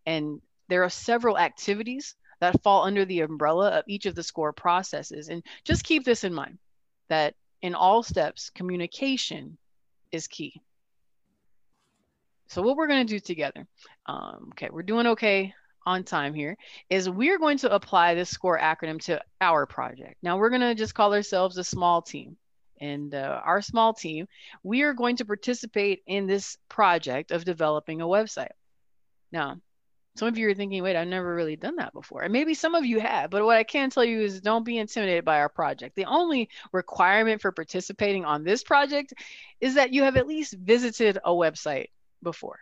And 0.05 0.41
there 0.69 0.83
are 0.83 0.89
several 0.89 1.37
activities 1.37 2.15
that 2.39 2.61
fall 2.61 2.83
under 2.83 3.03
the 3.03 3.21
umbrella 3.21 3.69
of 3.69 3.83
each 3.87 4.05
of 4.05 4.15
the 4.15 4.23
SCORE 4.23 4.53
processes. 4.53 5.29
And 5.29 5.43
just 5.63 5.83
keep 5.83 6.05
this 6.05 6.23
in 6.23 6.33
mind 6.33 6.59
that 7.09 7.35
in 7.61 7.73
all 7.73 8.03
steps, 8.03 8.49
communication 8.51 9.57
is 10.11 10.27
key. 10.27 10.61
So 12.47 12.61
what 12.61 12.77
we're 12.77 12.87
going 12.87 13.05
to 13.05 13.13
do 13.13 13.19
together, 13.19 13.67
um, 14.05 14.49
okay, 14.53 14.69
we're 14.71 14.83
doing 14.83 15.07
okay 15.07 15.53
on 15.87 16.03
time 16.03 16.33
here 16.33 16.57
is 16.89 17.09
we're 17.09 17.39
going 17.39 17.57
to 17.59 17.73
apply 17.73 18.13
this 18.13 18.29
SCORE 18.29 18.59
acronym 18.59 19.01
to 19.05 19.21
our 19.39 19.65
project. 19.65 20.15
Now 20.21 20.37
we're 20.37 20.49
going 20.49 20.61
to 20.61 20.75
just 20.75 20.93
call 20.93 21.13
ourselves 21.13 21.57
a 21.57 21.63
small 21.63 22.01
team. 22.01 22.35
And 22.79 23.15
uh, 23.15 23.41
our 23.43 23.61
small 23.61 23.93
team, 23.93 24.27
we 24.61 24.83
are 24.83 24.93
going 24.93 25.15
to 25.15 25.25
participate 25.25 26.03
in 26.05 26.27
this 26.27 26.57
project 26.69 27.31
of 27.31 27.45
developing 27.45 28.01
a 28.01 28.05
website. 28.05 28.51
Now, 29.31 29.61
some 30.15 30.27
of 30.27 30.37
you 30.37 30.49
are 30.49 30.53
thinking, 30.53 30.83
wait, 30.83 30.95
I've 30.95 31.07
never 31.07 31.33
really 31.33 31.55
done 31.55 31.77
that 31.77 31.93
before. 31.93 32.21
And 32.23 32.33
maybe 32.33 32.53
some 32.53 32.75
of 32.75 32.85
you 32.85 32.99
have, 32.99 33.29
but 33.29 33.45
what 33.45 33.57
I 33.57 33.63
can 33.63 33.89
tell 33.89 34.03
you 34.03 34.21
is 34.21 34.41
don't 34.41 34.65
be 34.65 34.77
intimidated 34.77 35.25
by 35.25 35.39
our 35.39 35.49
project. 35.49 35.95
The 35.95 36.05
only 36.05 36.49
requirement 36.71 37.41
for 37.41 37.51
participating 37.51 38.25
on 38.25 38.43
this 38.43 38.63
project 38.63 39.13
is 39.61 39.75
that 39.75 39.93
you 39.93 40.03
have 40.03 40.17
at 40.17 40.27
least 40.27 40.53
visited 40.53 41.17
a 41.23 41.31
website 41.31 41.87
before. 42.21 42.59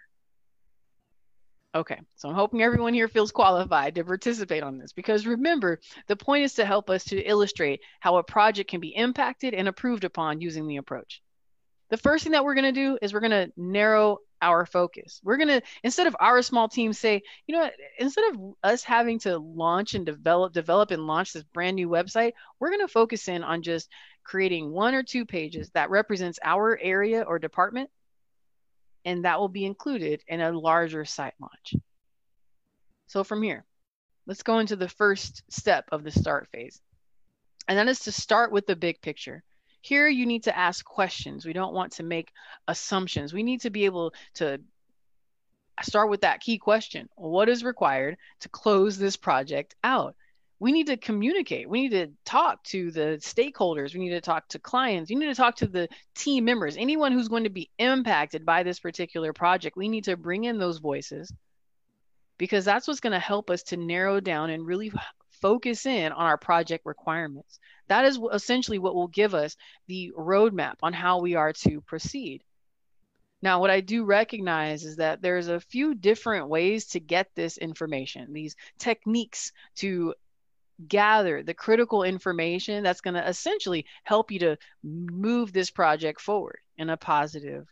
Okay, 1.75 1.99
so 2.15 2.29
I'm 2.29 2.35
hoping 2.35 2.61
everyone 2.61 2.93
here 2.93 3.09
feels 3.09 3.33
qualified 3.33 3.95
to 3.95 4.05
participate 4.05 4.63
on 4.63 4.77
this 4.77 4.93
because 4.93 5.27
remember, 5.27 5.81
the 6.07 6.15
point 6.15 6.45
is 6.45 6.53
to 6.53 6.65
help 6.65 6.89
us 6.89 7.03
to 7.05 7.21
illustrate 7.21 7.81
how 7.99 8.15
a 8.15 8.23
project 8.23 8.69
can 8.69 8.79
be 8.79 8.95
impacted 8.95 9.53
and 9.53 9.67
approved 9.67 10.05
upon 10.05 10.39
using 10.39 10.67
the 10.67 10.77
approach. 10.77 11.21
The 11.89 11.97
first 11.97 12.23
thing 12.23 12.31
that 12.31 12.45
we're 12.45 12.55
going 12.55 12.63
to 12.63 12.71
do 12.71 12.97
is 13.01 13.13
we're 13.13 13.19
going 13.19 13.31
to 13.31 13.51
narrow 13.57 14.19
our 14.41 14.65
focus. 14.65 15.19
We're 15.21 15.35
going 15.35 15.49
to, 15.49 15.61
instead 15.83 16.07
of 16.07 16.15
our 16.21 16.41
small 16.41 16.69
team 16.69 16.93
say, 16.93 17.21
you 17.45 17.57
know 17.57 17.69
instead 17.99 18.33
of 18.33 18.53
us 18.63 18.83
having 18.83 19.19
to 19.19 19.37
launch 19.37 19.95
and 19.95 20.05
develop, 20.05 20.53
develop 20.53 20.91
and 20.91 21.05
launch 21.05 21.33
this 21.33 21.43
brand 21.43 21.75
new 21.75 21.89
website, 21.89 22.31
we're 22.57 22.69
going 22.69 22.87
to 22.87 22.87
focus 22.87 23.27
in 23.27 23.43
on 23.43 23.61
just 23.61 23.89
creating 24.23 24.71
one 24.71 24.95
or 24.95 25.03
two 25.03 25.25
pages 25.25 25.71
that 25.71 25.89
represents 25.89 26.39
our 26.41 26.79
area 26.81 27.23
or 27.23 27.37
department 27.37 27.89
and 29.05 29.23
that 29.23 29.39
will 29.39 29.49
be 29.49 29.65
included 29.65 30.23
in 30.27 30.41
a 30.41 30.51
larger 30.51 31.05
site 31.05 31.35
launch. 31.39 31.75
So 33.07 33.23
from 33.23 33.43
here, 33.43 33.63
let's 34.25 34.43
go 34.43 34.59
into 34.59 34.75
the 34.75 34.89
first 34.89 35.43
step 35.49 35.85
of 35.91 36.03
the 36.03 36.11
start 36.11 36.49
phase. 36.51 36.81
And 37.67 37.77
that 37.77 37.87
is 37.87 38.01
to 38.01 38.11
start 38.11 38.51
with 38.51 38.65
the 38.65 38.75
big 38.75 38.99
picture. 39.01 39.43
Here 39.81 40.07
you 40.07 40.25
need 40.25 40.43
to 40.43 40.57
ask 40.57 40.83
questions. 40.83 41.45
We 41.45 41.53
don't 41.53 41.73
want 41.73 41.93
to 41.93 42.03
make 42.03 42.31
assumptions. 42.67 43.33
We 43.33 43.43
need 43.43 43.61
to 43.61 43.69
be 43.69 43.85
able 43.85 44.13
to 44.35 44.59
start 45.83 46.09
with 46.09 46.21
that 46.21 46.41
key 46.41 46.57
question. 46.57 47.07
What 47.15 47.49
is 47.49 47.63
required 47.63 48.17
to 48.39 48.49
close 48.49 48.97
this 48.97 49.15
project 49.15 49.75
out? 49.83 50.15
We 50.59 50.71
need 50.71 50.87
to 50.87 50.97
communicate. 50.97 51.69
We 51.69 51.81
need 51.81 51.91
to 51.91 52.11
talk 52.23 52.63
to 52.65 52.91
the 52.91 53.19
stakeholders. 53.21 53.93
We 53.93 53.99
need 53.99 54.11
to 54.11 54.21
talk 54.21 54.47
to 54.49 54.59
clients. 54.59 55.09
You 55.09 55.19
need 55.19 55.25
to 55.27 55.35
talk 55.35 55.57
to 55.57 55.67
the 55.67 55.89
team 56.15 56.45
members, 56.45 56.77
anyone 56.77 57.11
who's 57.11 57.27
going 57.27 57.43
to 57.43 57.49
be 57.49 57.69
impacted 57.77 58.45
by 58.45 58.63
this 58.63 58.79
particular 58.79 59.33
project. 59.33 59.75
We 59.75 59.89
need 59.89 60.05
to 60.05 60.15
bring 60.15 60.45
in 60.45 60.57
those 60.57 60.77
voices 60.77 61.31
because 62.37 62.63
that's 62.65 62.87
what's 62.87 63.01
going 63.01 63.13
to 63.13 63.19
help 63.19 63.49
us 63.49 63.63
to 63.63 63.77
narrow 63.77 64.19
down 64.19 64.49
and 64.49 64.65
really 64.65 64.91
focus 65.41 65.85
in 65.85 66.11
on 66.11 66.25
our 66.25 66.37
project 66.37 66.85
requirements. 66.85 67.59
That 67.87 68.05
is 68.05 68.19
essentially 68.33 68.79
what 68.79 68.95
will 68.95 69.07
give 69.07 69.35
us 69.35 69.57
the 69.87 70.13
roadmap 70.17 70.75
on 70.81 70.93
how 70.93 71.19
we 71.19 71.35
are 71.35 71.53
to 71.53 71.81
proceed. 71.81 72.43
Now, 73.41 73.59
what 73.59 73.69
I 73.69 73.81
do 73.81 74.05
recognize 74.05 74.85
is 74.85 74.95
that 74.95 75.21
there's 75.21 75.49
a 75.49 75.59
few 75.59 75.93
different 75.93 76.47
ways 76.47 76.87
to 76.87 76.99
get 76.99 77.27
this 77.35 77.57
information, 77.57 78.33
these 78.33 78.55
techniques 78.79 79.51
to 79.75 80.15
gather 80.87 81.43
the 81.43 81.53
critical 81.53 82.03
information 82.03 82.83
that's 82.83 83.01
going 83.01 83.13
to 83.13 83.27
essentially 83.27 83.85
help 84.03 84.31
you 84.31 84.39
to 84.39 84.57
move 84.83 85.53
this 85.53 85.71
project 85.71 86.21
forward 86.21 86.59
in 86.77 86.89
a 86.89 86.97
positive 86.97 87.67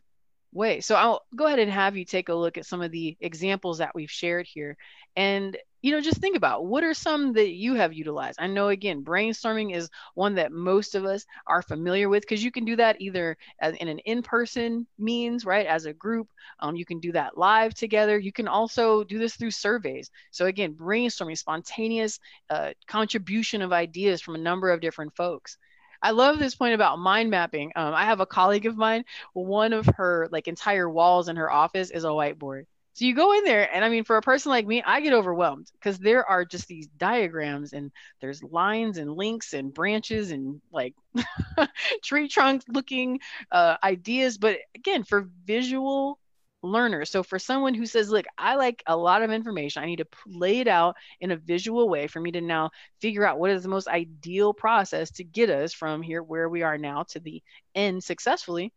way. 0.54 0.80
So 0.82 0.96
I'll 0.96 1.22
go 1.36 1.48
ahead 1.48 1.60
and 1.60 1.72
have 1.72 1.98
you 1.98 2.06
take 2.06 2.30
a 2.30 2.34
look 2.34 2.58
at 2.58 2.66
some 2.66 2.82
of 2.82 2.92
the 2.92 3.18
examples 3.20 3.80
that 3.80 3.96
we've 3.96 4.12
shared 4.12 4.48
here. 4.48 4.78
And 5.16 5.58
you 5.82 5.92
know 5.92 6.00
just 6.00 6.22
think 6.22 6.38
about 6.38 6.66
what 6.66 6.84
are 6.86 6.94
some 6.94 7.34
that 7.34 7.50
you 7.50 7.74
have 7.76 7.94
utilized? 7.94 8.40
I 8.42 8.48
know 8.48 8.70
again 8.70 9.04
brainstorming 9.04 9.76
is 9.76 9.90
one 10.16 10.36
that 10.36 10.54
most 10.54 10.96
of 10.96 11.04
us 11.04 11.26
are 11.46 11.62
familiar 11.62 12.08
with 12.08 12.22
because 12.22 12.44
you 12.44 12.52
can 12.52 12.64
do 12.64 12.78
that 12.78 13.02
either 13.02 13.38
in 13.62 13.88
an 13.90 14.00
in-person 14.00 14.88
means 14.98 15.46
right 15.46 15.68
as 15.68 15.86
a 15.86 15.94
group. 15.94 16.30
Um, 16.62 16.78
you 16.78 16.86
can 16.86 17.00
do 17.00 17.12
that 17.12 17.38
live 17.38 17.74
together. 17.74 18.18
You 18.18 18.32
can 18.32 18.48
also 18.48 19.04
do 19.04 19.20
this 19.20 19.36
through 19.36 19.52
surveys. 19.52 20.10
So 20.32 20.46
again 20.46 20.74
brainstorming 20.74 21.38
spontaneous 21.38 22.18
uh, 22.50 22.72
contribution 22.88 23.62
of 23.62 23.74
ideas 23.74 24.22
from 24.22 24.36
a 24.36 24.40
number 24.40 24.72
of 24.72 24.80
different 24.80 25.14
folks 25.18 25.58
I 26.04 26.12
love 26.12 26.38
this 26.40 26.56
point 26.56 26.76
about 26.76 27.00
mind 27.00 27.32
mapping. 27.32 27.72
Um, 27.76 27.94
I 27.96 28.06
have 28.06 28.20
a 28.20 28.26
colleague 28.28 28.68
of 28.68 28.78
mine. 28.78 29.06
One 29.34 29.74
of 29.74 29.88
her 29.98 30.28
like 30.32 30.48
entire 30.48 30.90
walls 30.90 31.30
in 31.30 31.38
her 31.38 31.52
office 31.52 31.90
is 31.92 32.04
a 32.04 32.10
whiteboard. 32.10 32.66
So 32.96 33.06
you 33.06 33.16
go 33.16 33.34
in 33.34 33.44
there, 33.44 33.74
and 33.74 33.84
I 33.84 33.90
mean, 33.90 34.04
for 34.04 34.18
a 34.18 34.22
person 34.22 34.52
like 34.52 34.68
me, 34.68 34.84
I 34.86 35.02
get 35.02 35.14
overwhelmed 35.14 35.72
because 35.74 35.98
there 35.98 36.30
are 36.30 36.46
just 36.46 36.68
these 36.68 36.88
diagrams, 36.98 37.74
and 37.74 37.92
there's 38.22 38.44
lines 38.44 39.00
and 39.00 39.16
links 39.16 39.54
and 39.54 39.74
branches 39.74 40.30
and 40.32 40.62
like 40.72 40.94
tree 42.04 42.28
trunk 42.28 42.64
looking 42.68 43.20
uh, 43.52 43.78
ideas. 43.84 44.38
But 44.38 44.58
again, 44.76 45.04
for 45.04 45.28
visual 45.46 46.20
learners, 46.64 47.12
so 47.12 47.22
for 47.22 47.38
someone 47.38 47.74
who 47.74 47.86
says, 47.86 48.10
"Look, 48.10 48.26
I 48.38 48.56
like 48.56 48.82
a 48.88 48.96
lot 48.98 49.22
of 49.22 49.32
information. 49.32 49.84
I 49.84 49.86
need 49.86 49.98
to 49.98 50.08
lay 50.26 50.60
it 50.60 50.68
out 50.68 50.96
in 51.20 51.32
a 51.32 51.38
visual 51.38 51.90
way 51.90 52.08
for 52.08 52.20
me 52.20 52.32
to 52.32 52.42
now 52.42 52.72
figure 53.02 53.26
out 53.26 53.38
what 53.38 53.52
is 53.52 53.64
the 53.64 53.70
most 53.70 53.88
ideal 53.88 54.54
process 54.54 55.12
to 55.12 55.24
get 55.24 55.50
us 55.50 55.74
from 55.74 56.02
here 56.02 56.24
where 56.24 56.50
we 56.50 56.64
are 56.64 56.78
now 56.78 57.04
to 57.10 57.20
the 57.20 57.44
end 57.76 58.04
successfully." 58.04 58.74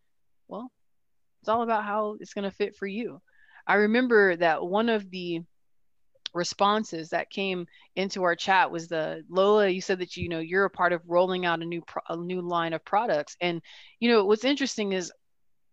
Well, 0.48 0.70
it's 1.40 1.48
all 1.48 1.62
about 1.62 1.84
how 1.84 2.16
it's 2.20 2.34
going 2.34 2.44
to 2.44 2.50
fit 2.50 2.76
for 2.76 2.86
you. 2.86 3.20
I 3.66 3.74
remember 3.74 4.36
that 4.36 4.64
one 4.64 4.88
of 4.88 5.10
the 5.10 5.42
responses 6.34 7.10
that 7.10 7.30
came 7.30 7.66
into 7.96 8.22
our 8.22 8.36
chat 8.36 8.70
was 8.70 8.88
the 8.88 9.24
Lola 9.28 9.68
you 9.68 9.80
said 9.80 10.00
that 10.00 10.16
you 10.16 10.28
know 10.28 10.38
you're 10.38 10.66
a 10.66 10.70
part 10.70 10.92
of 10.92 11.00
rolling 11.06 11.46
out 11.46 11.62
a 11.62 11.64
new 11.64 11.80
pro- 11.80 12.02
a 12.10 12.16
new 12.16 12.42
line 12.42 12.74
of 12.74 12.84
products 12.84 13.36
and 13.40 13.62
you 14.00 14.10
know 14.10 14.24
what's 14.24 14.44
interesting 14.44 14.92
is 14.92 15.10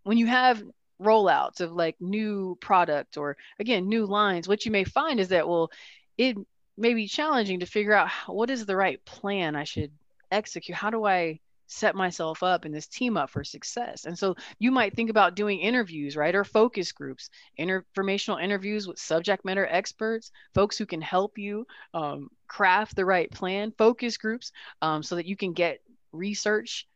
when 0.04 0.18
you 0.18 0.26
have 0.26 0.64
rollouts 1.02 1.62
of 1.62 1.72
like 1.72 1.96
new 2.00 2.58
product 2.62 3.18
or 3.18 3.36
again 3.60 3.90
new 3.90 4.06
lines 4.06 4.48
what 4.48 4.66
you 4.66 4.72
may 4.72 4.84
find 4.84 5.20
is 5.20 5.30
that 5.30 5.48
well 5.48 5.72
it 6.18 6.38
may 6.78 6.94
be 6.94 7.08
challenging 7.08 7.60
to 7.60 7.66
figure 7.66 7.94
out 7.94 8.10
what 8.28 8.50
is 8.50 8.66
the 8.66 8.76
right 8.76 9.04
plan 9.06 9.56
I 9.56 9.64
should 9.64 9.92
execute 10.32 10.78
how 10.78 10.90
do 10.90 11.06
I 11.06 11.40
set 11.74 11.96
myself 11.96 12.44
up 12.44 12.66
and 12.66 12.74
this 12.74 12.88
team 12.88 13.18
up 13.18 13.30
for 13.30 13.44
success. 13.44 14.06
And 14.06 14.18
so 14.18 14.36
you 14.60 14.72
might 14.72 14.96
think 14.96 15.10
about 15.10 15.36
doing 15.36 15.60
interviews, 15.60 16.16
right? 16.16 16.36
Or 16.36 16.44
focus 16.44 16.92
groups, 16.92 17.30
informational 17.58 18.38
interviews 18.38 18.88
with 18.88 19.00
subject 19.00 19.44
matter 19.44 19.66
experts, 19.66 20.32
folks 20.54 20.78
who 20.78 20.86
can 20.86 21.02
help 21.02 21.38
you 21.38 21.66
um, 21.94 22.30
craft 22.48 22.96
the 22.96 23.06
right 23.06 23.30
plan, 23.32 23.74
focus 23.78 24.18
groups, 24.18 24.52
um, 24.82 25.02
so 25.04 25.16
that 25.16 25.26
you 25.26 25.36
can 25.36 25.54
get 25.54 25.80
research 26.12 26.88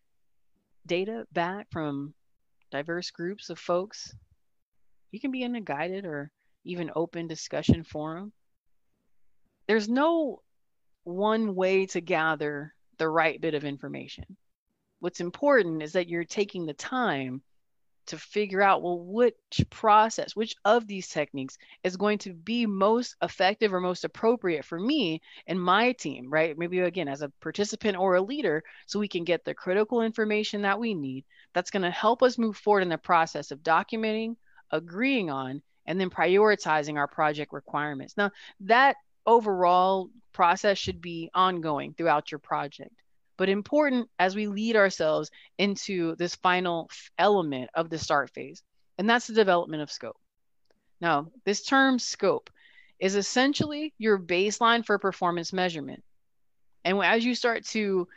data 0.85 1.25
back 1.33 1.67
from 1.71 2.13
diverse 2.71 3.11
groups 3.11 3.49
of 3.49 3.59
folks. 3.59 4.15
You 5.11 5.19
can 5.19 5.31
be 5.31 5.43
in 5.43 5.55
a 5.55 5.61
guided 5.61 6.05
or 6.05 6.31
even 6.65 6.91
open 6.95 7.27
discussion 7.27 7.83
forum. 7.83 8.33
There's 9.67 9.89
no 9.89 10.41
one 11.03 11.55
way 11.55 11.85
to 11.87 12.01
gather 12.01 12.73
the 12.97 13.07
right 13.07 13.39
bit 13.39 13.53
of 13.53 13.63
information 13.63 14.37
what's 14.99 15.19
important 15.19 15.83
is 15.83 15.93
that 15.93 16.09
you're 16.09 16.23
taking 16.23 16.65
the 16.65 16.73
time 16.73 17.41
to 18.07 18.17
figure 18.17 18.61
out 18.61 18.81
well 18.81 18.99
which 18.99 19.35
process 19.69 20.35
which 20.35 20.55
of 20.65 20.87
these 20.87 21.07
techniques 21.07 21.57
is 21.83 21.97
going 21.97 22.17
to 22.17 22.33
be 22.33 22.65
most 22.65 23.15
effective 23.21 23.73
or 23.73 23.79
most 23.79 24.03
appropriate 24.03 24.65
for 24.65 24.79
me 24.79 25.21
and 25.45 25.61
my 25.61 25.91
team 25.93 26.29
right? 26.29 26.57
Maybe 26.57 26.79
again 26.79 27.07
as 27.07 27.21
a 27.21 27.31
participant 27.41 27.97
or 27.97 28.15
a 28.15 28.21
leader 28.21 28.63
so 28.85 28.99
we 28.99 29.07
can 29.07 29.23
get 29.23 29.45
the 29.45 29.53
critical 29.53 30.01
information 30.01 30.61
that 30.63 30.79
we 30.79 30.93
need 30.93 31.25
that's 31.53 31.71
going 31.71 31.83
to 31.83 31.91
help 31.91 32.23
us 32.23 32.37
move 32.37 32.57
forward 32.57 32.81
in 32.81 32.89
the 32.89 32.97
process 32.97 33.51
of 33.51 33.59
documenting 33.59 34.35
agreeing 34.71 35.29
on 35.29 35.61
and 35.85 35.99
then 35.99 36.09
prioritizing 36.09 36.97
our 36.97 37.07
project 37.07 37.53
requirements. 37.53 38.15
Now 38.17 38.31
that 38.61 38.97
overall 39.25 40.09
process 40.33 40.77
should 40.77 41.01
be 41.01 41.29
ongoing 41.33 41.93
throughout 41.93 42.31
your 42.31 42.39
project 42.39 42.91
but 43.37 43.49
important 43.49 44.09
as 44.19 44.35
we 44.35 44.47
lead 44.47 44.75
ourselves 44.75 45.31
into 45.57 46.15
this 46.15 46.35
final 46.35 46.89
element 47.17 47.69
of 47.73 47.89
the 47.89 47.97
start 47.97 48.31
phase, 48.31 48.63
and 48.97 49.09
that's 49.09 49.27
the 49.27 49.33
development 49.33 49.83
of 49.83 49.91
scope. 49.91 50.17
Now, 50.99 51.27
this 51.45 51.63
term 51.63 51.99
scope 51.99 52.49
is 52.99 53.15
essentially 53.15 53.93
your 53.97 54.17
baseline 54.17 54.83
for 54.83 54.97
performance 54.97 55.53
measurement. 55.53 56.03
And 56.83 56.99
as 57.03 57.23
you 57.23 57.35
start 57.35 57.65
to 57.67 58.07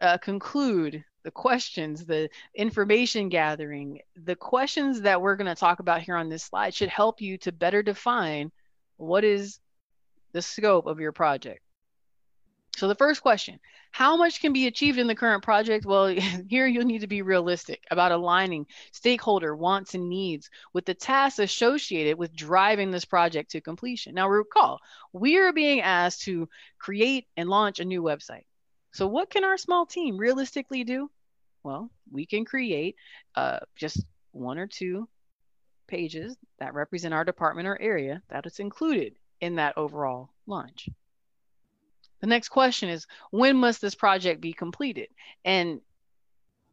uh, 0.00 0.18
conclude 0.18 1.04
the 1.22 1.30
questions, 1.30 2.04
the 2.04 2.28
information 2.54 3.28
gathering, 3.28 4.00
the 4.16 4.36
questions 4.36 5.02
that 5.02 5.20
we're 5.20 5.36
going 5.36 5.46
to 5.46 5.54
talk 5.54 5.80
about 5.80 6.02
here 6.02 6.16
on 6.16 6.28
this 6.28 6.44
slide 6.44 6.74
should 6.74 6.88
help 6.88 7.20
you 7.20 7.38
to 7.38 7.52
better 7.52 7.82
define 7.82 8.50
what 8.96 9.24
is 9.24 9.58
the 10.32 10.42
scope 10.42 10.86
of 10.86 11.00
your 11.00 11.12
project. 11.12 11.60
So 12.76 12.88
the 12.88 12.96
first 12.96 13.22
question, 13.22 13.60
how 13.92 14.16
much 14.16 14.40
can 14.40 14.52
be 14.52 14.66
achieved 14.66 14.98
in 14.98 15.06
the 15.06 15.14
current 15.14 15.44
project? 15.44 15.86
Well, 15.86 16.08
here 16.48 16.66
you'll 16.66 16.84
need 16.84 17.02
to 17.02 17.06
be 17.06 17.22
realistic 17.22 17.84
about 17.90 18.10
aligning 18.10 18.66
stakeholder 18.90 19.54
wants 19.54 19.94
and 19.94 20.08
needs 20.08 20.50
with 20.72 20.84
the 20.84 20.94
tasks 20.94 21.38
associated 21.38 22.18
with 22.18 22.34
driving 22.34 22.90
this 22.90 23.04
project 23.04 23.52
to 23.52 23.60
completion. 23.60 24.14
Now 24.14 24.28
recall, 24.28 24.80
we 25.12 25.38
are 25.38 25.52
being 25.52 25.82
asked 25.82 26.22
to 26.22 26.48
create 26.78 27.26
and 27.36 27.48
launch 27.48 27.78
a 27.78 27.84
new 27.84 28.02
website. 28.02 28.46
So 28.92 29.06
what 29.06 29.30
can 29.30 29.44
our 29.44 29.56
small 29.56 29.86
team 29.86 30.16
realistically 30.16 30.82
do? 30.82 31.10
Well, 31.62 31.90
we 32.10 32.26
can 32.26 32.44
create 32.44 32.96
uh, 33.36 33.60
just 33.76 34.04
one 34.32 34.58
or 34.58 34.66
two 34.66 35.08
pages 35.86 36.36
that 36.58 36.74
represent 36.74 37.14
our 37.14 37.24
department 37.24 37.68
or 37.68 37.80
area 37.80 38.22
that 38.30 38.46
is 38.46 38.58
included 38.58 39.14
in 39.40 39.56
that 39.56 39.78
overall 39.78 40.30
launch. 40.46 40.88
The 42.24 42.30
next 42.30 42.48
question 42.48 42.88
is 42.88 43.06
when 43.32 43.58
must 43.58 43.82
this 43.82 43.94
project 43.94 44.40
be 44.40 44.54
completed? 44.54 45.08
And 45.44 45.82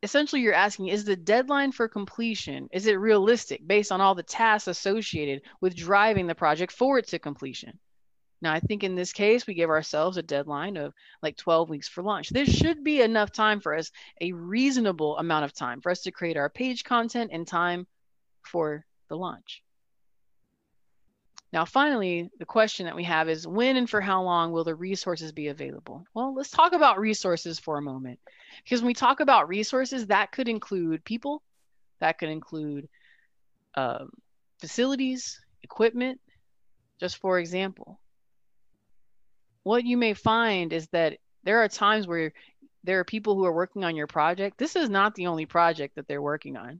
essentially 0.02 0.42
you're 0.42 0.54
asking 0.54 0.88
is 0.88 1.04
the 1.04 1.18
deadline 1.18 1.74
for 1.74 1.90
completion 1.90 2.70
is 2.72 2.88
it 2.88 2.94
realistic 2.94 3.68
based 3.68 3.92
on 3.92 4.00
all 4.00 4.16
the 4.16 4.24
tasks 4.24 4.70
associated 4.70 5.42
with 5.60 5.76
driving 5.76 6.26
the 6.26 6.36
project 6.36 6.72
forward 6.72 7.06
to 7.08 7.20
completion? 7.20 7.78
Now 8.42 8.54
i 8.54 8.62
think 8.62 8.86
in 8.86 8.96
this 8.96 9.12
case 9.12 9.46
we 9.46 9.54
give 9.54 9.70
ourselves 9.70 10.16
a 10.16 10.24
deadline 10.24 10.78
of 10.78 10.94
like 11.22 11.36
12 11.36 11.68
weeks 11.70 11.90
for 11.90 12.02
launch. 12.02 12.30
This 12.30 12.48
should 12.48 12.82
be 12.86 13.02
enough 13.02 13.34
time 13.34 13.60
for 13.60 13.76
us 13.76 13.92
a 14.22 14.32
reasonable 14.32 15.18
amount 15.18 15.44
of 15.44 15.52
time 15.52 15.82
for 15.82 15.92
us 15.92 16.04
to 16.04 16.12
create 16.12 16.38
our 16.38 16.50
page 16.50 16.86
content 16.86 17.32
and 17.34 17.46
time 17.46 17.88
for 18.42 18.86
the 19.10 19.18
launch 19.18 19.62
now, 21.54 21.66
finally, 21.66 22.30
the 22.40 22.46
question 22.46 22.86
that 22.86 22.96
we 22.96 23.04
have 23.04 23.28
is 23.28 23.46
when 23.46 23.76
and 23.76 23.90
for 23.90 24.00
how 24.00 24.24
long 24.24 24.54
will 24.54 24.64
the 24.64 24.76
resources 24.76 25.34
be 25.34 25.48
available? 25.48 26.06
Well, 26.14 26.34
let's 26.34 26.50
talk 26.50 26.72
about 26.72 27.00
resources 27.00 27.60
for 27.60 27.78
a 27.78 27.82
moment. 27.82 28.20
Because 28.64 28.82
when 28.82 28.88
we 28.88 28.94
talk 28.94 29.20
about 29.20 29.50
resources, 29.50 30.08
that 30.08 30.32
could 30.32 30.48
include 30.48 31.04
people, 31.04 31.44
that 32.00 32.18
could 32.18 32.30
include 32.30 32.88
um, 33.76 34.12
facilities, 34.60 35.42
equipment, 35.62 36.22
just 37.02 37.18
for 37.18 37.38
example. 37.38 38.00
What 39.64 39.84
you 39.84 39.98
may 39.98 40.14
find 40.14 40.72
is 40.72 40.88
that 40.90 41.18
there 41.44 41.60
are 41.64 41.68
times 41.68 42.08
where 42.08 42.32
there 42.86 43.00
are 43.00 43.04
people 43.04 43.36
who 43.36 43.46
are 43.46 43.54
working 43.54 43.84
on 43.84 43.98
your 43.98 44.08
project. 44.08 44.58
This 44.58 44.78
is 44.78 44.90
not 44.90 45.16
the 45.16 45.28
only 45.28 45.46
project 45.46 45.96
that 45.96 46.08
they're 46.08 46.22
working 46.22 46.56
on. 46.56 46.80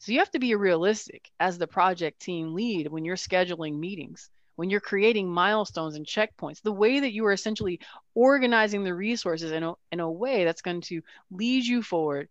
So 0.00 0.12
you 0.12 0.18
have 0.20 0.30
to 0.30 0.38
be 0.38 0.54
realistic 0.54 1.30
as 1.38 1.58
the 1.58 1.66
project 1.66 2.20
team 2.20 2.54
lead 2.54 2.88
when 2.88 3.04
you're 3.04 3.16
scheduling 3.16 3.78
meetings, 3.78 4.30
when 4.56 4.70
you're 4.70 4.80
creating 4.80 5.28
milestones 5.28 5.94
and 5.94 6.06
checkpoints, 6.06 6.62
the 6.62 6.72
way 6.72 7.00
that 7.00 7.12
you 7.12 7.26
are 7.26 7.32
essentially 7.32 7.80
organizing 8.14 8.82
the 8.82 8.94
resources 8.94 9.52
in 9.52 9.62
a, 9.62 9.74
in 9.92 10.00
a 10.00 10.10
way 10.10 10.46
that's 10.46 10.62
going 10.62 10.80
to 10.80 11.02
lead 11.30 11.66
you 11.66 11.82
forward 11.82 12.30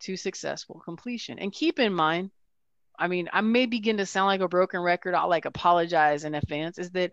to 0.00 0.16
successful 0.16 0.82
completion. 0.84 1.38
And 1.38 1.52
keep 1.52 1.78
in 1.78 1.94
mind, 1.94 2.32
I 2.98 3.06
mean, 3.06 3.28
I 3.32 3.42
may 3.42 3.66
begin 3.66 3.98
to 3.98 4.06
sound 4.06 4.26
like 4.26 4.40
a 4.40 4.48
broken 4.48 4.80
record. 4.80 5.14
I'll 5.14 5.28
like 5.28 5.44
apologize 5.44 6.24
in 6.24 6.34
advance. 6.34 6.78
Is 6.78 6.90
that 6.90 7.12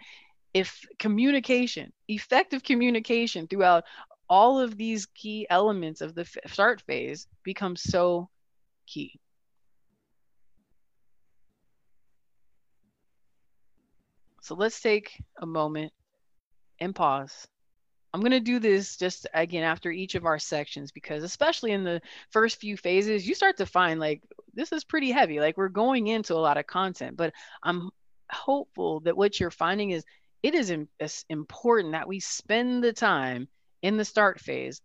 if 0.51 0.83
communication, 0.97 1.93
effective 2.07 2.63
communication 2.63 3.47
throughout 3.47 3.83
all 4.27 4.59
of 4.59 4.77
these 4.77 5.05
key 5.05 5.45
elements 5.47 6.01
of 6.01 6.15
the 6.15 6.25
start 6.47 6.81
phase 6.81 7.27
becomes 7.43 7.83
so 7.83 8.29
key. 8.87 9.19
So 14.41 14.55
let's 14.55 14.81
take 14.81 15.21
a 15.39 15.45
moment 15.45 15.93
and 16.79 16.95
pause. 16.95 17.47
I'm 18.13 18.21
going 18.21 18.31
to 18.31 18.39
do 18.39 18.59
this 18.59 18.97
just 18.97 19.27
again 19.33 19.63
after 19.63 19.89
each 19.89 20.15
of 20.15 20.25
our 20.25 20.39
sections 20.39 20.91
because, 20.91 21.23
especially 21.23 21.71
in 21.71 21.83
the 21.83 22.01
first 22.31 22.59
few 22.59 22.75
phases, 22.75 23.25
you 23.25 23.35
start 23.35 23.57
to 23.57 23.65
find 23.65 23.99
like 23.99 24.21
this 24.53 24.71
is 24.71 24.83
pretty 24.83 25.11
heavy. 25.11 25.39
Like 25.39 25.57
we're 25.57 25.69
going 25.69 26.07
into 26.07 26.33
a 26.33 26.35
lot 26.35 26.57
of 26.57 26.67
content, 26.67 27.15
but 27.15 27.33
I'm 27.63 27.89
hopeful 28.29 28.99
that 29.01 29.15
what 29.15 29.39
you're 29.39 29.51
finding 29.51 29.91
is 29.91 30.03
it 30.43 30.55
is 30.55 30.75
important 31.29 31.93
that 31.93 32.07
we 32.07 32.19
spend 32.19 32.83
the 32.83 32.93
time 32.93 33.47
in 33.81 33.95
the 33.95 34.05
start 34.05 34.39
phase 34.39 34.81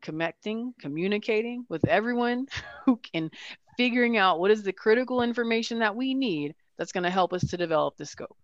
connecting, 0.00 0.74
communicating 0.80 1.66
with 1.68 1.86
everyone 1.88 2.46
who 2.86 2.96
can 3.12 3.30
figuring 3.76 4.16
out 4.16 4.38
what 4.38 4.52
is 4.52 4.62
the 4.62 4.72
critical 4.72 5.22
information 5.22 5.80
that 5.80 5.96
we 5.96 6.14
need 6.14 6.54
that's 6.78 6.92
going 6.92 7.04
to 7.04 7.10
help 7.10 7.32
us 7.32 7.44
to 7.50 7.56
develop 7.56 7.96
the 7.96 8.06
scope. 8.06 8.36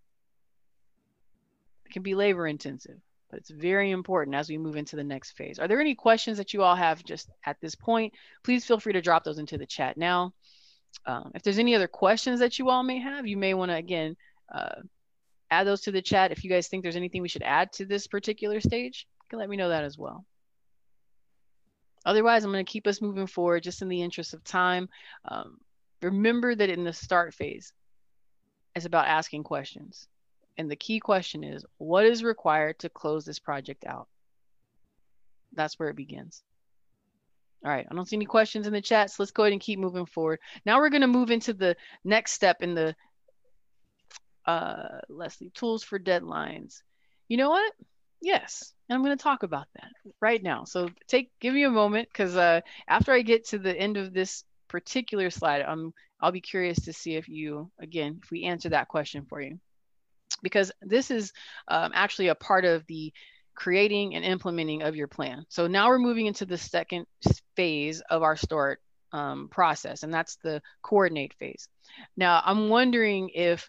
It 1.90 1.94
can 1.94 2.02
be 2.04 2.14
labor 2.14 2.46
intensive, 2.46 3.00
but 3.30 3.40
it's 3.40 3.50
very 3.50 3.90
important 3.90 4.36
as 4.36 4.48
we 4.48 4.56
move 4.56 4.76
into 4.76 4.94
the 4.94 5.02
next 5.02 5.32
phase. 5.32 5.58
Are 5.58 5.66
there 5.66 5.80
any 5.80 5.96
questions 5.96 6.38
that 6.38 6.54
you 6.54 6.62
all 6.62 6.76
have 6.76 7.04
just 7.04 7.28
at 7.44 7.60
this 7.60 7.74
point? 7.74 8.14
Please 8.44 8.64
feel 8.64 8.78
free 8.78 8.92
to 8.92 9.02
drop 9.02 9.24
those 9.24 9.40
into 9.40 9.58
the 9.58 9.66
chat 9.66 9.96
now. 9.96 10.32
Um, 11.04 11.32
if 11.34 11.42
there's 11.42 11.58
any 11.58 11.74
other 11.74 11.88
questions 11.88 12.38
that 12.38 12.60
you 12.60 12.70
all 12.70 12.84
may 12.84 13.00
have, 13.00 13.26
you 13.26 13.36
may 13.36 13.54
want 13.54 13.72
to, 13.72 13.76
again, 13.76 14.16
uh, 14.54 14.82
add 15.50 15.66
those 15.66 15.80
to 15.80 15.90
the 15.90 16.00
chat. 16.00 16.30
If 16.30 16.44
you 16.44 16.50
guys 16.50 16.68
think 16.68 16.84
there's 16.84 16.94
anything 16.94 17.22
we 17.22 17.28
should 17.28 17.42
add 17.42 17.72
to 17.72 17.84
this 17.84 18.06
particular 18.06 18.60
stage, 18.60 19.08
you 19.24 19.28
can 19.30 19.40
let 19.40 19.48
me 19.48 19.56
know 19.56 19.70
that 19.70 19.82
as 19.82 19.98
well. 19.98 20.24
Otherwise, 22.06 22.44
I'm 22.44 22.52
going 22.52 22.64
to 22.64 22.72
keep 22.72 22.86
us 22.86 23.02
moving 23.02 23.26
forward 23.26 23.64
just 23.64 23.82
in 23.82 23.88
the 23.88 24.02
interest 24.02 24.32
of 24.32 24.44
time. 24.44 24.88
Um, 25.24 25.58
remember 26.02 26.54
that 26.54 26.70
in 26.70 26.84
the 26.84 26.92
start 26.92 27.34
phase, 27.34 27.72
it's 28.76 28.86
about 28.86 29.08
asking 29.08 29.42
questions. 29.42 30.06
And 30.60 30.70
the 30.70 30.76
key 30.76 31.00
question 31.00 31.42
is 31.42 31.64
what 31.78 32.04
is 32.04 32.22
required 32.22 32.78
to 32.80 32.90
close 32.90 33.24
this 33.24 33.38
project 33.38 33.86
out? 33.86 34.08
That's 35.54 35.78
where 35.78 35.88
it 35.88 35.96
begins. 35.96 36.42
All 37.64 37.70
right, 37.70 37.86
I 37.90 37.94
don't 37.94 38.06
see 38.06 38.16
any 38.16 38.26
questions 38.26 38.66
in 38.66 38.74
the 38.74 38.82
chat, 38.82 39.10
so 39.10 39.22
let's 39.22 39.30
go 39.30 39.44
ahead 39.44 39.54
and 39.54 39.62
keep 39.62 39.78
moving 39.78 40.04
forward. 40.04 40.38
Now 40.66 40.76
we're 40.76 40.90
going 40.90 41.00
to 41.00 41.06
move 41.06 41.30
into 41.30 41.54
the 41.54 41.76
next 42.04 42.32
step 42.32 42.58
in 42.60 42.74
the 42.74 42.94
uh, 44.44 44.98
Leslie 45.08 45.50
tools 45.54 45.82
for 45.82 45.98
deadlines. 45.98 46.82
You 47.28 47.38
know 47.38 47.48
what? 47.48 47.72
Yes, 48.20 48.74
and 48.90 48.94
I'm 48.94 49.02
going 49.02 49.16
to 49.16 49.22
talk 49.22 49.42
about 49.42 49.66
that 49.76 49.92
right 50.20 50.42
now. 50.42 50.64
So 50.64 50.90
take 51.08 51.30
give 51.40 51.54
me 51.54 51.62
a 51.62 51.70
moment 51.70 52.10
because 52.12 52.36
uh, 52.36 52.60
after 52.86 53.12
I 53.12 53.22
get 53.22 53.46
to 53.48 53.58
the 53.58 53.74
end 53.74 53.96
of 53.96 54.12
this 54.12 54.44
particular 54.68 55.30
slide, 55.30 55.62
I'm 55.62 55.94
I'll 56.20 56.32
be 56.32 56.42
curious 56.42 56.84
to 56.84 56.92
see 56.92 57.14
if 57.14 57.30
you 57.30 57.70
again 57.80 58.20
if 58.22 58.30
we 58.30 58.44
answer 58.44 58.68
that 58.68 58.88
question 58.88 59.24
for 59.24 59.40
you 59.40 59.58
because 60.42 60.72
this 60.82 61.10
is 61.10 61.32
um, 61.68 61.92
actually 61.94 62.28
a 62.28 62.34
part 62.34 62.64
of 62.64 62.86
the 62.86 63.12
creating 63.54 64.14
and 64.14 64.24
implementing 64.24 64.82
of 64.82 64.96
your 64.96 65.08
plan. 65.08 65.44
So 65.48 65.66
now 65.66 65.88
we're 65.88 65.98
moving 65.98 66.26
into 66.26 66.46
the 66.46 66.56
second 66.56 67.06
phase 67.56 68.00
of 68.08 68.22
our 68.22 68.36
start 68.36 68.80
um, 69.12 69.48
process, 69.48 70.02
and 70.02 70.14
that's 70.14 70.36
the 70.36 70.62
coordinate 70.82 71.34
phase. 71.34 71.68
Now, 72.16 72.42
I'm 72.44 72.68
wondering 72.68 73.30
if 73.34 73.68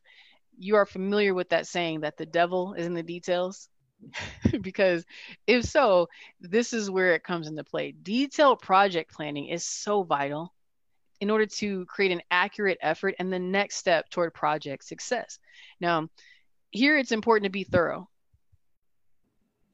you 0.58 0.76
are 0.76 0.86
familiar 0.86 1.34
with 1.34 1.50
that 1.50 1.68
saying 1.68 2.02
that 2.02 2.18
the 2.18 2.26
devil 2.26 2.74
is 2.74 2.86
in 2.86 2.94
the 2.94 3.04
details. 3.04 3.68
because 4.62 5.06
if 5.46 5.64
so, 5.64 6.08
this 6.40 6.74
is 6.74 6.90
where 6.90 7.14
it 7.14 7.24
comes 7.24 7.48
into 7.48 7.64
play. 7.64 7.94
Detailed 8.02 8.60
project 8.60 9.14
planning 9.14 9.48
is 9.48 9.64
so 9.64 10.04
vital 10.04 10.54
in 11.20 11.30
order 11.30 11.46
to 11.46 11.86
create 11.86 12.12
an 12.12 12.22
accurate 12.32 12.80
effort 12.82 13.16
and 13.20 13.32
the 13.32 13.40
next 13.40 13.76
step 13.76 14.10
toward 14.10 14.34
project 14.34 14.84
success. 14.84 15.38
Now, 15.80 16.10
here 16.72 16.98
it's 16.98 17.12
important 17.12 17.46
to 17.46 17.52
be 17.52 17.64
thorough. 17.64 18.10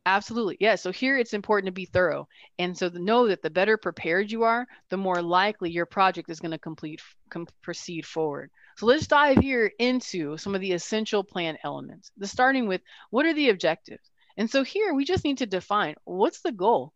Absolutely. 0.06 0.56
Yeah. 0.62 0.76
So 0.76 0.92
here 0.92 1.18
it's 1.18 1.34
important 1.34 1.66
to 1.66 1.74
be 1.74 1.86
thorough. 1.86 2.30
And 2.60 2.78
so 2.78 2.88
know 2.88 3.28
that 3.28 3.42
the 3.42 3.50
better 3.50 3.76
prepared 3.76 4.32
you 4.32 4.44
are, 4.44 4.66
the 4.90 4.96
more 4.96 5.22
likely 5.22 5.70
your 5.70 5.86
project 5.86 6.30
is 6.30 6.40
going 6.40 6.52
to 6.52 6.58
complete 6.58 7.02
com- 7.30 7.48
proceed 7.62 8.06
forward. 8.06 8.50
So 8.78 8.86
let's 8.86 9.08
dive 9.08 9.40
here 9.40 9.70
into 9.80 10.38
some 10.38 10.56
of 10.56 10.62
the 10.62 10.72
essential 10.72 11.26
plan 11.26 11.58
elements. 11.64 12.12
The 12.16 12.28
starting 12.28 12.68
with 12.68 12.82
what 13.10 13.26
are 13.26 13.34
the 13.34 13.50
objectives? 13.50 14.10
And 14.38 14.50
so 14.50 14.64
here 14.64 14.94
we 14.94 15.04
just 15.04 15.26
need 15.26 15.40
to 15.40 15.46
define 15.46 15.96
what's 16.06 16.42
the 16.42 16.54
goal? 16.54 16.94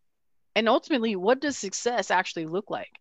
And 0.56 0.70
ultimately, 0.70 1.16
what 1.16 1.42
does 1.42 1.58
success 1.58 2.12
actually 2.12 2.46
look 2.46 2.70
like? 2.70 2.92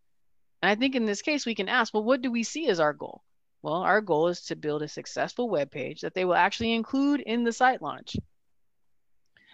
And 0.62 0.70
I 0.70 0.74
think 0.74 0.94
in 0.94 1.04
this 1.06 1.22
case, 1.22 1.46
we 1.46 1.54
can 1.54 1.68
ask, 1.68 1.94
well, 1.94 2.04
what 2.04 2.22
do 2.22 2.32
we 2.32 2.42
see 2.42 2.68
as 2.68 2.80
our 2.80 2.92
goal? 2.92 3.22
Well, 3.62 3.82
our 3.82 4.00
goal 4.00 4.28
is 4.28 4.42
to 4.46 4.56
build 4.56 4.82
a 4.82 4.88
successful 4.88 5.48
web 5.48 5.70
page 5.70 6.00
that 6.00 6.14
they 6.14 6.24
will 6.24 6.34
actually 6.34 6.72
include 6.72 7.20
in 7.20 7.44
the 7.44 7.52
site 7.52 7.82
launch. 7.82 8.16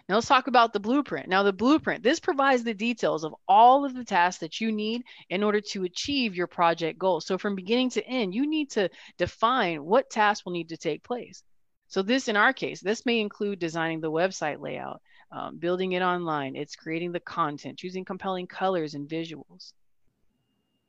Now 0.07 0.15
let's 0.15 0.27
talk 0.27 0.47
about 0.47 0.71
the 0.71 0.79
blueprint. 0.79 1.27
Now 1.27 1.43
the 1.43 1.51
blueprint, 1.51 2.01
this 2.01 2.21
provides 2.21 2.63
the 2.63 2.73
details 2.73 3.25
of 3.25 3.35
all 3.45 3.83
of 3.83 3.93
the 3.93 4.05
tasks 4.05 4.39
that 4.39 4.61
you 4.61 4.71
need 4.71 5.03
in 5.29 5.43
order 5.43 5.59
to 5.59 5.83
achieve 5.83 6.35
your 6.35 6.47
project 6.47 6.97
goal. 6.97 7.19
So 7.19 7.37
from 7.37 7.55
beginning 7.55 7.89
to 7.91 8.07
end, 8.07 8.33
you 8.33 8.47
need 8.47 8.69
to 8.71 8.89
define 9.17 9.83
what 9.83 10.09
tasks 10.09 10.45
will 10.45 10.53
need 10.53 10.69
to 10.69 10.77
take 10.77 11.03
place. 11.03 11.43
So 11.89 12.01
this, 12.01 12.29
in 12.29 12.37
our 12.37 12.53
case, 12.53 12.79
this 12.79 13.05
may 13.05 13.19
include 13.19 13.59
designing 13.59 13.99
the 13.99 14.11
website 14.11 14.61
layout, 14.61 15.01
um, 15.33 15.57
building 15.57 15.91
it 15.91 16.01
online. 16.01 16.55
It's 16.55 16.77
creating 16.77 17.11
the 17.11 17.19
content, 17.19 17.79
choosing 17.79 18.05
compelling 18.05 18.47
colors 18.47 18.93
and 18.93 19.09
visuals 19.09 19.73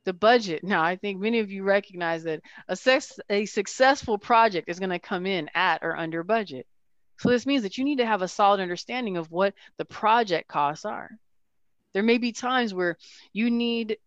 the 0.05 0.13
budget. 0.13 0.63
Now, 0.63 0.81
I 0.81 0.95
think 0.95 1.19
many 1.19 1.39
of 1.39 1.51
you 1.51 1.63
recognize 1.63 2.23
that 2.23 2.41
a, 2.67 2.75
sex, 2.75 3.19
a 3.29 3.45
successful 3.45 4.17
project 4.17 4.69
is 4.69 4.79
going 4.79 4.89
to 4.91 4.99
come 4.99 5.25
in 5.25 5.49
at 5.53 5.83
or 5.83 5.95
under 5.95 6.23
budget. 6.23 6.65
So 7.19 7.29
this 7.29 7.45
means 7.45 7.63
that 7.63 7.77
you 7.77 7.83
need 7.83 7.97
to 7.97 8.05
have 8.05 8.21
a 8.21 8.27
solid 8.27 8.61
understanding 8.61 9.17
of 9.17 9.29
what 9.29 9.53
the 9.77 9.85
project 9.85 10.47
costs 10.47 10.85
are. 10.85 11.11
There 11.93 12.03
may 12.03 12.17
be 12.17 12.31
times 12.31 12.73
where 12.73 12.97
you 13.33 13.49
need 13.49 13.97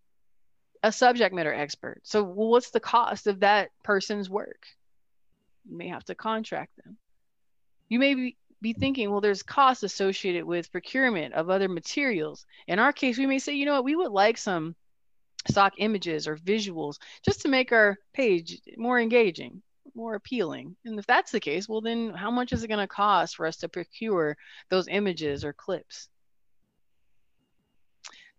a 0.83 0.91
subject 0.93 1.35
matter 1.35 1.53
expert. 1.53 2.01
So, 2.05 2.23
well, 2.23 2.49
what's 2.49 2.71
the 2.71 2.81
cost 2.81 3.27
of 3.27 3.41
that 3.41 3.71
person's 3.83 4.31
work? 4.31 4.65
You 5.69 5.77
may 5.77 5.89
have 5.89 6.05
to 6.07 6.15
contract 6.15 6.73
them. 6.83 6.97
You 7.89 7.99
may 7.99 8.15
be, 8.15 8.37
be 8.61 8.73
thinking, 8.73 9.11
well, 9.11 9.21
there's 9.21 9.43
costs 9.43 9.83
associated 9.83 10.45
with 10.45 10.73
procurement 10.73 11.35
of 11.35 11.51
other 11.51 11.69
materials. 11.69 12.47
In 12.67 12.79
our 12.79 12.93
case, 12.93 13.19
we 13.19 13.27
may 13.27 13.39
say, 13.39 13.55
you 13.55 13.67
know 13.67 13.75
what, 13.75 13.85
we 13.85 13.97
would 13.97 14.13
like 14.13 14.39
some 14.39 14.75
stock 15.49 15.75
images 15.79 16.27
or 16.29 16.37
visuals 16.37 16.97
just 17.25 17.41
to 17.43 17.49
make 17.49 17.73
our 17.73 17.97
page 18.13 18.61
more 18.77 19.01
engaging 19.01 19.63
more 19.95 20.15
appealing 20.15 20.75
and 20.85 20.99
if 20.99 21.07
that's 21.07 21.33
the 21.33 21.41
case 21.41 21.69
well 21.69 21.81
then 21.81 22.11
how 22.11 22.31
much 22.31 22.53
is 22.53 22.63
it 22.63 22.69
going 22.69 22.81
to 22.81 22.87
cost 22.87 23.37
for 23.37 23.45
us 23.45 23.57
to 23.57 23.69
procure 23.69 24.37
those 24.71 24.89
images 24.89 25.45
or 25.45 25.53
clips 25.53 26.09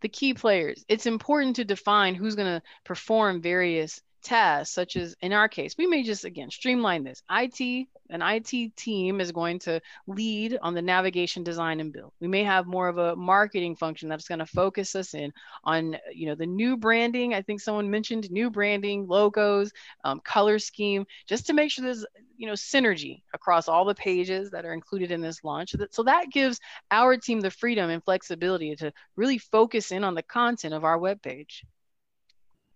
the 0.04 0.10
key 0.10 0.34
players. 0.36 0.86
It's 0.88 1.08
important 1.08 1.56
to 1.56 1.66
define 1.66 2.14
who's 2.14 2.36
going 2.36 2.60
to 2.60 2.62
perform 2.84 3.42
various 3.42 4.02
tasks, 4.24 4.74
such 4.74 4.96
as 4.96 5.16
in 5.22 5.34
our 5.34 5.48
case, 5.48 5.76
we 5.78 5.88
may 5.88 6.04
just 6.04 6.26
again 6.26 6.50
streamline 6.50 7.04
this. 7.04 7.22
IT, 7.30 7.88
an 8.10 8.22
IT 8.22 8.76
team 8.76 9.22
is 9.22 9.32
going 9.32 9.60
to 9.60 9.82
lead 10.08 10.58
on 10.62 10.74
the 10.74 10.82
navigation 10.82 11.44
design 11.44 11.80
and 11.80 11.92
build. 11.92 12.12
We 12.20 12.28
may 12.28 12.44
have 12.44 12.66
more 12.66 12.88
of 12.88 12.98
a 12.98 13.16
marketing 13.16 13.76
function 13.76 14.10
that's 14.10 14.28
going 14.28 14.40
to 14.40 14.46
focus 14.46 14.96
us 14.96 15.14
in 15.14 15.32
on 15.64 15.98
you 16.14 16.28
know 16.28 16.36
the 16.36 16.46
new 16.46 16.78
branding. 16.78 17.34
I 17.34 17.42
think 17.42 17.62
someone 17.62 17.90
mentioned 17.90 18.32
new 18.32 18.50
branding, 18.50 19.08
logos, 19.08 19.72
um, 20.04 20.20
color 20.22 20.60
scheme, 20.60 21.06
just 21.28 21.48
to 21.48 21.54
make 21.54 21.72
sure 21.72 21.84
there's 21.84 22.06
you 22.38 22.48
know 22.48 22.54
synergy 22.54 23.22
across 23.34 23.68
all 23.68 23.86
the 23.86 23.96
pages 23.96 24.52
that 24.52 24.66
are 24.66 24.74
included 24.74 25.12
in 25.12 25.22
this 25.22 25.44
launch. 25.44 25.76
So 25.92 26.04
that 26.04 26.32
gives 26.32 26.60
our 26.92 27.18
team 27.18 27.40
the 27.40 27.52
freedom 27.52 27.90
and 27.90 28.04
flexibility 28.04 28.76
to 28.78 28.92
really 29.16 29.38
focus 29.38 29.92
in 29.92 30.04
on 30.04 30.16
the 30.16 30.24
content 30.24 30.74
of 30.74 30.84
our 30.84 30.98
web 30.98 31.22
page. 31.22 31.64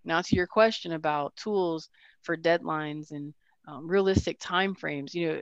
Now 0.08 0.22
to 0.22 0.36
your 0.36 0.48
question 0.48 0.94
about 0.94 1.36
tools 1.36 1.90
for 2.22 2.38
deadlines 2.38 3.12
and 3.12 3.34
um, 3.68 3.88
realistic 3.88 4.40
timeframes, 4.40 5.14
you 5.14 5.28
know, 5.28 5.42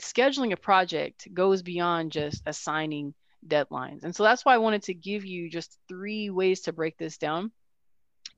scheduling 0.00 0.52
a 0.52 0.56
project 0.56 1.26
goes 1.34 1.60
beyond 1.60 2.12
just 2.12 2.42
assigning 2.46 3.12
deadlines. 3.46 4.04
And 4.04 4.14
so 4.14 4.22
that's 4.22 4.44
why 4.44 4.54
I 4.54 4.58
wanted 4.58 4.84
to 4.84 4.94
give 4.94 5.24
you 5.24 5.50
just 5.50 5.78
three 5.88 6.30
ways 6.30 6.60
to 6.62 6.72
break 6.72 6.96
this 6.96 7.18
down 7.18 7.50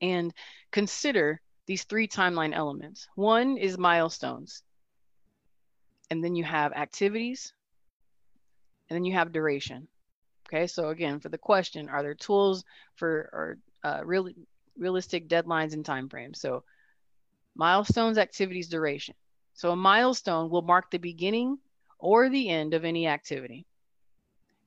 and 0.01 0.33
consider 0.73 1.43
these 1.67 1.85
three 1.85 2.09
timeline 2.09 2.55
elements. 2.55 3.07
One 3.17 3.59
is 3.59 3.77
milestones. 3.77 4.63
And 6.11 6.25
then 6.25 6.35
you 6.35 6.45
have 6.45 6.73
activities. 6.73 7.53
And 8.89 8.97
then 8.97 9.05
you 9.05 9.13
have 9.13 9.33
duration. 9.33 9.89
Okay, 10.49 10.67
so 10.67 10.89
again, 10.89 11.21
for 11.21 11.29
the 11.29 11.39
question, 11.39 11.91
are 11.91 12.03
there 12.03 12.15
tools 12.15 12.65
for 12.95 13.29
or 13.33 13.59
uh, 13.85 14.01
really 14.05 14.37
realistic 14.79 15.29
deadlines 15.29 15.73
and 15.73 15.85
timeframes. 15.85 16.37
So 16.37 16.65
milestones, 17.55 18.19
activities, 18.19 18.69
duration. 18.69 19.15
So 19.55 19.71
a 19.71 19.77
milestone 19.77 20.51
will 20.51 20.63
mark 20.63 20.91
the 20.91 20.99
beginning 20.99 21.59
or 21.99 22.29
the 22.29 22.49
end 22.49 22.75
of 22.75 22.85
any 22.85 23.07
activity. 23.07 23.67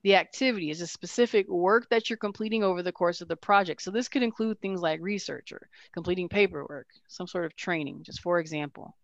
The 0.01 0.15
activity 0.15 0.71
is 0.71 0.81
a 0.81 0.87
specific 0.87 1.47
work 1.49 1.89
that 1.89 2.09
you're 2.09 2.17
completing 2.17 2.63
over 2.63 2.81
the 2.81 2.91
course 2.91 3.21
of 3.21 3.27
the 3.27 3.35
project. 3.35 3.81
So 3.81 3.91
this 3.91 4.07
could 4.07 4.23
include 4.23 4.59
things 4.59 4.81
like 4.81 5.01
research 5.01 5.51
or 5.51 5.67
completing 5.93 6.29
paperwork, 6.29 6.87
some 7.07 7.27
sort 7.27 7.45
of 7.45 7.55
training, 7.55 8.03
just 8.03 8.21
for 8.21 8.39
example. 8.39 8.95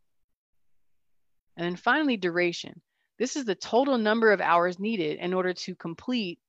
And 1.58 1.66
then 1.66 1.76
finally, 1.76 2.18
duration. 2.18 2.82
This 3.18 3.36
is 3.36 3.46
the 3.46 3.56
total 3.56 3.98
number 3.98 4.32
of 4.32 4.42
hours 4.42 4.80
needed 4.80 5.20
in 5.20 5.34
order 5.34 5.54
to 5.54 5.76
complete 5.76 6.40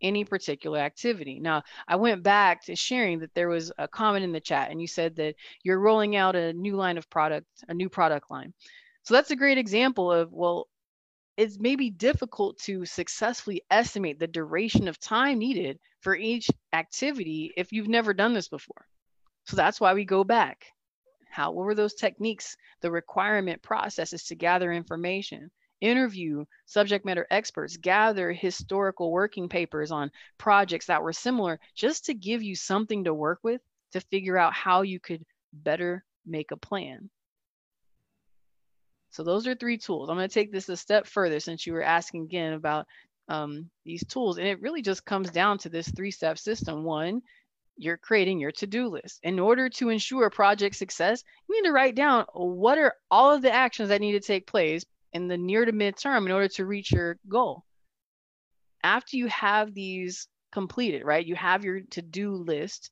any 0.00 0.24
particular 0.24 0.78
activity. 0.78 1.40
Now, 1.40 1.62
I 1.88 1.96
went 1.96 2.22
back 2.22 2.64
to 2.64 2.76
sharing 2.76 3.18
that 3.20 3.34
there 3.34 3.48
was 3.48 3.72
a 3.78 3.88
comment 3.88 4.24
in 4.24 4.32
the 4.32 4.40
chat 4.40 4.70
and 4.70 4.80
you 4.80 4.86
said 4.86 5.16
that 5.16 5.34
you're 5.62 5.80
rolling 5.80 6.16
out 6.16 6.36
a 6.36 6.52
new 6.52 6.76
line 6.76 6.98
of 6.98 7.08
product, 7.10 7.46
a 7.68 7.74
new 7.74 7.88
product 7.88 8.30
line. 8.30 8.52
So 9.02 9.14
that's 9.14 9.30
a 9.30 9.36
great 9.36 9.58
example 9.58 10.12
of, 10.12 10.32
well, 10.32 10.68
it's 11.36 11.58
maybe 11.58 11.90
difficult 11.90 12.58
to 12.60 12.84
successfully 12.86 13.62
estimate 13.70 14.18
the 14.18 14.26
duration 14.26 14.88
of 14.88 14.98
time 14.98 15.38
needed 15.38 15.78
for 16.00 16.16
each 16.16 16.48
activity 16.72 17.52
if 17.56 17.72
you've 17.72 17.88
never 17.88 18.14
done 18.14 18.32
this 18.32 18.48
before. 18.48 18.86
So 19.44 19.56
that's 19.56 19.80
why 19.80 19.94
we 19.94 20.04
go 20.04 20.24
back. 20.24 20.66
How 21.30 21.52
what 21.52 21.66
were 21.66 21.74
those 21.74 21.94
techniques, 21.94 22.56
the 22.80 22.90
requirement 22.90 23.62
processes 23.62 24.24
to 24.24 24.34
gather 24.34 24.72
information? 24.72 25.50
Interview 25.80 26.44
subject 26.64 27.04
matter 27.04 27.26
experts, 27.30 27.76
gather 27.76 28.32
historical 28.32 29.10
working 29.10 29.48
papers 29.48 29.90
on 29.90 30.10
projects 30.38 30.86
that 30.86 31.02
were 31.02 31.12
similar, 31.12 31.58
just 31.74 32.06
to 32.06 32.14
give 32.14 32.42
you 32.42 32.54
something 32.54 33.04
to 33.04 33.14
work 33.14 33.40
with 33.42 33.60
to 33.92 34.00
figure 34.00 34.36
out 34.36 34.52
how 34.52 34.82
you 34.82 35.00
could 35.00 35.24
better 35.52 36.04
make 36.26 36.50
a 36.50 36.56
plan. 36.56 37.08
So 39.10 39.22
those 39.22 39.46
are 39.46 39.54
three 39.54 39.78
tools. 39.78 40.10
I'm 40.10 40.16
going 40.16 40.28
to 40.28 40.34
take 40.34 40.52
this 40.52 40.68
a 40.68 40.76
step 40.76 41.06
further 41.06 41.40
since 41.40 41.66
you 41.66 41.72
were 41.72 41.82
asking 41.82 42.24
again 42.24 42.52
about 42.52 42.86
um, 43.28 43.70
these 43.84 44.04
tools. 44.04 44.38
And 44.38 44.46
it 44.46 44.60
really 44.60 44.82
just 44.82 45.04
comes 45.04 45.30
down 45.30 45.58
to 45.58 45.68
this 45.68 45.88
three 45.88 46.10
step 46.10 46.38
system. 46.38 46.84
One, 46.84 47.22
you're 47.78 47.96
creating 47.96 48.38
your 48.38 48.52
to-do 48.52 48.88
list. 48.88 49.20
In 49.22 49.38
order 49.38 49.68
to 49.70 49.88
ensure 49.88 50.28
project 50.30 50.76
success, 50.76 51.22
you 51.48 51.54
need 51.54 51.68
to 51.68 51.72
write 51.72 51.94
down 51.94 52.26
what 52.34 52.78
are 52.78 52.94
all 53.10 53.34
of 53.34 53.42
the 53.42 53.52
actions 53.52 53.88
that 53.88 54.00
need 54.00 54.12
to 54.12 54.20
take 54.20 54.46
place 54.46 54.84
in 55.16 55.28
the 55.28 55.36
near 55.36 55.64
to 55.64 55.72
midterm 55.72 56.26
in 56.26 56.32
order 56.32 56.48
to 56.48 56.66
reach 56.66 56.92
your 56.92 57.18
goal. 57.28 57.64
After 58.84 59.16
you 59.16 59.26
have 59.28 59.74
these 59.74 60.28
completed, 60.52 61.04
right? 61.04 61.26
You 61.26 61.34
have 61.34 61.64
your 61.64 61.80
to-do 61.80 62.34
list. 62.34 62.90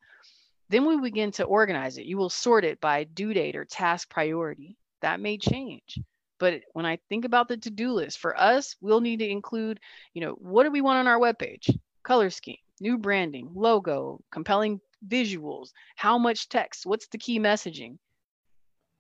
Then 0.71 0.87
we 0.87 1.01
begin 1.01 1.31
to 1.33 1.45
organize 1.45 1.99
it. 1.99 2.07
You 2.07 2.17
will 2.17 2.31
sort 2.31 2.65
it 2.65 2.81
by 2.81 3.05
due 3.05 3.33
date 3.35 3.55
or 3.55 3.65
task 3.65 4.09
priority. 4.11 4.77
That 5.03 5.21
may 5.21 5.39
change. 5.39 5.99
But 6.41 6.63
when 6.73 6.87
I 6.87 6.99
think 7.09 7.25
about 7.25 7.49
the 7.49 7.57
to-do 7.57 7.93
list, 7.93 8.19
for 8.19 8.39
us, 8.39 8.75
we'll 8.81 9.01
need 9.01 9.21
to 9.21 9.29
include, 9.29 9.79
you 10.15 10.21
know, 10.21 10.33
what 10.33 10.65
do 10.65 10.71
we 10.71 10.81
want 10.81 10.99
on 10.99 11.07
our 11.07 11.19
webpage? 11.19 11.71
Color 12.03 12.31
scheme, 12.31 12.57
new 12.81 12.99
branding, 12.99 13.51
logo, 13.55 14.21
compelling 14.33 14.81
visuals, 15.07 15.69
how 15.97 16.19
much 16.19 16.49
text, 16.49 16.87
what's 16.87 17.07
the 17.09 17.19
key 17.19 17.39
messaging? 17.39 17.99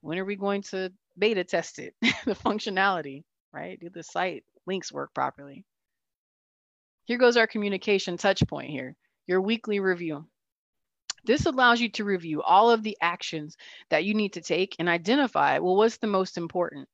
When 0.00 0.18
are 0.18 0.24
we 0.24 0.36
going 0.36 0.62
to 0.62 0.92
beta 1.18 1.44
test 1.44 1.78
it, 1.78 1.94
the 2.24 2.34
functionality, 2.34 3.24
right? 3.52 3.78
Do 3.78 3.90
the 3.90 4.02
site 4.02 4.44
links 4.66 4.92
work 4.92 5.14
properly? 5.14 5.64
Here 7.04 7.18
goes 7.18 7.36
our 7.36 7.46
communication 7.46 8.16
touch 8.16 8.42
point 8.48 8.70
here, 8.70 8.96
your 9.26 9.40
weekly 9.40 9.80
review. 9.80 10.26
This 11.24 11.46
allows 11.46 11.80
you 11.80 11.88
to 11.90 12.04
review 12.04 12.42
all 12.42 12.70
of 12.70 12.82
the 12.82 12.96
actions 13.00 13.56
that 13.90 14.04
you 14.04 14.14
need 14.14 14.34
to 14.34 14.42
take 14.42 14.76
and 14.78 14.88
identify, 14.88 15.58
well, 15.58 15.76
what's 15.76 15.98
the 15.98 16.06
most 16.06 16.36
important? 16.36 16.88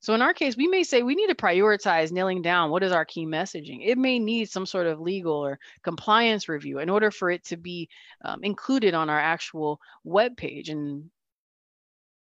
So 0.00 0.14
in 0.14 0.22
our 0.22 0.32
case, 0.32 0.56
we 0.56 0.66
may 0.66 0.82
say 0.82 1.02
we 1.02 1.14
need 1.14 1.28
to 1.28 1.34
prioritize 1.34 2.10
nailing 2.10 2.40
down 2.40 2.70
what 2.70 2.82
is 2.82 2.90
our 2.90 3.04
key 3.04 3.26
messaging. 3.26 3.80
It 3.84 3.98
may 3.98 4.18
need 4.18 4.48
some 4.48 4.64
sort 4.64 4.86
of 4.86 4.98
legal 4.98 5.34
or 5.34 5.58
compliance 5.82 6.48
review 6.48 6.78
in 6.78 6.88
order 6.88 7.10
for 7.10 7.30
it 7.30 7.44
to 7.46 7.58
be 7.58 7.88
um, 8.24 8.42
included 8.42 8.94
on 8.94 9.10
our 9.10 9.20
actual 9.20 9.78
web 10.02 10.36
page 10.38 10.70
and 10.70 11.10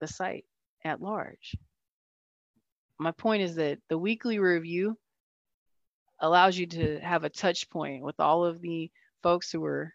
the 0.01 0.07
site 0.07 0.45
at 0.85 1.01
large. 1.01 1.57
My 2.99 3.11
point 3.11 3.43
is 3.43 3.57
that 3.57 3.79
the 3.89 3.99
weekly 3.99 4.39
review 4.39 4.97
allows 6.21 6.57
you 6.57 6.67
to 6.67 7.01
have 7.01 7.25
a 7.25 7.31
touch 7.31 7.69
point 7.71 8.05
with 8.05 8.21
all 8.21 8.45
of 8.45 8.61
the 8.61 8.91
folks 9.23 9.51
who 9.51 9.65
are 9.65 9.93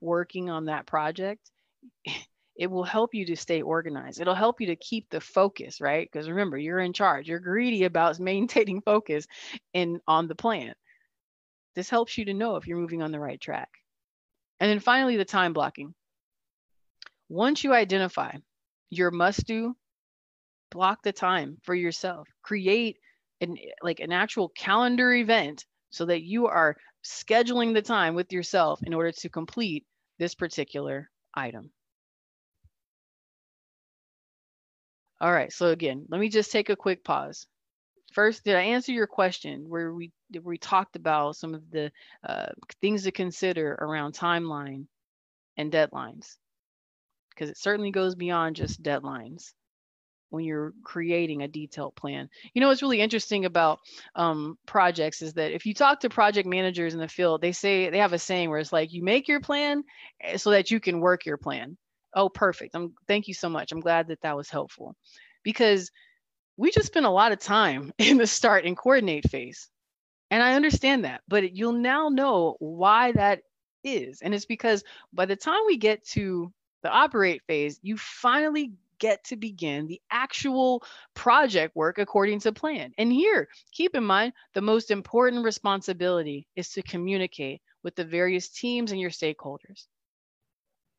working 0.00 0.50
on 0.50 0.66
that 0.66 0.86
project. 0.86 1.50
It 2.56 2.70
will 2.70 2.84
help 2.84 3.14
you 3.14 3.24
to 3.26 3.36
stay 3.36 3.62
organized. 3.62 4.20
It'll 4.20 4.34
help 4.34 4.60
you 4.60 4.68
to 4.68 4.76
keep 4.76 5.08
the 5.08 5.20
focus, 5.20 5.80
right? 5.80 6.08
Because 6.10 6.28
remember, 6.28 6.58
you're 6.58 6.80
in 6.80 6.92
charge. 6.92 7.26
You're 7.26 7.38
greedy 7.38 7.84
about 7.84 8.20
maintaining 8.20 8.82
focus 8.82 9.26
in 9.72 10.00
on 10.06 10.28
the 10.28 10.34
plan. 10.34 10.74
This 11.74 11.88
helps 11.88 12.18
you 12.18 12.26
to 12.26 12.34
know 12.34 12.56
if 12.56 12.66
you're 12.66 12.76
moving 12.76 13.02
on 13.02 13.12
the 13.12 13.20
right 13.20 13.40
track. 13.40 13.70
And 14.58 14.70
then 14.70 14.80
finally, 14.80 15.16
the 15.16 15.24
time 15.24 15.54
blocking. 15.54 15.94
Once 17.30 17.64
you 17.64 17.72
identify 17.72 18.32
your 18.90 19.10
must 19.10 19.46
do 19.46 19.74
block 20.70 21.02
the 21.02 21.12
time 21.12 21.58
for 21.62 21.74
yourself. 21.74 22.28
Create 22.42 22.98
an 23.40 23.56
like 23.82 24.00
an 24.00 24.12
actual 24.12 24.48
calendar 24.50 25.12
event 25.12 25.64
so 25.90 26.04
that 26.06 26.22
you 26.22 26.46
are 26.46 26.76
scheduling 27.04 27.74
the 27.74 27.82
time 27.82 28.14
with 28.14 28.32
yourself 28.32 28.80
in 28.82 28.94
order 28.94 29.12
to 29.12 29.28
complete 29.28 29.86
this 30.18 30.34
particular 30.34 31.10
item. 31.34 31.70
All 35.20 35.32
right 35.32 35.52
so 35.52 35.68
again 35.68 36.06
let 36.08 36.20
me 36.20 36.28
just 36.28 36.52
take 36.52 36.70
a 36.70 36.76
quick 36.76 37.04
pause. 37.04 37.46
First 38.12 38.44
did 38.44 38.56
i 38.56 38.62
answer 38.62 38.92
your 38.92 39.06
question 39.06 39.68
where 39.68 39.94
we 39.94 40.12
we 40.42 40.58
talked 40.58 40.96
about 40.96 41.36
some 41.36 41.54
of 41.54 41.62
the 41.70 41.92
uh, 42.28 42.46
things 42.80 43.04
to 43.04 43.12
consider 43.12 43.74
around 43.80 44.14
timeline 44.14 44.86
and 45.56 45.72
deadlines 45.72 46.36
because 47.40 47.50
it 47.50 47.56
certainly 47.56 47.90
goes 47.90 48.14
beyond 48.14 48.54
just 48.54 48.82
deadlines 48.82 49.54
when 50.28 50.44
you're 50.44 50.74
creating 50.84 51.42
a 51.42 51.48
detailed 51.48 51.96
plan. 51.96 52.28
You 52.52 52.60
know 52.60 52.68
what's 52.68 52.82
really 52.82 53.00
interesting 53.00 53.46
about 53.46 53.78
um, 54.14 54.58
projects 54.66 55.22
is 55.22 55.32
that 55.34 55.50
if 55.50 55.64
you 55.64 55.72
talk 55.72 56.00
to 56.00 56.10
project 56.10 56.46
managers 56.46 56.92
in 56.92 57.00
the 57.00 57.08
field, 57.08 57.40
they 57.40 57.52
say 57.52 57.88
they 57.88 57.98
have 57.98 58.12
a 58.12 58.18
saying 58.18 58.50
where 58.50 58.58
it's 58.58 58.74
like 58.74 58.92
you 58.92 59.02
make 59.02 59.26
your 59.26 59.40
plan 59.40 59.82
eh, 60.20 60.36
so 60.36 60.50
that 60.50 60.70
you 60.70 60.80
can 60.80 61.00
work 61.00 61.24
your 61.24 61.38
plan. 61.38 61.78
Oh, 62.14 62.28
perfect. 62.28 62.74
I'm 62.74 62.92
thank 63.08 63.26
you 63.26 63.32
so 63.32 63.48
much. 63.48 63.72
I'm 63.72 63.80
glad 63.80 64.08
that 64.08 64.20
that 64.20 64.36
was 64.36 64.50
helpful 64.50 64.94
because 65.42 65.90
we 66.58 66.70
just 66.70 66.88
spend 66.88 67.06
a 67.06 67.10
lot 67.10 67.32
of 67.32 67.38
time 67.38 67.90
in 67.98 68.18
the 68.18 68.26
start 68.26 68.66
and 68.66 68.76
coordinate 68.76 69.30
phase. 69.30 69.70
And 70.30 70.42
I 70.42 70.56
understand 70.56 71.06
that, 71.06 71.22
but 71.26 71.56
you'll 71.56 71.72
now 71.72 72.10
know 72.10 72.56
why 72.58 73.12
that 73.12 73.40
is. 73.82 74.20
And 74.20 74.34
it's 74.34 74.44
because 74.44 74.84
by 75.10 75.24
the 75.24 75.36
time 75.36 75.60
we 75.66 75.78
get 75.78 76.06
to 76.08 76.52
the 76.82 76.90
operate 76.90 77.42
phase, 77.46 77.78
you 77.82 77.96
finally 77.96 78.72
get 78.98 79.24
to 79.24 79.36
begin 79.36 79.86
the 79.86 80.00
actual 80.10 80.82
project 81.14 81.74
work 81.74 81.98
according 81.98 82.40
to 82.40 82.52
plan. 82.52 82.92
And 82.98 83.12
here, 83.12 83.48
keep 83.72 83.94
in 83.94 84.04
mind, 84.04 84.34
the 84.54 84.60
most 84.60 84.90
important 84.90 85.44
responsibility 85.44 86.46
is 86.54 86.68
to 86.70 86.82
communicate 86.82 87.62
with 87.82 87.96
the 87.96 88.04
various 88.04 88.48
teams 88.48 88.92
and 88.92 89.00
your 89.00 89.10
stakeholders. 89.10 89.86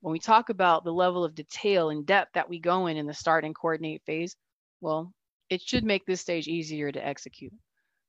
When 0.01 0.11
we 0.11 0.19
talk 0.19 0.49
about 0.49 0.84
the 0.84 0.93
level 0.93 1.23
of 1.23 1.36
detail 1.36 1.91
and 1.91 2.05
depth 2.05 2.34
that 2.34 2.49
we 2.49 2.59
go 2.59 2.88
in 2.88 2.97
in 2.97 3.05
the 3.05 3.13
start 3.13 3.45
and 3.45 3.55
coordinate 3.55 4.01
phase, 4.05 4.36
well, 4.82 5.13
it 5.49 5.61
should 5.61 5.84
make 5.84 6.05
this 6.05 6.21
stage 6.21 6.47
easier 6.47 6.91
to 6.91 7.05
execute. 7.05 7.53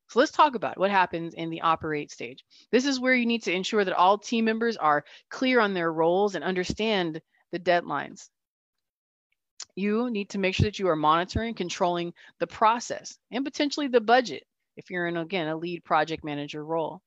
So 0.09 0.19
let's 0.19 0.33
talk 0.33 0.55
about 0.55 0.79
what 0.79 0.91
happens 0.91 1.35
in 1.35 1.51
the 1.51 1.63
operate 1.63 2.11
stage. 2.11 2.45
This 2.71 2.87
is 2.87 3.01
where 3.01 3.15
you 3.15 3.27
need 3.27 3.43
to 3.45 3.53
ensure 3.53 3.85
that 3.85 3.97
all 3.97 4.17
team 4.17 4.47
members 4.47 4.77
are 4.77 5.05
clear 5.31 5.61
on 5.61 5.75
their 5.75 5.93
roles 5.93 6.35
and 6.35 6.45
understand 6.45 7.21
the 7.53 7.61
deadlines. 7.61 8.29
You 9.77 10.11
need 10.11 10.31
to 10.31 10.39
make 10.39 10.55
sure 10.55 10.65
that 10.65 10.79
you 10.79 10.89
are 10.89 10.97
monitoring, 10.97 11.55
controlling 11.55 12.13
the 12.41 12.47
process 12.47 13.17
and 13.31 13.45
potentially 13.45 13.89
the 13.89 14.01
budget 14.01 14.43
if 14.77 14.91
you're 14.91 15.07
in, 15.07 15.17
again, 15.17 15.49
a 15.49 15.57
lead 15.57 15.85
project 15.85 16.25
manager 16.25 16.65
role. 16.65 17.01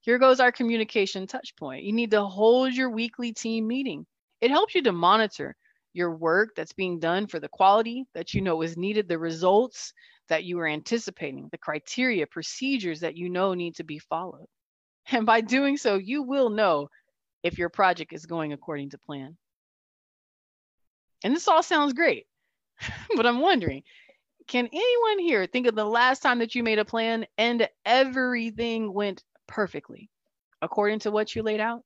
Here 0.00 0.18
goes 0.18 0.40
our 0.40 0.52
communication 0.52 1.26
touch 1.26 1.54
point. 1.56 1.84
You 1.84 1.92
need 1.92 2.10
to 2.10 2.24
hold 2.24 2.74
your 2.74 2.90
weekly 2.90 3.32
team 3.32 3.66
meeting. 3.66 4.06
It 4.40 4.50
helps 4.50 4.74
you 4.74 4.82
to 4.82 4.92
monitor 4.92 5.56
your 5.94 6.14
work 6.14 6.50
that's 6.56 6.72
being 6.72 6.98
done 6.98 7.26
for 7.26 7.40
the 7.40 7.48
quality 7.48 8.04
that 8.14 8.34
you 8.34 8.42
know 8.42 8.62
is 8.62 8.76
needed, 8.76 9.08
the 9.08 9.18
results 9.18 9.92
that 10.28 10.44
you 10.44 10.58
are 10.58 10.66
anticipating, 10.66 11.48
the 11.52 11.58
criteria, 11.58 12.26
procedures 12.26 13.00
that 13.00 13.16
you 13.16 13.30
know 13.30 13.54
need 13.54 13.76
to 13.76 13.84
be 13.84 13.98
followed. 13.98 14.46
And 15.10 15.24
by 15.24 15.40
doing 15.40 15.76
so, 15.76 15.96
you 15.96 16.22
will 16.22 16.50
know 16.50 16.88
if 17.42 17.58
your 17.58 17.68
project 17.68 18.12
is 18.12 18.26
going 18.26 18.52
according 18.52 18.90
to 18.90 18.98
plan. 18.98 19.36
And 21.24 21.34
this 21.34 21.48
all 21.48 21.62
sounds 21.64 21.94
great, 21.94 22.26
but 23.16 23.26
I'm 23.26 23.40
wondering 23.40 23.82
can 24.46 24.68
anyone 24.70 25.18
here 25.18 25.46
think 25.46 25.66
of 25.66 25.74
the 25.74 25.86
last 25.86 26.20
time 26.20 26.38
that 26.40 26.54
you 26.54 26.62
made 26.62 26.78
a 26.78 26.84
plan 26.84 27.26
and 27.38 27.66
everything 27.86 28.92
went 28.92 29.24
perfectly 29.46 30.10
according 30.60 30.98
to 31.00 31.10
what 31.10 31.34
you 31.34 31.42
laid 31.42 31.60
out? 31.60 31.82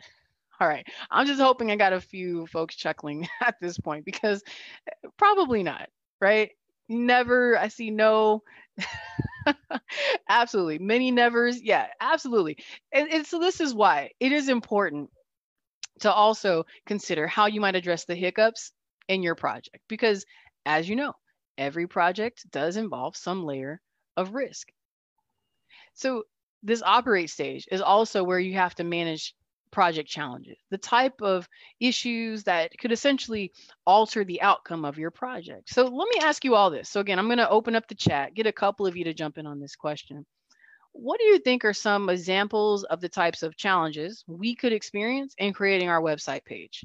All 0.60 0.68
right. 0.68 0.86
I'm 1.10 1.26
just 1.26 1.40
hoping 1.40 1.70
I 1.70 1.76
got 1.76 1.94
a 1.94 2.00
few 2.00 2.46
folks 2.46 2.76
chuckling 2.76 3.26
at 3.40 3.56
this 3.60 3.78
point 3.78 4.04
because 4.04 4.42
eh, 4.86 5.08
probably 5.16 5.62
not, 5.62 5.88
right? 6.20 6.50
never 6.88 7.56
i 7.58 7.68
see 7.68 7.90
no 7.90 8.42
absolutely 10.28 10.78
many 10.78 11.10
nevers 11.10 11.62
yeah 11.62 11.86
absolutely 12.00 12.56
and, 12.92 13.08
and 13.10 13.26
so 13.26 13.38
this 13.38 13.60
is 13.60 13.74
why 13.74 14.10
it 14.20 14.32
is 14.32 14.48
important 14.48 15.08
to 16.02 16.12
also 16.12 16.64
consider 16.86 17.26
how 17.26 17.46
you 17.46 17.60
might 17.60 17.76
address 17.76 18.04
the 18.04 18.14
hiccups 18.14 18.72
in 19.08 19.22
your 19.22 19.34
project 19.34 19.80
because 19.88 20.24
as 20.64 20.88
you 20.88 20.96
know 20.96 21.12
every 21.58 21.86
project 21.86 22.48
does 22.50 22.76
involve 22.76 23.16
some 23.16 23.44
layer 23.44 23.80
of 24.16 24.34
risk 24.34 24.68
so 25.94 26.24
this 26.62 26.82
operate 26.82 27.30
stage 27.30 27.66
is 27.70 27.80
also 27.80 28.22
where 28.22 28.38
you 28.38 28.54
have 28.54 28.74
to 28.76 28.84
manage 28.84 29.34
project 29.72 30.08
challenges, 30.08 30.58
the 30.70 30.78
type 30.78 31.20
of 31.22 31.48
issues 31.80 32.44
that 32.44 32.70
could 32.78 32.92
essentially 32.92 33.52
alter 33.84 34.22
the 34.24 34.42
outcome 34.42 34.84
of 34.84 34.98
your 34.98 35.10
project. 35.10 35.70
So 35.70 35.84
let 35.84 36.08
me 36.08 36.20
ask 36.22 36.44
you 36.44 36.54
all 36.54 36.70
this. 36.70 36.88
So 36.88 37.00
again, 37.00 37.18
I'm 37.18 37.26
going 37.26 37.38
to 37.38 37.48
open 37.48 37.74
up 37.74 37.88
the 37.88 37.96
chat, 37.96 38.34
get 38.34 38.46
a 38.46 38.52
couple 38.52 38.86
of 38.86 38.96
you 38.96 39.04
to 39.04 39.14
jump 39.14 39.38
in 39.38 39.46
on 39.46 39.58
this 39.58 39.74
question. 39.74 40.24
What 40.92 41.18
do 41.18 41.26
you 41.26 41.38
think 41.38 41.64
are 41.64 41.72
some 41.72 42.08
examples 42.08 42.84
of 42.84 43.00
the 43.00 43.08
types 43.08 43.42
of 43.42 43.56
challenges 43.56 44.24
we 44.26 44.54
could 44.54 44.72
experience 44.72 45.34
in 45.38 45.52
creating 45.52 45.88
our 45.88 46.00
website 46.00 46.44
page? 46.44 46.84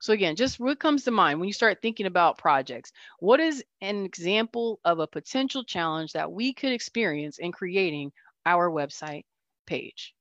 So 0.00 0.12
again, 0.12 0.36
just 0.36 0.60
what 0.60 0.78
comes 0.78 1.04
to 1.04 1.10
mind 1.10 1.40
when 1.40 1.48
you 1.48 1.52
start 1.52 1.82
thinking 1.82 2.06
about 2.06 2.38
projects? 2.38 2.92
What 3.18 3.40
is 3.40 3.64
an 3.80 4.04
example 4.04 4.80
of 4.84 5.00
a 5.00 5.06
potential 5.06 5.64
challenge 5.64 6.12
that 6.12 6.30
we 6.30 6.52
could 6.52 6.72
experience 6.72 7.38
in 7.38 7.52
creating 7.52 8.12
our 8.46 8.70
website 8.70 9.24
page? 9.66 10.14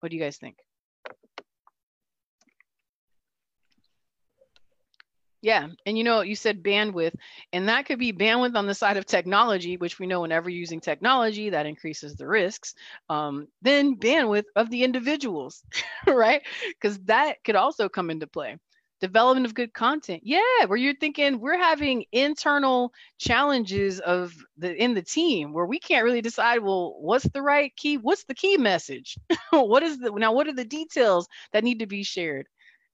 What 0.00 0.10
do 0.10 0.16
you 0.16 0.22
guys 0.22 0.36
think? 0.36 0.58
Yeah. 5.42 5.68
And 5.86 5.98
you 5.98 6.04
know, 6.04 6.20
you 6.20 6.36
said 6.36 6.62
bandwidth, 6.62 7.14
and 7.52 7.68
that 7.68 7.86
could 7.86 7.98
be 7.98 8.12
bandwidth 8.12 8.54
on 8.54 8.66
the 8.66 8.74
side 8.74 8.96
of 8.96 9.06
technology, 9.06 9.76
which 9.76 9.98
we 9.98 10.06
know 10.06 10.20
whenever 10.20 10.48
using 10.48 10.80
technology, 10.80 11.50
that 11.50 11.66
increases 11.66 12.14
the 12.14 12.28
risks. 12.28 12.74
Um, 13.08 13.48
then 13.60 13.96
bandwidth 13.96 14.44
of 14.54 14.70
the 14.70 14.84
individuals, 14.84 15.64
right? 16.06 16.42
Because 16.80 16.98
that 17.04 17.42
could 17.44 17.56
also 17.56 17.88
come 17.88 18.08
into 18.10 18.28
play. 18.28 18.56
Development 19.00 19.44
of 19.46 19.54
good 19.54 19.74
content. 19.74 20.22
Yeah, 20.24 20.66
where 20.68 20.78
you're 20.78 20.94
thinking 20.94 21.40
we're 21.40 21.58
having 21.58 22.04
internal 22.12 22.92
challenges 23.18 23.98
of 23.98 24.32
the 24.58 24.72
in 24.80 24.94
the 24.94 25.02
team 25.02 25.52
where 25.52 25.66
we 25.66 25.80
can't 25.80 26.04
really 26.04 26.20
decide, 26.22 26.60
well, 26.60 26.94
what's 27.00 27.28
the 27.30 27.42
right 27.42 27.74
key? 27.74 27.96
What's 27.98 28.22
the 28.26 28.34
key 28.36 28.58
message? 28.58 29.16
what 29.50 29.82
is 29.82 29.98
the 29.98 30.12
now? 30.12 30.32
What 30.32 30.46
are 30.46 30.54
the 30.54 30.64
details 30.64 31.26
that 31.52 31.64
need 31.64 31.80
to 31.80 31.86
be 31.86 32.04
shared? 32.04 32.46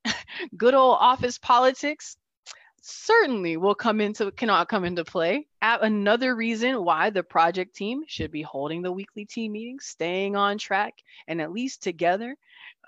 good 0.56 0.74
old 0.74 0.96
office 1.00 1.38
politics 1.38 2.16
certainly 2.82 3.56
will 3.56 3.74
come 3.74 4.00
into 4.00 4.30
cannot 4.32 4.68
come 4.68 4.84
into 4.84 5.04
play. 5.04 5.46
At 5.62 5.82
another 5.82 6.34
reason 6.34 6.84
why 6.84 7.10
the 7.10 7.22
project 7.22 7.74
team 7.74 8.02
should 8.06 8.30
be 8.30 8.42
holding 8.42 8.82
the 8.82 8.92
weekly 8.92 9.24
team 9.24 9.52
meetings, 9.52 9.86
staying 9.86 10.36
on 10.36 10.58
track, 10.58 10.94
and 11.26 11.40
at 11.40 11.52
least 11.52 11.82
together. 11.82 12.36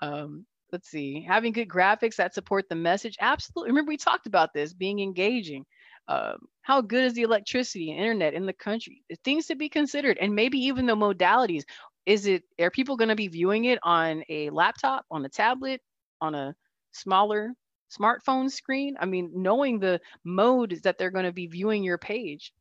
Um, 0.01 0.45
let's 0.71 0.89
see, 0.89 1.21
having 1.27 1.51
good 1.53 1.67
graphics 1.67 2.15
that 2.15 2.33
support 2.33 2.69
the 2.69 2.75
message. 2.75 3.17
Absolutely. 3.19 3.71
Remember, 3.71 3.89
we 3.89 3.97
talked 3.97 4.27
about 4.27 4.53
this 4.53 4.73
being 4.73 4.99
engaging. 4.99 5.65
Um, 6.07 6.37
how 6.61 6.81
good 6.81 7.05
is 7.05 7.13
the 7.13 7.21
electricity 7.21 7.91
and 7.91 7.99
internet 7.99 8.33
in 8.33 8.45
the 8.45 8.53
country? 8.53 9.03
Things 9.23 9.47
to 9.47 9.55
be 9.55 9.69
considered, 9.69 10.17
and 10.19 10.33
maybe 10.35 10.57
even 10.59 10.85
the 10.85 10.95
modalities. 10.95 11.63
Is 12.05 12.25
it 12.25 12.43
are 12.59 12.71
people 12.71 12.97
going 12.97 13.09
to 13.09 13.15
be 13.15 13.27
viewing 13.27 13.65
it 13.65 13.79
on 13.83 14.23
a 14.27 14.49
laptop, 14.49 15.05
on 15.11 15.23
a 15.23 15.29
tablet, 15.29 15.81
on 16.19 16.33
a 16.33 16.55
smaller 16.93 17.53
smartphone 17.97 18.49
screen. 18.49 18.95
I 18.99 19.05
mean, 19.05 19.31
knowing 19.35 19.79
the 19.79 19.99
mode 20.23 20.79
that 20.83 20.97
they're 20.97 21.11
going 21.11 21.25
to 21.25 21.31
be 21.31 21.47
viewing 21.47 21.83
your 21.83 21.97
page. 21.97 22.53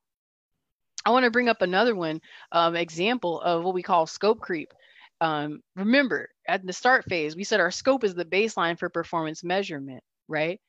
I 1.04 1.10
want 1.10 1.24
to 1.24 1.30
bring 1.30 1.48
up 1.48 1.62
another 1.62 1.94
one 1.94 2.20
um, 2.52 2.76
example 2.76 3.40
of 3.40 3.64
what 3.64 3.74
we 3.74 3.82
call 3.82 4.06
scope 4.06 4.40
creep. 4.40 4.72
Um, 5.20 5.62
remember, 5.76 6.28
at 6.46 6.66
the 6.66 6.72
start 6.72 7.04
phase, 7.04 7.36
we 7.36 7.44
said 7.44 7.60
our 7.60 7.70
scope 7.70 8.04
is 8.04 8.14
the 8.14 8.24
baseline 8.24 8.78
for 8.78 8.88
performance 8.88 9.44
measurement, 9.44 10.02
right? 10.28 10.60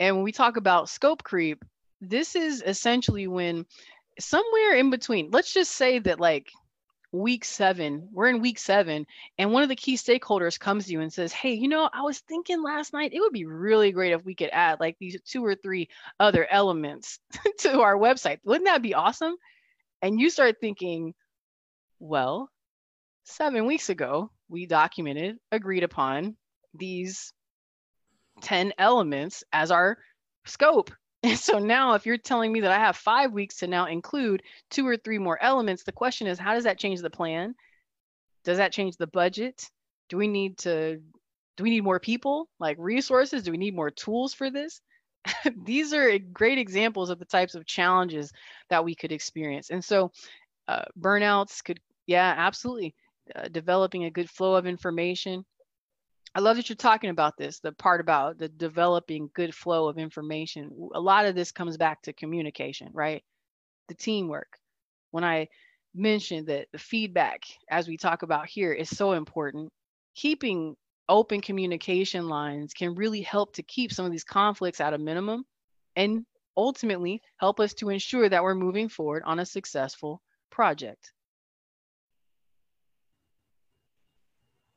And 0.00 0.16
when 0.16 0.24
we 0.24 0.32
talk 0.32 0.56
about 0.56 0.88
scope 0.88 1.22
creep, 1.22 1.64
this 2.00 2.34
is 2.34 2.62
essentially 2.64 3.26
when 3.26 3.66
somewhere 4.18 4.74
in 4.74 4.90
between, 4.90 5.30
let's 5.30 5.52
just 5.52 5.72
say 5.72 5.98
that 6.00 6.20
like 6.20 6.50
week 7.14 7.44
seven, 7.44 8.08
we're 8.12 8.28
in 8.28 8.40
week 8.40 8.58
seven, 8.58 9.06
and 9.38 9.52
one 9.52 9.62
of 9.62 9.68
the 9.68 9.76
key 9.76 9.96
stakeholders 9.96 10.58
comes 10.58 10.86
to 10.86 10.92
you 10.92 11.00
and 11.00 11.12
says, 11.12 11.32
Hey, 11.32 11.52
you 11.52 11.68
know, 11.68 11.88
I 11.92 12.02
was 12.02 12.18
thinking 12.18 12.60
last 12.60 12.92
night 12.92 13.12
it 13.14 13.20
would 13.20 13.32
be 13.32 13.44
really 13.44 13.92
great 13.92 14.12
if 14.12 14.24
we 14.24 14.34
could 14.34 14.50
add 14.52 14.80
like 14.80 14.96
these 14.98 15.16
two 15.24 15.44
or 15.44 15.54
three 15.54 15.88
other 16.18 16.44
elements 16.50 17.20
to 17.60 17.80
our 17.80 17.96
website. 17.96 18.40
Wouldn't 18.44 18.66
that 18.66 18.82
be 18.82 18.94
awesome? 18.94 19.36
And 20.02 20.18
you 20.18 20.28
start 20.28 20.56
thinking, 20.60 21.14
Well, 22.00 22.50
seven 23.22 23.66
weeks 23.66 23.90
ago, 23.90 24.32
we 24.48 24.66
documented, 24.66 25.38
agreed 25.52 25.84
upon 25.84 26.36
these 26.74 27.32
10 28.42 28.72
elements 28.76 29.44
as 29.52 29.70
our 29.70 29.98
scope 30.46 30.90
and 31.24 31.38
so 31.38 31.58
now, 31.58 31.94
if 31.94 32.04
you're 32.04 32.18
telling 32.18 32.52
me 32.52 32.60
that 32.60 32.70
I 32.70 32.78
have 32.78 32.96
five 32.96 33.32
weeks 33.32 33.56
to 33.56 33.66
now 33.66 33.86
include 33.86 34.42
two 34.70 34.86
or 34.86 34.96
three 34.96 35.18
more 35.18 35.42
elements, 35.42 35.82
the 35.82 35.92
question 35.92 36.26
is, 36.26 36.38
how 36.38 36.54
does 36.54 36.64
that 36.64 36.78
change 36.78 37.00
the 37.00 37.10
plan? 37.10 37.54
Does 38.44 38.58
that 38.58 38.72
change 38.72 38.96
the 38.96 39.06
budget? 39.06 39.70
Do 40.10 40.18
we 40.18 40.28
need 40.28 40.58
to, 40.58 41.00
do 41.56 41.64
we 41.64 41.70
need 41.70 41.82
more 41.82 41.98
people, 41.98 42.48
like 42.60 42.76
resources? 42.78 43.42
Do 43.42 43.52
we 43.52 43.56
need 43.56 43.74
more 43.74 43.90
tools 43.90 44.34
for 44.34 44.50
this? 44.50 44.82
These 45.64 45.94
are 45.94 46.18
great 46.18 46.58
examples 46.58 47.08
of 47.08 47.18
the 47.18 47.24
types 47.24 47.54
of 47.54 47.64
challenges 47.64 48.30
that 48.68 48.84
we 48.84 48.94
could 48.94 49.12
experience. 49.12 49.70
And 49.70 49.82
so, 49.82 50.12
uh, 50.68 50.84
burnouts 50.98 51.64
could, 51.64 51.80
yeah, 52.06 52.34
absolutely. 52.36 52.94
Uh, 53.34 53.48
developing 53.48 54.04
a 54.04 54.10
good 54.10 54.28
flow 54.28 54.54
of 54.54 54.66
information, 54.66 55.46
I 56.34 56.40
love 56.40 56.56
that 56.56 56.68
you're 56.68 56.76
talking 56.76 57.10
about 57.10 57.36
this, 57.36 57.60
the 57.60 57.72
part 57.72 58.00
about 58.00 58.38
the 58.38 58.48
developing 58.48 59.30
good 59.34 59.54
flow 59.54 59.88
of 59.88 59.98
information. 59.98 60.70
A 60.94 61.00
lot 61.00 61.26
of 61.26 61.36
this 61.36 61.52
comes 61.52 61.76
back 61.76 62.02
to 62.02 62.12
communication, 62.12 62.88
right? 62.92 63.22
The 63.88 63.94
teamwork. 63.94 64.58
When 65.12 65.22
I 65.22 65.48
mentioned 65.94 66.48
that 66.48 66.66
the 66.72 66.78
feedback, 66.78 67.42
as 67.70 67.86
we 67.86 67.96
talk 67.96 68.22
about 68.22 68.48
here, 68.48 68.72
is 68.72 68.88
so 68.96 69.12
important, 69.12 69.72
keeping 70.16 70.74
open 71.08 71.40
communication 71.40 72.28
lines 72.28 72.74
can 72.74 72.96
really 72.96 73.20
help 73.20 73.54
to 73.54 73.62
keep 73.62 73.92
some 73.92 74.04
of 74.04 74.10
these 74.10 74.24
conflicts 74.24 74.80
at 74.80 74.94
a 74.94 74.98
minimum 74.98 75.44
and 75.94 76.24
ultimately 76.56 77.22
help 77.36 77.60
us 77.60 77.74
to 77.74 77.90
ensure 77.90 78.28
that 78.28 78.42
we're 78.42 78.54
moving 78.56 78.88
forward 78.88 79.22
on 79.24 79.38
a 79.38 79.46
successful 79.46 80.20
project. 80.50 81.12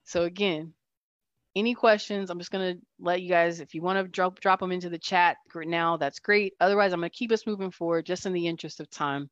So 0.03 0.24
again, 0.24 0.74
any 1.58 1.74
questions, 1.74 2.30
I'm 2.30 2.38
just 2.38 2.51
going 2.51 2.76
to 2.76 2.82
let 2.99 3.22
you 3.22 3.30
guys, 3.30 3.60
if 3.60 3.74
you 3.74 3.82
want 3.82 3.97
to 3.97 4.08
drop, 4.08 4.39
drop 4.39 4.60
them 4.60 4.72
into 4.72 4.89
the 4.89 4.97
chat 4.97 5.38
now, 5.55 5.97
that's 5.97 6.20
great. 6.20 6.53
Otherwise, 6.60 6.93
I'm 6.93 6.99
going 6.99 7.10
to 7.10 7.18
keep 7.18 7.32
us 7.32 7.47
moving 7.47 7.72
forward 7.72 8.05
just 8.05 8.26
in 8.26 8.34
the 8.34 8.47
interest 8.47 8.80
of 8.80 8.89
time. 8.89 9.30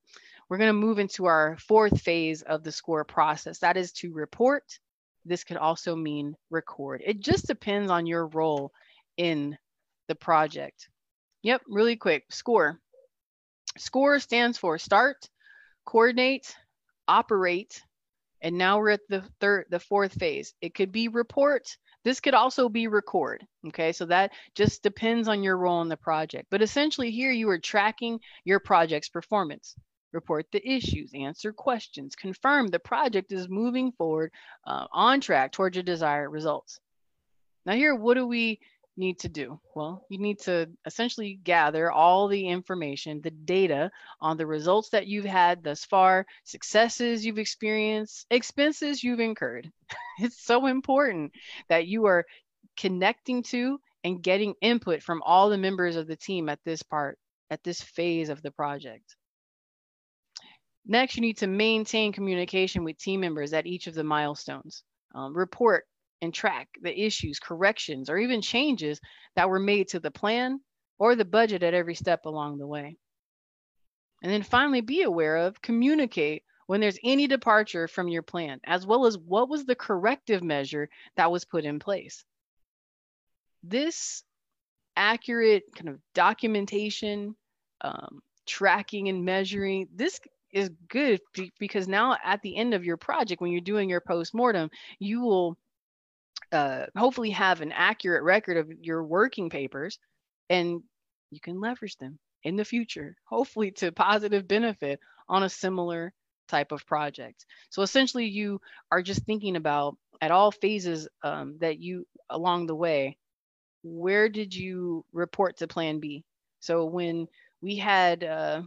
We're 0.50 0.58
going 0.58 0.70
to 0.70 0.74
move 0.74 1.00
into 1.00 1.26
our 1.26 1.58
fourth 1.60 2.02
phase 2.02 2.42
of 2.42 2.64
the 2.64 2.72
SCORE 2.72 3.06
process. 3.06 3.60
That 3.60 3.78
is 3.78 3.92
to 3.94 4.12
report. 4.12 4.64
This 5.24 5.44
could 5.44 5.58
also 5.58 5.96
mean 5.96 6.36
record. 6.50 7.02
It 7.06 7.20
just 7.20 7.48
depends 7.48 7.90
on 7.90 8.06
your 8.06 8.28
role 8.28 8.72
in 9.18 9.58
the 10.08 10.16
project. 10.16 10.90
Yep, 11.44 11.62
really 11.68 11.96
quick. 11.96 12.26
SCORE. 12.30 12.80
SCORE 13.78 14.20
stands 14.20 14.58
for 14.58 14.78
start, 14.78 15.30
coordinate, 15.86 16.56
operate, 17.08 17.82
and 18.42 18.58
now 18.58 18.80
we're 18.80 18.92
at 18.92 19.02
the 19.10 19.24
third, 19.40 19.66
the 19.70 19.80
fourth 19.80 20.14
phase. 20.14 20.54
It 20.62 20.76
could 20.76 20.92
be 20.92 21.08
report. 21.08 21.76
This 22.06 22.20
could 22.20 22.36
also 22.36 22.70
be 22.70 22.88
record. 22.88 23.46
Okay, 23.68 23.92
so 23.92 24.06
that 24.06 24.32
just 24.54 24.84
depends 24.84 25.28
on 25.28 25.42
your 25.42 25.58
role 25.58 25.82
in 25.82 25.90
the 25.90 25.98
project. 25.98 26.48
But 26.52 26.62
essentially, 26.62 27.10
here 27.10 27.32
you 27.32 27.50
are 27.50 27.60
tracking 27.60 28.20
your 28.46 28.60
project's 28.60 29.10
performance. 29.10 29.76
Report 30.14 30.46
the 30.52 30.66
issues, 30.66 31.12
answer 31.16 31.52
questions, 31.52 32.16
confirm 32.16 32.68
the 32.68 32.80
project 32.80 33.34
is 33.34 33.50
moving 33.50 33.92
forward 33.92 34.32
uh, 34.66 34.86
on 34.94 35.20
track 35.20 35.52
towards 35.52 35.76
your 35.76 35.84
desired 35.84 36.30
results. 36.30 36.80
Now, 37.66 37.74
here, 37.74 37.96
what 37.96 38.14
do 38.14 38.28
we 38.28 38.60
need 38.98 39.20
to 39.20 39.30
do? 39.30 39.60
Well, 39.76 40.06
you 40.10 40.18
need 40.18 40.40
to 40.42 40.70
essentially 40.86 41.40
gather 41.44 41.92
all 41.92 42.28
the 42.28 42.48
information, 42.48 43.22
the 43.22 43.32
data 43.32 43.92
on 44.22 44.38
the 44.38 44.48
results 44.48 44.90
that 44.90 45.08
you've 45.08 45.26
had 45.26 45.64
thus 45.64 45.86
far, 45.86 46.26
successes 46.44 47.26
you've 47.26 47.40
experienced, 47.40 48.26
expenses 48.30 49.04
you've 49.04 49.20
incurred. 49.20 49.70
it's 50.20 50.44
so 50.44 50.68
important 50.68 51.32
that 51.70 51.88
you 51.88 52.06
are 52.06 52.26
connecting 52.78 53.44
to 53.44 53.80
and 54.04 54.22
getting 54.22 54.54
input 54.62 55.02
from 55.02 55.22
all 55.24 55.50
the 55.50 55.58
members 55.58 55.96
of 55.96 56.08
the 56.08 56.16
team 56.16 56.50
at 56.50 56.60
this 56.64 56.84
part, 56.84 57.18
at 57.50 57.64
this 57.64 57.82
phase 57.82 58.30
of 58.30 58.42
the 58.42 58.52
project. 58.52 59.16
Next, 60.86 61.16
you 61.16 61.22
need 61.22 61.38
to 61.40 61.48
maintain 61.48 62.14
communication 62.14 62.84
with 62.84 62.98
team 62.98 63.22
members 63.22 63.54
at 63.54 63.66
each 63.66 63.88
of 63.88 63.96
the 63.96 64.04
milestones. 64.04 64.84
Um, 65.16 65.36
report 65.36 65.86
and 66.26 66.34
track 66.34 66.68
the 66.82 67.00
issues, 67.00 67.40
corrections, 67.40 68.10
or 68.10 68.18
even 68.18 68.42
changes 68.42 69.00
that 69.38 69.50
were 69.50 69.60
made 69.60 69.88
to 69.90 70.02
the 70.02 70.12
plan 70.12 70.60
or 71.00 71.16
the 71.16 71.24
budget 71.24 71.64
at 71.64 71.74
every 71.74 71.96
step 71.96 72.26
along 72.26 72.58
the 72.58 72.68
way. 72.68 72.98
And 74.22 74.32
then 74.32 74.44
finally, 74.44 74.82
be 74.82 75.04
aware 75.04 75.38
of, 75.38 75.62
communicate 75.62 76.44
when 76.68 76.82
there's 76.82 76.98
any 77.04 77.28
departure 77.28 77.88
from 77.88 78.08
your 78.08 78.24
plan, 78.24 78.60
as 78.66 78.86
well 78.86 79.06
as 79.06 79.18
what 79.18 79.50
was 79.50 79.66
the 79.66 79.76
corrective 79.76 80.44
measure 80.44 80.90
that 81.16 81.32
was 81.32 81.46
put 81.46 81.64
in 81.64 81.80
place. 81.80 82.26
This 83.64 84.24
accurate 84.96 85.64
kind 85.76 85.90
of 85.90 86.00
documentation, 86.14 87.36
um, 87.82 88.22
tracking 88.48 89.10
and 89.10 89.26
measuring, 89.26 89.88
this 89.94 90.20
is 90.52 90.72
good 90.88 91.20
because 91.60 91.88
now 91.88 92.16
at 92.24 92.42
the 92.42 92.56
end 92.56 92.74
of 92.74 92.86
your 92.86 92.98
project, 92.98 93.42
when 93.42 93.52
you're 93.52 93.62
doing 93.62 93.90
your 93.90 94.02
post-mortem, 94.02 94.70
you 95.00 95.22
will 95.22 95.58
uh, 96.56 96.88
hopefully 96.98 97.32
have 97.32 97.62
an 97.62 97.72
accurate 97.72 98.24
record 98.24 98.58
of 98.58 98.72
your 98.82 99.04
working 99.04 99.50
papers 99.50 100.00
and 100.50 100.82
you 101.30 101.40
can 101.40 101.60
leverage 101.60 101.98
them 101.98 102.18
in 102.44 102.56
the 102.56 102.66
future, 102.66 103.16
hopefully 103.26 103.72
to 103.72 103.92
positive 103.92 104.48
benefit 104.48 105.00
on 105.28 105.44
a 105.44 105.50
similar 105.50 106.14
type 106.48 106.72
of 106.72 106.86
project. 106.86 107.46
So 107.70 107.82
essentially, 107.82 108.26
you 108.26 108.62
are 108.92 109.02
just 109.02 109.26
thinking 109.26 109.56
about 109.56 109.98
at 110.22 110.32
all 110.32 110.52
phases 110.52 111.08
um, 111.24 111.58
that 111.60 111.80
you 111.80 112.08
along 112.30 112.68
the 112.68 112.76
way, 112.76 113.18
where 113.84 114.30
did 114.30 114.56
you 114.56 115.06
report 115.12 115.58
to 115.58 115.68
Plan 115.68 116.00
B? 116.00 116.24
So 116.60 116.86
when 116.86 117.28
we 117.62 117.76
had, 117.76 118.24
uh, 118.24 118.62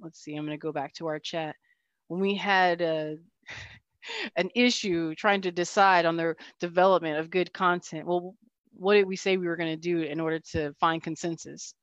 let's 0.00 0.20
see, 0.20 0.34
I'm 0.34 0.46
going 0.46 0.58
to 0.58 0.62
go 0.62 0.72
back 0.72 0.94
to 0.94 1.06
our 1.08 1.18
chat. 1.18 1.56
When 2.08 2.20
we 2.20 2.34
had 2.34 2.82
uh, 2.82 3.14
an 4.36 4.50
issue 4.54 5.14
trying 5.14 5.42
to 5.42 5.52
decide 5.52 6.06
on 6.06 6.16
the 6.16 6.34
development 6.60 7.18
of 7.18 7.30
good 7.30 7.52
content. 7.52 8.06
Well, 8.06 8.34
what 8.74 8.94
did 8.94 9.06
we 9.06 9.16
say 9.16 9.36
we 9.36 9.46
were 9.46 9.56
going 9.56 9.72
to 9.72 9.76
do 9.76 10.02
in 10.02 10.20
order 10.20 10.38
to 10.52 10.72
find 10.74 11.02
consensus? 11.02 11.74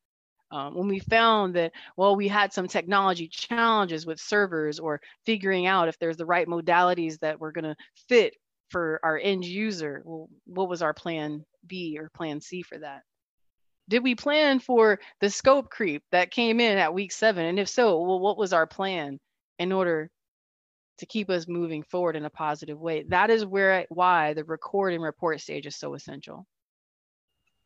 Um, 0.51 0.75
when 0.75 0.87
we 0.87 0.99
found 0.99 1.55
that, 1.55 1.71
well, 1.97 2.15
we 2.15 2.27
had 2.27 2.53
some 2.53 2.67
technology 2.67 3.27
challenges 3.27 4.05
with 4.05 4.19
servers 4.19 4.79
or 4.79 5.01
figuring 5.25 5.65
out 5.65 5.87
if 5.87 5.97
there's 5.97 6.17
the 6.17 6.27
right 6.27 6.47
modalities 6.47 7.17
that 7.19 7.39
were 7.39 7.51
going 7.51 7.63
to 7.63 7.75
fit 8.07 8.35
for 8.69 8.99
our 9.03 9.17
end 9.17 9.45
user, 9.45 10.03
well, 10.05 10.29
what 10.45 10.69
was 10.69 10.83
our 10.83 10.93
plan 10.93 11.43
B 11.65 11.97
or 11.99 12.09
plan 12.09 12.39
C 12.39 12.61
for 12.61 12.77
that? 12.77 13.01
Did 13.89 14.03
we 14.03 14.15
plan 14.15 14.59
for 14.59 14.99
the 15.21 15.29
scope 15.29 15.69
creep 15.69 16.03
that 16.11 16.31
came 16.31 16.59
in 16.59 16.77
at 16.77 16.93
week 16.93 17.11
seven? 17.11 17.45
And 17.45 17.59
if 17.59 17.67
so, 17.67 18.01
well, 18.01 18.19
what 18.19 18.37
was 18.37 18.53
our 18.53 18.67
plan 18.67 19.19
in 19.59 19.71
order 19.71 20.09
to 20.99 21.05
keep 21.05 21.29
us 21.29 21.47
moving 21.47 21.83
forward 21.83 22.15
in 22.15 22.25
a 22.25 22.29
positive 22.29 22.79
way. 22.79 23.03
That 23.09 23.29
is 23.29 23.45
where 23.45 23.85
why 23.89 24.33
the 24.33 24.43
record 24.43 24.93
and 24.93 25.03
report 25.03 25.41
stage 25.41 25.65
is 25.65 25.75
so 25.75 25.93
essential. 25.93 26.45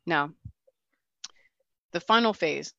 Now, 0.05 0.32
the 1.91 1.99
final 1.99 2.34
phase 2.34 2.73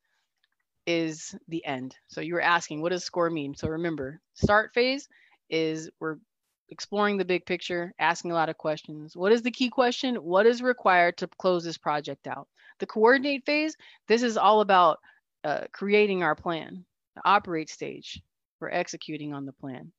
is 0.87 1.35
the 1.49 1.65
end. 1.65 1.95
So 2.09 2.23
you 2.23 2.35
were 2.35 2.41
asking, 2.41 2.81
what 2.81 2.93
does 2.93 3.05
score 3.05 3.29
mean? 3.29 3.55
So 3.55 3.69
remember, 3.69 4.21
start 4.33 4.73
phase 4.73 5.09
is 5.51 5.91
we're 6.01 6.17
exploring 6.71 7.19
the 7.19 7.25
big 7.25 7.45
picture, 7.45 7.93
asking 7.99 8.31
a 8.31 8.35
lot 8.35 8.49
of 8.49 8.57
questions. 8.57 9.15
What 9.15 9.33
is 9.33 9.43
the 9.43 9.51
key 9.51 9.69
question? 9.69 10.17
What 10.17 10.47
is 10.47 10.63
required 10.63 11.19
to 11.19 11.27
close 11.39 11.65
this 11.65 11.79
project 11.79 12.27
out? 12.27 12.49
The 12.79 12.87
coordinate 12.87 13.45
phase, 13.45 13.77
this 14.07 14.23
is 14.23 14.37
all 14.37 14.61
about 14.63 14.99
uh, 15.45 15.65
creating 15.73 16.23
our 16.23 16.35
plan. 16.35 16.85
The 17.17 17.23
operate 17.25 17.69
stage, 17.69 18.23
we're 18.61 18.71
executing 18.71 19.35
on 19.35 19.45
the 19.45 19.53
plan 19.53 19.93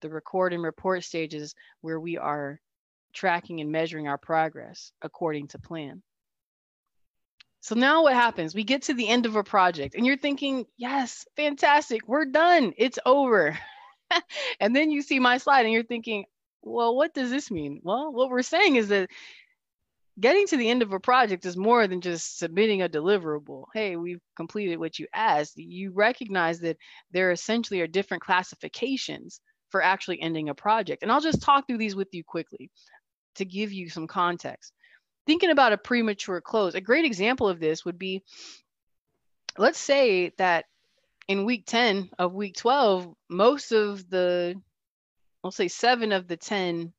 the 0.00 0.10
record 0.10 0.52
and 0.52 0.62
report 0.62 1.04
stages 1.04 1.54
where 1.80 2.00
we 2.00 2.16
are 2.16 2.60
tracking 3.12 3.60
and 3.60 3.72
measuring 3.72 4.08
our 4.08 4.18
progress 4.18 4.92
according 5.02 5.48
to 5.48 5.58
plan. 5.58 6.02
So 7.60 7.74
now 7.74 8.04
what 8.04 8.14
happens? 8.14 8.54
We 8.54 8.64
get 8.64 8.82
to 8.82 8.94
the 8.94 9.08
end 9.08 9.26
of 9.26 9.36
a 9.36 9.42
project 9.42 9.94
and 9.94 10.06
you're 10.06 10.16
thinking, 10.16 10.66
yes, 10.76 11.26
fantastic, 11.36 12.06
we're 12.06 12.26
done, 12.26 12.72
it's 12.76 12.98
over. 13.04 13.58
and 14.60 14.74
then 14.74 14.90
you 14.90 15.02
see 15.02 15.18
my 15.18 15.38
slide 15.38 15.64
and 15.64 15.72
you're 15.72 15.82
thinking, 15.82 16.24
well, 16.62 16.94
what 16.96 17.14
does 17.14 17.30
this 17.30 17.50
mean? 17.50 17.80
Well, 17.82 18.12
what 18.12 18.30
we're 18.30 18.42
saying 18.42 18.76
is 18.76 18.88
that 18.88 19.10
getting 20.20 20.46
to 20.48 20.56
the 20.56 20.68
end 20.68 20.82
of 20.82 20.92
a 20.92 21.00
project 21.00 21.46
is 21.46 21.56
more 21.56 21.86
than 21.86 22.00
just 22.00 22.38
submitting 22.38 22.82
a 22.82 22.88
deliverable. 22.88 23.64
Hey, 23.74 23.96
we've 23.96 24.20
completed 24.36 24.78
what 24.78 24.98
you 24.98 25.06
asked. 25.14 25.56
You 25.56 25.92
recognize 25.92 26.60
that 26.60 26.76
there 27.12 27.30
essentially 27.30 27.80
are 27.80 27.86
different 27.86 28.22
classifications 28.22 29.40
for 29.70 29.82
actually 29.82 30.20
ending 30.20 30.48
a 30.48 30.54
project. 30.54 31.02
And 31.02 31.12
I'll 31.12 31.20
just 31.20 31.42
talk 31.42 31.66
through 31.66 31.78
these 31.78 31.96
with 31.96 32.08
you 32.12 32.24
quickly 32.24 32.70
to 33.36 33.44
give 33.44 33.72
you 33.72 33.88
some 33.88 34.06
context. 34.06 34.72
Thinking 35.26 35.50
about 35.50 35.72
a 35.72 35.78
premature 35.78 36.40
close, 36.40 36.74
a 36.74 36.80
great 36.80 37.04
example 37.04 37.48
of 37.48 37.60
this 37.60 37.84
would 37.84 37.98
be 37.98 38.22
let's 39.58 39.78
say 39.78 40.32
that 40.38 40.64
in 41.26 41.44
week 41.44 41.64
10 41.66 42.10
of 42.18 42.32
week 42.32 42.56
12, 42.56 43.14
most 43.28 43.72
of 43.72 44.08
the, 44.08 44.54
I'll 45.44 45.50
say 45.50 45.68
seven 45.68 46.12
of 46.12 46.26
the 46.26 46.36
10 46.36 46.92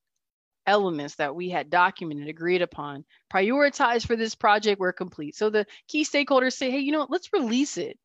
elements 0.67 1.15
that 1.15 1.33
we 1.35 1.49
had 1.49 1.69
documented, 1.69 2.27
agreed 2.27 2.61
upon, 2.61 3.05
prioritized 3.33 4.05
for 4.05 4.15
this 4.15 4.35
project 4.35 4.79
were 4.79 4.93
complete. 4.93 5.35
So 5.35 5.49
the 5.49 5.65
key 5.87 6.05
stakeholders 6.05 6.53
say, 6.53 6.69
hey, 6.69 6.79
you 6.79 6.91
know 6.91 6.99
what, 6.99 7.11
let's 7.11 7.33
release 7.33 7.77
it 7.77 7.97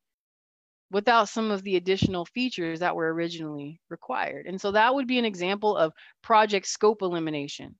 without 0.95 1.27
some 1.27 1.51
of 1.51 1.61
the 1.63 1.75
additional 1.75 2.23
features 2.23 2.79
that 2.79 2.95
were 2.95 3.13
originally 3.13 3.81
required. 3.89 4.45
And 4.45 4.61
so 4.61 4.71
that 4.71 4.95
would 4.95 5.07
be 5.07 5.19
an 5.19 5.25
example 5.25 5.75
of 5.75 5.91
project 6.21 6.67
scope 6.67 7.01
elimination. 7.01 7.75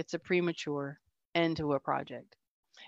It's 0.00 0.14
a 0.14 0.18
premature 0.18 0.98
end 1.36 1.58
to 1.58 1.74
a 1.74 1.78
project. 1.78 2.34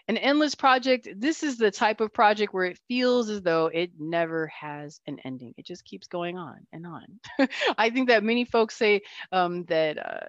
An 0.08 0.16
endless 0.16 0.56
project, 0.56 1.06
this 1.16 1.44
is 1.44 1.58
the 1.58 1.70
type 1.70 2.00
of 2.00 2.12
project 2.12 2.54
where 2.54 2.64
it 2.64 2.80
feels 2.88 3.30
as 3.30 3.40
though 3.40 3.66
it 3.66 3.92
never 4.00 4.48
has 4.48 5.00
an 5.06 5.18
ending. 5.24 5.54
It 5.56 5.64
just 5.64 5.84
keeps 5.84 6.08
going 6.08 6.36
on 6.36 6.66
and 6.72 6.84
on. 6.84 7.04
I 7.78 7.90
think 7.90 8.08
that 8.08 8.24
many 8.24 8.46
folks 8.46 8.76
say 8.76 9.02
um, 9.30 9.62
that 9.66 9.96
uh, 9.96 10.26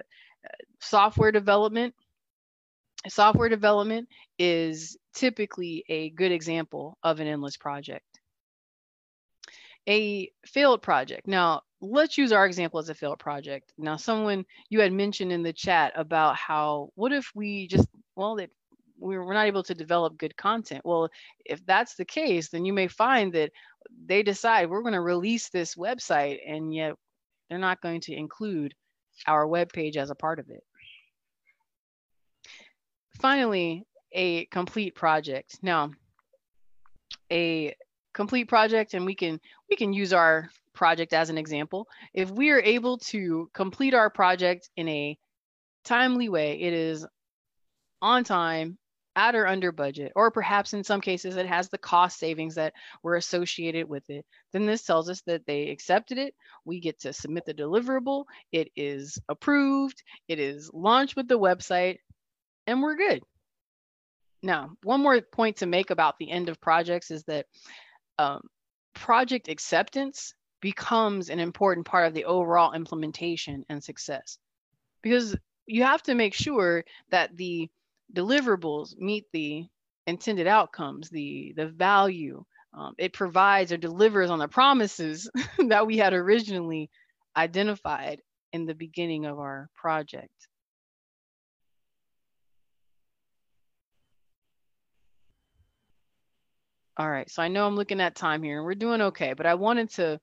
software 0.79 1.31
development, 1.31 1.95
software 3.07 3.49
development 3.49 4.09
is 4.37 4.95
typically 5.15 5.83
a 5.89 6.11
good 6.11 6.31
example 6.31 6.99
of 7.01 7.19
an 7.19 7.25
endless 7.25 7.57
project 7.57 8.05
a 9.87 10.31
failed 10.45 10.81
project. 10.81 11.27
Now, 11.27 11.61
let's 11.79 12.17
use 12.17 12.31
our 12.31 12.45
example 12.45 12.79
as 12.79 12.89
a 12.89 12.95
failed 12.95 13.19
project. 13.19 13.73
Now, 13.77 13.95
someone 13.95 14.45
you 14.69 14.81
had 14.81 14.91
mentioned 14.91 15.31
in 15.31 15.43
the 15.43 15.53
chat 15.53 15.93
about 15.95 16.35
how, 16.35 16.89
what 16.95 17.13
if 17.13 17.31
we 17.33 17.67
just, 17.67 17.87
well, 18.15 18.35
that 18.35 18.49
we're 18.99 19.33
not 19.33 19.45
able 19.45 19.63
to 19.63 19.75
develop 19.75 20.17
good 20.17 20.35
content. 20.37 20.81
Well, 20.83 21.09
if 21.45 21.63
that's 21.65 21.95
the 21.95 22.05
case, 22.05 22.49
then 22.49 22.65
you 22.65 22.73
may 22.73 22.87
find 22.87 23.31
that 23.33 23.51
they 24.05 24.23
decide 24.23 24.69
we're 24.69 24.81
going 24.81 24.93
to 24.93 25.01
release 25.01 25.49
this 25.49 25.75
website 25.75 26.39
and 26.47 26.73
yet 26.73 26.95
they're 27.49 27.59
not 27.59 27.81
going 27.81 28.01
to 28.01 28.13
include 28.13 28.73
our 29.27 29.47
web 29.47 29.71
page 29.71 29.97
as 29.97 30.09
a 30.09 30.15
part 30.15 30.39
of 30.39 30.49
it. 30.49 30.63
finally, 33.19 33.83
a 34.11 34.45
complete 34.45 34.95
project. 34.95 35.57
Now, 35.61 35.91
a 37.31 37.75
complete 38.17 38.49
project, 38.49 38.95
and 38.95 39.05
we 39.05 39.15
can 39.15 39.39
we 39.69 39.77
can 39.77 39.93
use 39.93 40.11
our 40.11 40.49
project 40.73 41.13
as 41.13 41.29
an 41.29 41.37
example. 41.37 41.87
If 42.13 42.31
we 42.31 42.49
are 42.49 42.59
able 42.59 42.97
to 43.11 43.49
complete 43.53 43.93
our 43.93 44.09
project 44.09 44.69
in 44.75 44.89
a 44.89 45.17
timely 45.85 46.27
way, 46.27 46.59
it 46.59 46.73
is 46.73 47.05
on 48.01 48.23
time, 48.23 48.77
at 49.15 49.35
or 49.35 49.47
under 49.47 49.71
budget, 49.71 50.11
or 50.15 50.31
perhaps 50.31 50.73
in 50.73 50.83
some 50.83 51.01
cases 51.01 51.37
it 51.37 51.47
has 51.47 51.69
the 51.69 51.77
cost 51.77 52.19
savings 52.19 52.55
that 52.55 52.73
were 53.03 53.15
associated 53.15 53.87
with 53.87 54.03
it, 54.09 54.25
then 54.51 54.65
this 54.65 54.83
tells 54.83 55.09
us 55.09 55.21
that 55.27 55.45
they 55.47 55.69
accepted 55.69 56.17
it. 56.17 56.33
We 56.65 56.79
get 56.79 56.99
to 57.01 57.13
submit 57.13 57.45
the 57.45 57.53
deliverable. 57.53 58.25
It 58.51 58.69
is 58.75 59.17
approved. 59.29 60.03
It 60.27 60.39
is 60.39 60.69
launched 60.73 61.15
with 61.15 61.27
the 61.27 61.39
website, 61.39 61.97
and 62.67 62.81
we're 62.81 62.95
good. 62.95 63.23
Now, 64.43 64.71
one 64.83 65.01
more 65.01 65.19
point 65.21 65.57
to 65.57 65.65
make 65.65 65.89
about 65.89 66.19
the 66.19 66.29
end 66.29 66.49
of 66.49 66.61
projects 66.61 67.09
is 67.09 67.23
that 67.23 67.47
um, 68.19 68.41
project 68.93 69.47
acceptance 69.47 70.33
becomes 70.61 71.29
an 71.29 71.39
important 71.39 71.85
part 71.85 72.07
of 72.07 72.13
the 72.13 72.25
overall 72.25 72.73
implementation 72.73 73.63
and 73.69 73.83
success. 73.83 74.37
Because 75.03 75.35
you 75.67 75.83
have 75.83 76.01
to 76.03 76.15
make 76.15 76.33
sure 76.33 76.83
that 77.11 77.35
the 77.37 77.69
deliverables 78.13 78.97
meet 78.97 79.25
the 79.33 79.65
intended 80.07 80.47
outcomes 80.47 81.09
the 81.09 81.53
the 81.57 81.67
value 81.67 82.41
um, 82.73 82.93
it 82.97 83.11
provides 83.11 83.73
or 83.73 83.77
delivers 83.77 84.29
on 84.29 84.39
the 84.39 84.47
promises 84.47 85.29
that 85.67 85.85
we 85.85 85.97
had 85.97 86.13
originally 86.13 86.89
identified 87.35 88.21
in 88.53 88.65
the 88.65 88.73
beginning 88.73 89.25
of 89.25 89.37
our 89.39 89.69
project 89.75 90.47
All 96.97 97.09
right, 97.09 97.29
so 97.29 97.43
I 97.43 97.47
know 97.47 97.67
I'm 97.67 97.75
looking 97.75 98.01
at 98.01 98.15
time 98.15 98.41
here 98.41 98.57
and 98.57 98.65
we're 98.65 98.73
doing 98.73 99.01
okay, 99.01 99.33
but 99.33 99.45
I 99.45 99.53
wanted 99.53 99.91
to 99.91 100.19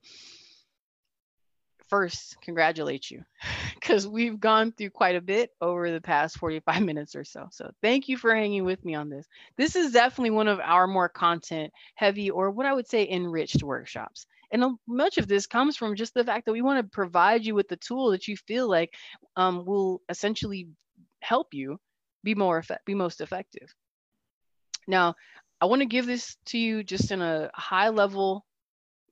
first 1.87 2.35
congratulate 2.41 3.09
you 3.09 3.23
because 3.75 4.05
we've 4.05 4.39
gone 4.41 4.73
through 4.73 4.89
quite 4.89 5.15
a 5.15 5.21
bit 5.21 5.51
over 5.61 5.89
the 5.89 6.01
past 6.01 6.37
45 6.37 6.81
minutes 6.83 7.15
or 7.15 7.23
so. 7.23 7.47
So 7.51 7.71
thank 7.81 8.09
you 8.09 8.17
for 8.17 8.35
hanging 8.35 8.65
with 8.65 8.83
me 8.83 8.93
on 8.93 9.09
this. 9.09 9.25
This 9.55 9.77
is 9.77 9.93
definitely 9.93 10.31
one 10.31 10.49
of 10.49 10.59
our 10.59 10.85
more 10.85 11.07
content 11.07 11.71
heavy 11.95 12.29
or 12.29 12.51
what 12.51 12.65
I 12.65 12.73
would 12.73 12.89
say 12.89 13.07
enriched 13.09 13.63
workshops. 13.63 14.27
And 14.51 14.77
much 14.85 15.17
of 15.17 15.29
this 15.29 15.47
comes 15.47 15.77
from 15.77 15.95
just 15.95 16.13
the 16.13 16.25
fact 16.25 16.45
that 16.45 16.51
we 16.51 16.61
want 16.61 16.83
to 16.83 16.91
provide 16.91 17.45
you 17.45 17.55
with 17.55 17.69
the 17.69 17.77
tool 17.77 18.11
that 18.11 18.27
you 18.27 18.35
feel 18.35 18.69
like 18.69 18.93
um, 19.37 19.63
will 19.65 20.01
essentially 20.09 20.67
help 21.21 21.53
you 21.53 21.79
be 22.23 22.35
more 22.35 22.57
effect- 22.57 22.85
be 22.85 22.95
most 22.95 23.21
effective. 23.21 23.73
Now, 24.87 25.15
I 25.61 25.65
want 25.65 25.81
to 25.81 25.85
give 25.85 26.05
this 26.05 26.37
to 26.47 26.57
you 26.57 26.83
just 26.83 27.11
in 27.11 27.21
a 27.21 27.49
high 27.53 27.89
level 27.89 28.45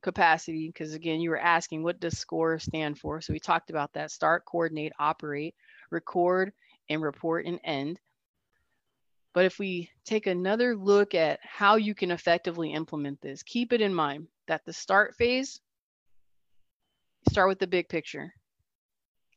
capacity 0.02 0.68
because 0.68 0.94
again 0.94 1.22
you 1.22 1.30
were 1.30 1.39
asking 1.39 1.82
what 1.82 2.00
does 2.00 2.18
score 2.18 2.60
stand 2.60 3.00
for? 3.00 3.22
So 3.22 3.34
we 3.34 3.39
talked 3.39 3.70
about 3.70 3.94
that 3.94 4.12
start 4.12 4.46
coordinate 4.46 4.91
operate 5.00 5.56
record 5.89 6.52
and 6.89 7.02
report 7.02 7.46
and 7.46 7.60
end. 7.64 8.00
But 9.34 9.46
if 9.46 9.58
we 9.58 9.89
take 10.06 10.28
another 10.28 10.76
look 10.76 11.16
at 11.16 11.39
how 11.41 11.78
you 11.78 11.96
can 11.96 12.12
effectively 12.12 12.74
implement 12.74 13.22
this 13.22 13.44
keep 13.44 13.72
it 13.72 13.82
in 13.82 13.94
mind 13.94 14.28
that 14.48 14.66
the 14.66 14.74
start 14.74 15.16
phase 15.16 15.62
start 17.30 17.48
with 17.48 17.60
the 17.60 17.68
big 17.68 17.88
picture. 17.88 18.34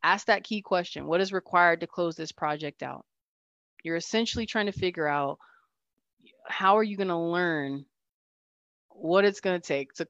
Ask 0.02 0.26
that 0.26 0.44
key 0.44 0.60
question 0.60 1.06
what 1.06 1.20
is 1.20 1.32
required 1.32 1.80
to 1.80 1.86
close 1.86 2.16
this 2.16 2.32
project 2.32 2.82
out? 2.82 3.04
You're 3.84 3.96
essentially 3.96 4.46
trying 4.46 4.66
to 4.66 4.72
figure 4.72 5.06
out 5.06 5.38
how 6.48 6.78
are 6.78 6.82
you 6.82 6.96
going 6.96 7.08
to 7.08 7.16
learn 7.16 7.84
what 8.90 9.24
it's 9.24 9.40
going 9.40 9.60
to 9.60 9.66
take 9.66 9.92
to, 9.94 10.08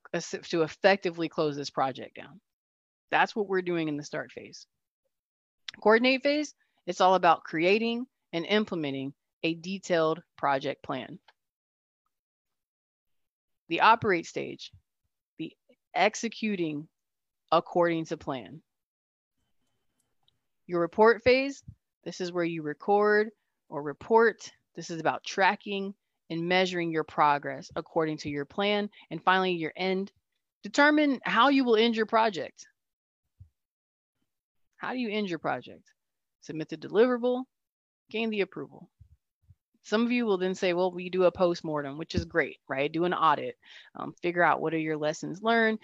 to 0.51 0.63
effectively 0.63 1.29
close 1.29 1.57
this 1.57 1.71
project 1.71 2.17
down? 2.17 2.41
That's 3.11 3.35
what 3.35 3.49
we're 3.49 3.63
doing 3.63 3.89
in 3.89 3.97
the 3.97 4.03
start 4.03 4.33
phase. 4.33 4.67
Coordinate 5.83 6.23
phase, 6.23 6.55
it's 6.87 7.01
all 7.01 7.15
about 7.15 7.45
creating 7.45 8.07
and 8.33 8.45
implementing 8.47 9.13
a 9.43 9.55
detailed 9.55 10.23
project 10.37 10.83
plan. 10.83 11.19
The 13.69 13.81
operate 13.81 14.27
stage, 14.27 14.71
the 15.39 15.53
executing 15.95 16.89
according 17.53 18.07
to 18.07 18.17
plan. 18.17 18.63
Your 20.67 20.81
report 20.81 21.23
phase, 21.23 21.63
this 22.05 22.21
is 22.21 22.33
where 22.33 22.45
you 22.45 22.63
record 22.63 23.31
or 23.69 23.83
report. 23.83 24.51
This 24.75 24.91
is 24.91 25.01
about 25.01 25.25
tracking 25.25 25.95
in 26.29 26.49
measuring 26.49 26.91
your 26.91 27.05
progress 27.05 27.71
according 27.77 28.19
to 28.19 28.29
your 28.29 28.45
plan. 28.45 28.91
And 29.11 29.23
finally, 29.23 29.53
your 29.53 29.73
end. 29.77 30.11
Determine 30.63 31.21
how 31.23 31.49
you 31.49 31.65
will 31.65 31.77
end 31.77 31.97
your 31.97 32.07
project. 32.07 32.67
How 34.77 34.93
do 34.93 34.99
you 34.99 35.11
end 35.11 35.29
your 35.29 35.39
project? 35.39 35.93
Submit 36.43 36.69
the 36.69 36.77
deliverable, 36.77 37.45
gain 38.11 38.31
the 38.31 38.43
approval. 38.43 38.91
Some 39.85 40.05
of 40.05 40.11
you 40.11 40.27
will 40.27 40.39
then 40.39 40.57
say, 40.57 40.73
well, 40.73 40.91
we 40.91 41.11
do 41.11 41.25
a 41.25 41.31
post-mortem, 41.31 41.97
which 41.97 42.17
is 42.17 42.25
great, 42.25 42.59
right? 42.69 42.93
Do 42.93 43.05
an 43.05 43.15
audit, 43.15 43.57
um, 43.95 44.15
figure 44.21 44.43
out 44.43 44.61
what 44.61 44.75
are 44.75 44.79
your 44.79 44.97
lessons 44.97 45.43
learned, 45.43 45.79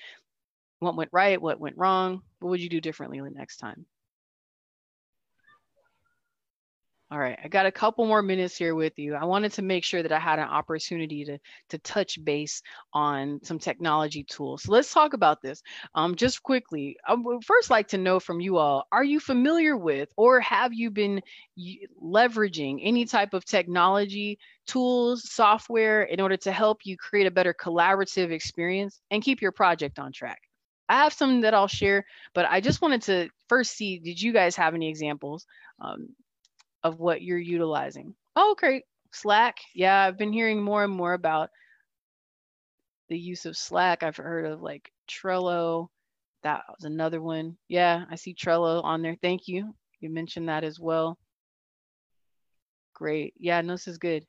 what 0.80 0.97
went 0.97 1.11
right, 1.12 1.40
what 1.40 1.61
went 1.61 1.78
wrong, 1.78 2.22
what 2.40 2.51
would 2.51 2.61
you 2.61 2.68
do 2.68 2.80
differently 2.80 3.20
the 3.20 3.30
next 3.30 3.59
time? 3.59 3.86
All 7.13 7.19
right, 7.19 7.39
I 7.45 7.49
got 7.49 7.67
a 7.67 7.71
couple 7.71 8.07
more 8.07 8.23
minutes 8.23 8.57
here 8.57 8.75
with 8.75 8.99
you. 8.99 9.15
I 9.15 9.27
wanted 9.27 9.53
to 9.53 9.63
make 9.63 9.85
sure 9.85 10.03
that 10.03 10.13
I 10.13 10.19
had 10.19 10.39
an 10.39 10.49
opportunity 10.49 11.27
to, 11.27 11.39
to 11.69 11.77
touch 11.77 12.19
base 12.25 12.63
on 12.95 13.39
some 13.43 13.59
technology 13.59 14.25
tools. 14.25 14.63
So 14.63 14.73
let's 14.73 14.91
talk 14.91 15.13
about 15.13 15.43
this. 15.43 15.63
Um, 15.95 16.15
just 16.15 16.43
quickly, 16.43 16.97
I 17.07 17.13
would 17.13 17.45
first 17.45 17.69
like 17.69 17.89
to 17.89 17.99
know 17.99 18.19
from 18.19 18.41
you 18.41 18.57
all, 18.57 18.87
are 18.91 19.05
you 19.05 19.21
familiar 19.21 19.77
with 19.77 20.09
or 20.17 20.41
have 20.41 20.73
you 20.73 20.91
been 20.91 21.21
leveraging 22.03 22.79
any 22.81 23.05
type 23.05 23.35
of 23.35 23.45
technology 23.45 24.39
tools, 24.67 25.31
software 25.31 26.05
in 26.05 26.19
order 26.19 26.39
to 26.39 26.51
help 26.51 26.79
you 26.85 26.97
create 26.97 27.27
a 27.27 27.31
better 27.31 27.53
collaborative 27.53 28.31
experience 28.31 29.03
and 29.11 29.23
keep 29.23 29.43
your 29.43 29.53
project 29.53 29.99
on 29.99 30.13
track? 30.13 30.41
I 30.89 31.05
have 31.05 31.13
some 31.13 31.43
that 31.43 31.53
I'll 31.53 31.69
share, 31.69 32.07
but 32.33 32.47
I 32.49 32.63
just 32.63 32.81
wanted 32.81 33.03
to 33.03 33.29
first 33.51 33.77
see, 33.77 33.99
did 33.99 34.21
you 34.21 34.33
guys 34.33 34.57
have 34.57 34.75
any 34.75 34.89
examples? 34.89 35.45
Um, 35.79 36.09
of 36.83 36.99
what 36.99 37.22
you're 37.22 37.39
utilizing. 37.39 38.14
Oh, 38.37 38.55
great. 38.59 38.85
Slack. 39.12 39.59
Yeah, 39.74 40.01
I've 40.01 40.18
been 40.18 40.33
hearing 40.33 40.62
more 40.62 40.85
and 40.85 40.93
more 40.93 41.12
about 41.12 41.51
the 43.09 43.18
use 43.18 43.47
of 43.47 43.57
Slack. 43.57 44.03
I've 44.03 44.16
heard 44.16 44.47
of 44.47 44.62
like 44.62 44.91
Trello. 45.09 45.89
That 46.43 46.62
was 46.68 46.85
another 46.85 47.20
one. 47.20 47.57
Yeah, 47.68 48.05
I 48.11 48.16
see 48.16 48.35
Trello 48.35 48.83
on 48.83 49.03
there. 49.03 49.16
Thank 49.20 49.49
you. 49.49 49.74
You 50.01 50.11
mentioned 50.11 50.49
that 50.49 50.64
as 50.64 50.80
well. 50.80 51.18
Great. 52.95 53.35
Yeah, 53.39 53.61
no, 53.61 53.74
this 53.74 53.87
is 53.87 53.99
good. 53.99 54.26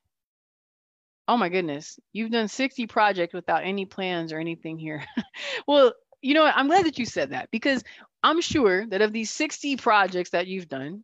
Oh 1.27 1.37
my 1.37 1.49
goodness. 1.49 1.99
You've 2.11 2.31
done 2.31 2.47
60 2.47 2.85
projects 2.87 3.33
without 3.33 3.63
any 3.63 3.85
plans 3.85 4.33
or 4.33 4.39
anything 4.39 4.77
here. 4.77 5.03
well, 5.67 5.93
you 6.21 6.33
know 6.33 6.43
what? 6.43 6.55
I'm 6.55 6.67
glad 6.67 6.85
that 6.85 6.99
you 6.99 7.05
said 7.05 7.31
that 7.31 7.49
because 7.51 7.83
I'm 8.21 8.41
sure 8.41 8.85
that 8.87 9.01
of 9.01 9.13
these 9.13 9.31
60 9.31 9.77
projects 9.77 10.31
that 10.31 10.47
you've 10.47 10.69
done, 10.69 11.03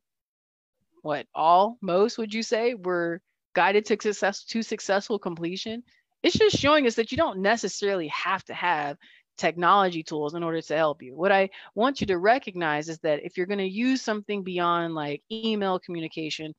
what 1.02 1.26
all 1.34 1.78
most 1.82 2.18
would 2.18 2.34
you 2.34 2.44
say 2.44 2.74
were 2.74 3.22
guided 3.56 3.86
to 3.86 3.98
success 4.02 4.44
to 4.46 4.62
successful 4.62 5.20
completion. 5.20 5.84
It's 6.24 6.38
just 6.38 6.58
showing 6.58 6.86
us 6.86 6.96
that 6.96 7.12
you 7.12 7.18
don't 7.18 7.40
necessarily 7.40 8.08
have 8.08 8.44
to 8.46 8.54
have 8.54 8.98
technology 9.38 10.04
tools 10.04 10.34
in 10.34 10.44
order 10.44 10.62
to 10.62 10.76
help 10.76 11.02
you. 11.02 11.16
What 11.16 11.32
i 11.32 11.50
want 11.74 12.02
you 12.02 12.08
to 12.08 12.18
recognize 12.18 12.90
is 12.90 13.00
that 13.00 13.24
if 13.24 13.38
you're 13.38 13.48
going 13.48 13.60
to 13.60 13.66
use 13.66 14.02
something 14.02 14.44
beyond 14.44 14.96
like 14.96 15.24
email 15.32 15.80
communication 15.80 16.54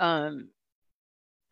um 0.00 0.48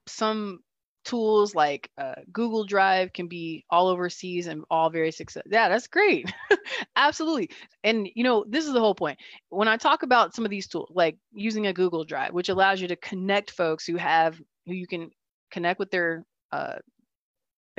some 0.07 0.61
tools 1.05 1.55
like 1.55 1.91
uh, 1.99 2.15
Google 2.33 2.65
Drive 2.65 3.13
can 3.13 3.29
be 3.29 3.65
all 3.71 3.89
overseas 3.89 4.47
and 4.47 4.65
all 4.71 4.91
very 4.91 5.11
successful. 5.13 5.51
Yeah, 5.53 5.69
that's 5.69 5.87
great. 5.89 6.33
Absolutely. 6.97 7.51
And 7.85 8.09
you 8.15 8.25
know, 8.25 8.45
this 8.49 8.67
is 8.67 8.73
the 8.73 8.81
whole 8.81 8.95
point. 8.95 9.19
When 9.51 9.69
I 9.69 9.77
talk 9.77 10.03
about 10.03 10.35
some 10.35 10.45
of 10.45 10.51
these 10.51 10.69
tools, 10.69 10.91
like 10.95 11.17
using 11.33 11.67
a 11.67 11.73
Google 11.73 12.05
Drive, 12.05 12.33
which 12.33 12.49
allows 12.49 12.81
you 12.81 12.89
to 12.89 12.97
connect 12.97 13.51
folks 13.51 13.87
who 13.87 13.97
have 13.97 14.41
who 14.67 14.75
you 14.75 14.87
can 14.87 15.11
connect 15.51 15.79
with 15.79 15.91
their 15.91 16.25
uh, 16.53 16.77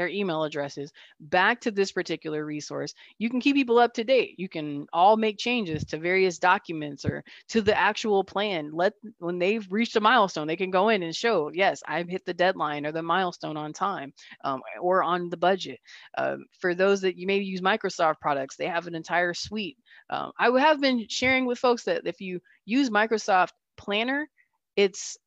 their 0.03 0.09
email 0.09 0.43
addresses 0.43 0.91
back 1.21 1.61
to 1.61 1.71
this 1.71 1.91
particular 1.93 2.45
resource. 2.45 2.93
You 3.19 3.29
can 3.29 3.39
keep 3.39 3.55
people 3.55 3.79
up 3.79 3.93
to 3.93 4.03
date. 4.03 4.35
You 4.37 4.49
can 4.49 4.85
all 4.91 5.15
make 5.15 5.37
changes 5.37 5.85
to 5.85 5.97
various 5.97 6.39
documents 6.39 7.05
or 7.05 7.23
to 7.49 7.61
the 7.61 7.77
actual 7.77 8.23
plan. 8.23 8.71
Let 8.73 8.93
when 9.19 9.39
they've 9.39 9.65
reached 9.71 9.95
a 9.95 10.01
milestone, 10.01 10.47
they 10.47 10.57
can 10.57 10.71
go 10.71 10.89
in 10.89 11.03
and 11.03 11.15
show, 11.15 11.51
yes, 11.53 11.81
I've 11.87 12.09
hit 12.09 12.25
the 12.25 12.33
deadline 12.33 12.85
or 12.85 12.91
the 12.91 13.01
milestone 13.01 13.55
on 13.55 13.71
time 13.71 14.13
um, 14.43 14.61
or 14.81 15.03
on 15.03 15.29
the 15.29 15.37
budget. 15.37 15.79
Um, 16.17 16.45
for 16.59 16.75
those 16.75 16.99
that 17.01 17.17
you 17.17 17.25
maybe 17.25 17.45
use 17.45 17.61
Microsoft 17.61 18.19
products, 18.19 18.57
they 18.57 18.67
have 18.67 18.87
an 18.87 18.95
entire 18.95 19.33
suite. 19.33 19.77
Um, 20.09 20.33
I 20.37 20.49
have 20.59 20.81
been 20.81 21.07
sharing 21.07 21.45
with 21.45 21.59
folks 21.59 21.85
that 21.85 22.01
if 22.05 22.19
you 22.19 22.41
use 22.65 22.89
Microsoft 22.89 23.51
Planner, 23.77 24.27
it's 24.75 25.17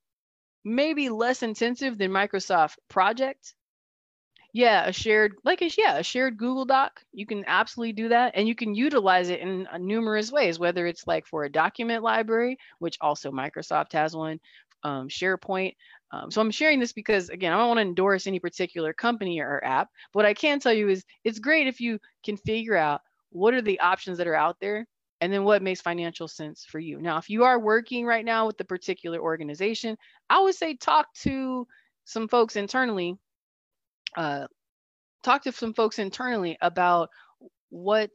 maybe 0.67 1.09
less 1.09 1.43
intensive 1.43 1.97
than 1.97 2.11
Microsoft 2.11 2.75
Project. 2.89 3.55
Yeah, 4.57 4.87
a 4.87 4.93
shared, 4.93 5.35
like 5.45 5.61
a, 5.61 5.69
yeah, 5.77 5.99
a 5.99 6.03
shared 6.03 6.39
Google 6.39 6.65
Doc. 6.65 7.03
You 7.13 7.27
can 7.27 7.45
absolutely 7.47 7.93
do 7.93 8.09
that, 8.09 8.33
and 8.35 8.49
you 8.49 8.55
can 8.55 8.75
utilize 8.75 9.29
it 9.29 9.41
in 9.41 9.67
uh, 9.67 9.77
numerous 9.77 10.33
ways. 10.33 10.59
Whether 10.59 10.87
it's 10.87 11.07
like 11.07 11.27
for 11.27 11.45
a 11.45 11.53
document 11.53 12.03
library, 12.03 12.57
which 12.79 12.97
also 13.03 13.31
Microsoft 13.31 13.93
has 13.93 14.17
one, 14.17 14.41
um, 14.83 15.09
SharePoint. 15.11 15.75
Um, 16.11 16.31
so 16.31 16.41
I'm 16.41 16.51
sharing 16.51 16.81
this 16.81 16.95
because 16.95 17.29
again, 17.29 17.53
I 17.53 17.59
don't 17.59 17.69
want 17.69 17.79
to 17.79 17.83
endorse 17.83 18.27
any 18.27 18.41
particular 18.41 18.95
company 18.95 19.41
or 19.41 19.63
app. 19.63 19.91
But 20.15 20.21
what 20.21 20.27
I 20.27 20.33
can 20.33 20.59
tell 20.59 20.73
you 20.73 20.89
is 20.89 21.05
it's 21.23 21.39
great 21.39 21.67
if 21.67 21.79
you 21.79 21.99
can 22.25 22.39
figure 22.39 22.77
out 22.77 23.03
what 23.31 23.53
are 23.53 23.61
the 23.63 23.81
options 23.81 24.17
that 24.17 24.27
are 24.27 24.35
out 24.35 24.57
there 24.59 24.87
and 25.21 25.31
then 25.31 25.45
what 25.45 25.63
makes 25.63 25.83
financial 25.83 26.29
sense 26.29 26.65
for 26.65 26.79
you. 26.79 27.03
Now, 27.03 27.19
if 27.19 27.29
you 27.29 27.45
are 27.45 27.59
working 27.61 28.07
right 28.07 28.25
now 28.25 28.47
with 28.47 28.59
a 28.61 28.65
particular 28.65 29.19
organization, 29.21 29.99
I 30.31 30.41
would 30.41 30.55
say 30.55 30.77
talk 30.77 31.13
to 31.25 31.67
some 32.07 32.27
folks 32.29 32.57
internally. 32.57 33.19
Uh, 34.17 34.47
talk 35.23 35.43
to 35.43 35.53
some 35.53 35.75
folks 35.75 35.99
internally 35.99 36.57
about 36.61 37.11
what 37.69 38.11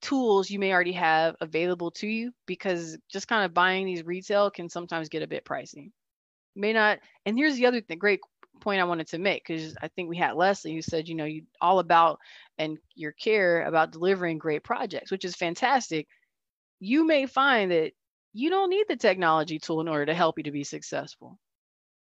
tools 0.00 0.50
you 0.50 0.58
may 0.58 0.72
already 0.72 0.92
have 0.92 1.34
available 1.40 1.90
to 1.90 2.06
you 2.06 2.32
because 2.46 2.96
just 3.10 3.26
kind 3.26 3.44
of 3.44 3.54
buying 3.54 3.84
these 3.84 4.04
retail 4.04 4.50
can 4.50 4.68
sometimes 4.68 5.08
get 5.08 5.22
a 5.22 5.26
bit 5.26 5.44
pricey. 5.44 5.90
May 6.54 6.72
not, 6.72 7.00
and 7.26 7.36
here's 7.36 7.56
the 7.56 7.66
other 7.66 7.80
thing, 7.80 7.98
great 7.98 8.20
point 8.60 8.80
I 8.80 8.84
wanted 8.84 9.08
to 9.08 9.18
make 9.18 9.44
because 9.46 9.76
I 9.80 9.88
think 9.88 10.08
we 10.08 10.16
had 10.16 10.34
Leslie 10.34 10.74
who 10.74 10.82
said, 10.82 11.08
you 11.08 11.14
know, 11.14 11.24
you 11.24 11.42
all 11.60 11.78
about 11.78 12.18
and 12.58 12.78
your 12.94 13.12
care 13.12 13.62
about 13.62 13.92
delivering 13.92 14.38
great 14.38 14.64
projects, 14.64 15.10
which 15.10 15.24
is 15.24 15.34
fantastic. 15.34 16.06
You 16.80 17.06
may 17.06 17.26
find 17.26 17.70
that 17.70 17.92
you 18.32 18.50
don't 18.50 18.70
need 18.70 18.86
the 18.88 18.96
technology 18.96 19.58
tool 19.58 19.80
in 19.80 19.88
order 19.88 20.06
to 20.06 20.14
help 20.14 20.38
you 20.38 20.44
to 20.44 20.52
be 20.52 20.64
successful. 20.64 21.38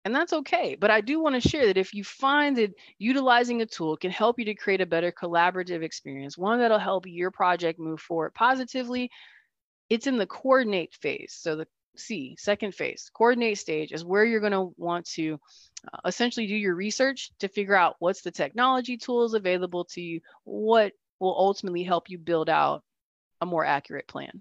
And 0.08 0.16
that's 0.16 0.32
okay. 0.32 0.74
But 0.74 0.90
I 0.90 1.02
do 1.02 1.20
want 1.20 1.34
to 1.34 1.46
share 1.46 1.66
that 1.66 1.76
if 1.76 1.92
you 1.92 2.02
find 2.02 2.56
that 2.56 2.72
utilizing 2.96 3.60
a 3.60 3.66
tool 3.66 3.94
can 3.98 4.10
help 4.10 4.38
you 4.38 4.46
to 4.46 4.54
create 4.54 4.80
a 4.80 4.86
better 4.86 5.12
collaborative 5.12 5.82
experience, 5.82 6.38
one 6.38 6.60
that'll 6.60 6.78
help 6.78 7.04
your 7.06 7.30
project 7.30 7.78
move 7.78 8.00
forward 8.00 8.32
positively, 8.32 9.10
it's 9.90 10.06
in 10.06 10.16
the 10.16 10.26
coordinate 10.26 10.94
phase. 10.94 11.36
So 11.38 11.56
the 11.56 11.66
C, 11.98 12.36
second 12.38 12.74
phase, 12.74 13.10
coordinate 13.12 13.58
stage 13.58 13.92
is 13.92 14.02
where 14.02 14.24
you're 14.24 14.40
going 14.40 14.52
to 14.52 14.72
want 14.78 15.04
to 15.10 15.38
uh, 15.92 15.98
essentially 16.06 16.46
do 16.46 16.56
your 16.56 16.74
research 16.74 17.30
to 17.40 17.48
figure 17.48 17.76
out 17.76 17.96
what's 17.98 18.22
the 18.22 18.30
technology 18.30 18.96
tools 18.96 19.34
available 19.34 19.84
to 19.90 20.00
you, 20.00 20.22
what 20.44 20.94
will 21.20 21.36
ultimately 21.38 21.82
help 21.82 22.08
you 22.08 22.16
build 22.16 22.48
out 22.48 22.82
a 23.42 23.46
more 23.46 23.62
accurate 23.62 24.08
plan. 24.08 24.40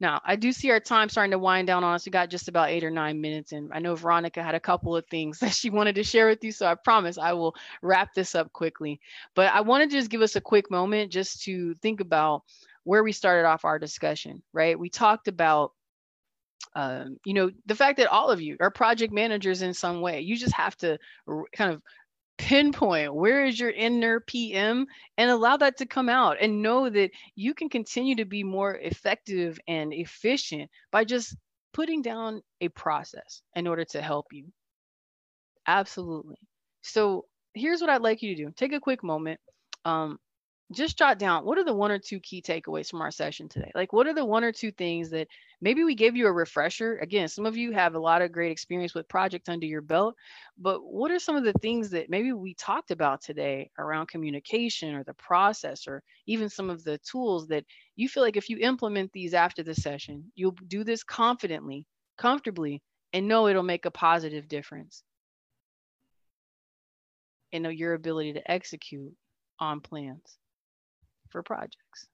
Now, 0.00 0.20
I 0.24 0.36
do 0.36 0.52
see 0.52 0.70
our 0.70 0.80
time 0.80 1.08
starting 1.08 1.30
to 1.30 1.38
wind 1.38 1.66
down 1.66 1.84
on 1.84 1.94
us. 1.94 2.04
We 2.04 2.10
got 2.10 2.28
just 2.28 2.48
about 2.48 2.70
eight 2.70 2.84
or 2.84 2.90
nine 2.90 3.20
minutes, 3.20 3.52
and 3.52 3.70
I 3.72 3.78
know 3.78 3.94
Veronica 3.94 4.42
had 4.42 4.54
a 4.54 4.60
couple 4.60 4.96
of 4.96 5.06
things 5.06 5.38
that 5.40 5.52
she 5.52 5.70
wanted 5.70 5.94
to 5.96 6.04
share 6.04 6.28
with 6.28 6.42
you. 6.42 6.52
So 6.52 6.66
I 6.66 6.74
promise 6.74 7.16
I 7.18 7.32
will 7.32 7.54
wrap 7.82 8.14
this 8.14 8.34
up 8.34 8.52
quickly. 8.52 9.00
But 9.34 9.52
I 9.52 9.60
want 9.60 9.88
to 9.88 9.96
just 9.96 10.10
give 10.10 10.22
us 10.22 10.36
a 10.36 10.40
quick 10.40 10.70
moment 10.70 11.12
just 11.12 11.42
to 11.44 11.74
think 11.76 12.00
about 12.00 12.42
where 12.82 13.02
we 13.02 13.12
started 13.12 13.46
off 13.46 13.64
our 13.64 13.78
discussion, 13.78 14.42
right? 14.52 14.78
We 14.78 14.90
talked 14.90 15.28
about 15.28 15.72
um, 16.76 17.18
you 17.24 17.34
know, 17.34 17.50
the 17.66 17.74
fact 17.74 17.98
that 17.98 18.08
all 18.08 18.30
of 18.30 18.40
you 18.40 18.56
are 18.60 18.70
project 18.70 19.12
managers 19.12 19.62
in 19.62 19.74
some 19.74 20.00
way, 20.00 20.20
you 20.20 20.36
just 20.36 20.54
have 20.54 20.76
to 20.78 20.98
r- 21.28 21.44
kind 21.52 21.72
of 21.72 21.82
pinpoint 22.38 23.14
where 23.14 23.44
is 23.46 23.58
your 23.58 23.70
inner 23.70 24.20
PM 24.20 24.86
and 25.16 25.30
allow 25.30 25.56
that 25.56 25.76
to 25.78 25.86
come 25.86 26.08
out 26.08 26.36
and 26.40 26.62
know 26.62 26.88
that 26.90 27.10
you 27.34 27.54
can 27.54 27.68
continue 27.68 28.16
to 28.16 28.24
be 28.24 28.42
more 28.42 28.74
effective 28.76 29.58
and 29.68 29.92
efficient 29.92 30.70
by 30.90 31.04
just 31.04 31.36
putting 31.72 32.02
down 32.02 32.42
a 32.60 32.68
process 32.68 33.42
in 33.54 33.66
order 33.66 33.84
to 33.84 34.02
help 34.02 34.26
you. 34.32 34.52
Absolutely. 35.66 36.36
So 36.82 37.26
here's 37.54 37.80
what 37.80 37.90
I'd 37.90 38.02
like 38.02 38.22
you 38.22 38.34
to 38.34 38.44
do. 38.44 38.52
Take 38.56 38.72
a 38.72 38.80
quick 38.80 39.02
moment. 39.02 39.40
Um, 39.84 40.18
just 40.72 40.96
jot 40.98 41.18
down 41.18 41.44
what 41.44 41.58
are 41.58 41.64
the 41.64 41.74
one 41.74 41.90
or 41.90 41.98
two 41.98 42.18
key 42.20 42.40
takeaways 42.40 42.88
from 42.88 43.02
our 43.02 43.10
session 43.10 43.48
today? 43.48 43.70
Like, 43.74 43.92
what 43.92 44.06
are 44.06 44.14
the 44.14 44.24
one 44.24 44.44
or 44.44 44.52
two 44.52 44.70
things 44.70 45.10
that 45.10 45.28
maybe 45.60 45.84
we 45.84 45.94
gave 45.94 46.16
you 46.16 46.26
a 46.26 46.32
refresher? 46.32 46.98
Again, 46.98 47.28
some 47.28 47.44
of 47.44 47.56
you 47.56 47.72
have 47.72 47.94
a 47.94 47.98
lot 47.98 48.22
of 48.22 48.32
great 48.32 48.50
experience 48.50 48.94
with 48.94 49.08
project 49.08 49.48
under 49.48 49.66
your 49.66 49.82
belt, 49.82 50.16
but 50.58 50.82
what 50.82 51.10
are 51.10 51.18
some 51.18 51.36
of 51.36 51.44
the 51.44 51.52
things 51.54 51.90
that 51.90 52.08
maybe 52.08 52.32
we 52.32 52.54
talked 52.54 52.90
about 52.90 53.20
today 53.20 53.70
around 53.78 54.08
communication 54.08 54.94
or 54.94 55.04
the 55.04 55.14
process 55.14 55.86
or 55.86 56.02
even 56.26 56.48
some 56.48 56.70
of 56.70 56.82
the 56.82 56.98
tools 56.98 57.46
that 57.48 57.64
you 57.96 58.08
feel 58.08 58.22
like 58.22 58.36
if 58.36 58.48
you 58.48 58.58
implement 58.58 59.12
these 59.12 59.34
after 59.34 59.62
the 59.62 59.74
session, 59.74 60.24
you'll 60.34 60.56
do 60.68 60.82
this 60.82 61.04
confidently, 61.04 61.86
comfortably, 62.16 62.82
and 63.12 63.28
know 63.28 63.48
it'll 63.48 63.62
make 63.62 63.84
a 63.84 63.90
positive 63.90 64.48
difference 64.48 65.02
and 67.52 67.62
know 67.62 67.68
your 67.68 67.94
ability 67.94 68.32
to 68.32 68.50
execute 68.50 69.12
on 69.60 69.80
plans 69.80 70.38
for 71.34 71.42
projects. 71.42 72.06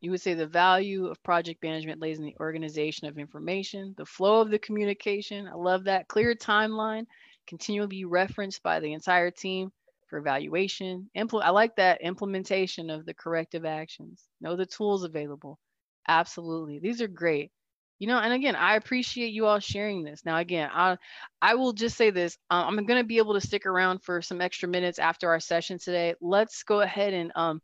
You 0.00 0.10
would 0.10 0.20
say 0.20 0.34
the 0.34 0.46
value 0.46 1.06
of 1.06 1.22
project 1.22 1.62
management 1.62 2.00
lays 2.00 2.18
in 2.18 2.24
the 2.24 2.36
organization 2.40 3.06
of 3.06 3.16
information, 3.16 3.94
the 3.96 4.04
flow 4.04 4.40
of 4.40 4.50
the 4.50 4.58
communication. 4.58 5.46
I 5.46 5.54
love 5.54 5.84
that. 5.84 6.08
Clear 6.08 6.34
timeline, 6.34 7.06
continually 7.46 7.86
be 7.86 8.04
referenced 8.04 8.60
by 8.64 8.80
the 8.80 8.92
entire 8.92 9.30
team 9.30 9.70
for 10.08 10.18
evaluation. 10.18 11.08
Impl- 11.16 11.44
I 11.44 11.50
like 11.50 11.76
that 11.76 12.00
implementation 12.00 12.90
of 12.90 13.06
the 13.06 13.14
corrective 13.14 13.64
actions. 13.64 14.24
Know 14.40 14.56
the 14.56 14.66
tools 14.66 15.04
available. 15.04 15.60
Absolutely. 16.08 16.80
These 16.80 17.00
are 17.02 17.08
great 17.08 17.52
you 17.98 18.06
know 18.06 18.18
and 18.18 18.32
again 18.32 18.54
i 18.56 18.76
appreciate 18.76 19.32
you 19.32 19.46
all 19.46 19.58
sharing 19.58 20.04
this. 20.04 20.24
Now 20.24 20.38
again 20.38 20.70
i 20.72 20.96
i 21.42 21.54
will 21.54 21.72
just 21.72 21.96
say 21.96 22.10
this 22.10 22.38
um, 22.50 22.78
i'm 22.78 22.86
going 22.86 23.00
to 23.00 23.06
be 23.06 23.18
able 23.18 23.34
to 23.34 23.40
stick 23.40 23.66
around 23.66 24.02
for 24.02 24.22
some 24.22 24.40
extra 24.40 24.68
minutes 24.68 24.98
after 24.98 25.28
our 25.28 25.40
session 25.40 25.78
today. 25.78 26.14
Let's 26.20 26.62
go 26.62 26.80
ahead 26.80 27.12
and 27.12 27.32
um, 27.34 27.60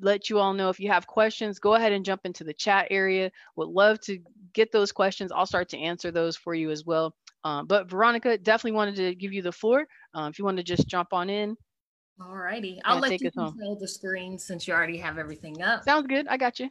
let 0.00 0.28
you 0.28 0.38
all 0.38 0.52
know 0.52 0.68
if 0.68 0.80
you 0.80 0.90
have 0.90 1.06
questions 1.06 1.58
go 1.58 1.74
ahead 1.74 1.92
and 1.92 2.04
jump 2.04 2.22
into 2.24 2.44
the 2.44 2.54
chat 2.54 2.88
area. 2.90 3.30
Would 3.56 3.68
love 3.68 4.00
to 4.02 4.18
get 4.52 4.72
those 4.72 4.92
questions. 4.92 5.32
I'll 5.32 5.46
start 5.46 5.68
to 5.70 5.78
answer 5.78 6.10
those 6.10 6.36
for 6.36 6.54
you 6.54 6.70
as 6.70 6.84
well. 6.84 7.14
Um, 7.44 7.66
but 7.66 7.88
veronica 7.88 8.36
definitely 8.38 8.72
wanted 8.72 8.96
to 8.96 9.14
give 9.14 9.32
you 9.32 9.42
the 9.42 9.52
floor. 9.52 9.86
Um, 10.14 10.30
if 10.30 10.38
you 10.38 10.44
want 10.44 10.56
to 10.56 10.64
just 10.64 10.88
jump 10.88 11.12
on 11.12 11.30
in. 11.30 11.56
All 12.20 12.34
righty. 12.34 12.80
I'll 12.84 12.98
let 12.98 13.20
you 13.20 13.30
control 13.30 13.76
the 13.78 13.86
screen 13.86 14.38
since 14.38 14.66
you 14.66 14.74
already 14.74 14.96
have 14.98 15.18
everything 15.18 15.62
up. 15.62 15.84
Sounds 15.84 16.06
good. 16.06 16.26
I 16.26 16.38
got 16.38 16.58
you 16.58 16.70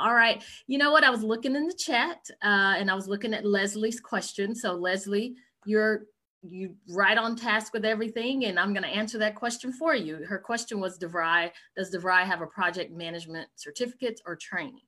all 0.00 0.14
right. 0.14 0.42
You 0.66 0.78
know 0.78 0.90
what? 0.90 1.04
I 1.04 1.10
was 1.10 1.22
looking 1.22 1.54
in 1.54 1.66
the 1.66 1.74
chat 1.74 2.18
uh, 2.42 2.74
and 2.78 2.90
I 2.90 2.94
was 2.94 3.08
looking 3.08 3.34
at 3.34 3.44
Leslie's 3.44 4.00
question. 4.00 4.54
So 4.54 4.74
Leslie, 4.74 5.34
you're 5.66 6.06
you 6.42 6.74
right 6.88 7.18
on 7.18 7.36
task 7.36 7.74
with 7.74 7.84
everything, 7.84 8.46
and 8.46 8.58
I'm 8.58 8.72
going 8.72 8.82
to 8.82 8.88
answer 8.88 9.18
that 9.18 9.34
question 9.34 9.72
for 9.72 9.94
you. 9.94 10.24
Her 10.26 10.38
question 10.38 10.80
was, 10.80 10.98
DeVry, 10.98 11.50
does 11.76 11.94
DeVry 11.94 12.24
have 12.24 12.40
a 12.40 12.46
project 12.46 12.92
management 12.92 13.48
certificate 13.56 14.20
or 14.26 14.36
training? 14.36 14.80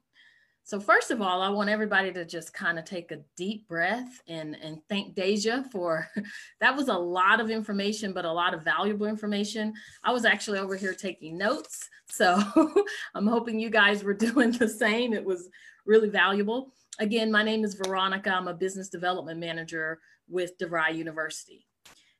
So 0.65 0.79
first 0.79 1.11
of 1.11 1.21
all, 1.21 1.43
I 1.43 1.49
want 1.49 1.71
everybody 1.71 2.13
to 2.13 2.25
just 2.25 2.55
kind 2.55 2.79
of 2.79 2.85
take 2.85 3.11
a 3.11 3.21
deep 3.37 3.67
breath 3.67 4.23
and, 4.29 4.57
and 4.63 4.79
thank 4.89 5.15
Deja 5.15 5.65
for 5.65 6.09
that 6.61 6.77
was 6.77 6.89
a 6.89 6.95
lot 6.95 7.41
of 7.41 7.51
information, 7.51 8.13
but 8.13 8.25
a 8.25 8.33
lot 8.33 8.55
of 8.55 8.63
valuable 8.63 9.07
information. 9.07 9.75
I 10.05 10.13
was 10.13 10.25
actually 10.25 10.61
over 10.61 10.77
here 10.77 10.95
taking 10.95 11.37
notes. 11.37 11.89
So 12.09 12.41
I'm 13.15 13.27
hoping 13.27 13.59
you 13.59 13.71
guys 13.71 14.05
were 14.05 14.15
doing 14.15 14.53
the 14.53 14.69
same. 14.69 15.13
It 15.13 15.25
was 15.25 15.49
really 15.85 16.09
valuable. 16.09 16.73
Again, 17.01 17.33
my 17.33 17.43
name 17.43 17.65
is 17.65 17.75
Veronica. 17.75 18.31
I'm 18.31 18.49
a 18.49 18.55
business 18.55 18.89
development 18.89 19.41
manager 19.41 19.99
with 20.29 20.57
DeVry 20.59 20.95
University. 20.95 21.67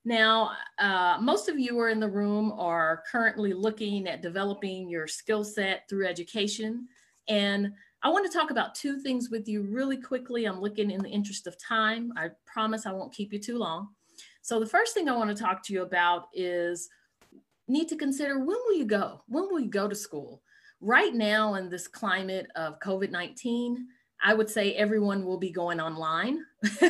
Now, 0.05 0.53
uh, 0.79 1.19
most 1.21 1.49
of 1.49 1.61
you 1.61 1.79
are 1.79 1.91
in 1.91 2.01
the 2.01 2.09
room 2.09 2.53
are 2.59 3.05
currently 3.11 3.53
looking 3.53 4.09
at 4.09 4.21
developing 4.21 4.89
your 4.89 5.07
skill 5.07 5.45
set 5.45 5.89
through 5.89 6.09
education. 6.09 6.89
And 7.29 7.73
I 8.05 8.09
want 8.09 8.31
to 8.31 8.37
talk 8.37 8.51
about 8.51 8.75
two 8.75 8.99
things 8.99 9.31
with 9.31 9.47
you 9.47 9.63
really 9.63 9.97
quickly. 9.97 10.45
I'm 10.45 10.61
looking 10.61 10.91
in 10.91 11.03
the 11.03 11.09
interest 11.09 11.47
of 11.47 11.57
time. 11.59 12.13
I 12.17 12.31
promise 12.45 12.85
I 12.85 12.93
won't 12.93 13.15
keep 13.15 13.33
you 13.33 13.39
too 13.39 13.59
long. 13.59 13.91
So 14.41 14.59
the 14.59 14.67
first 14.67 14.93
thing 14.93 15.09
I 15.09 15.17
want 15.17 15.37
to 15.37 15.41
talk 15.41 15.63
to 15.65 15.73
you 15.73 15.83
about 15.83 16.27
is 16.35 16.89
need 17.69 17.89
to 17.89 17.97
consider 17.97 18.39
when 18.39 18.59
will 18.67 18.75
you 18.75 18.85
go? 18.85 19.23
When 19.29 19.45
will 19.45 19.61
you 19.61 19.71
go 19.71 19.89
to 19.89 19.95
school? 19.95 20.43
Right 20.81 21.15
now 21.15 21.55
in 21.55 21.69
this 21.69 21.87
climate 21.87 22.49
of 22.57 22.81
COVID-19, 22.81 23.77
I 24.21 24.35
would 24.35 24.51
say 24.51 24.75
everyone 24.75 25.25
will 25.25 25.39
be 25.39 25.51
going 25.51 25.81
online, 25.81 26.45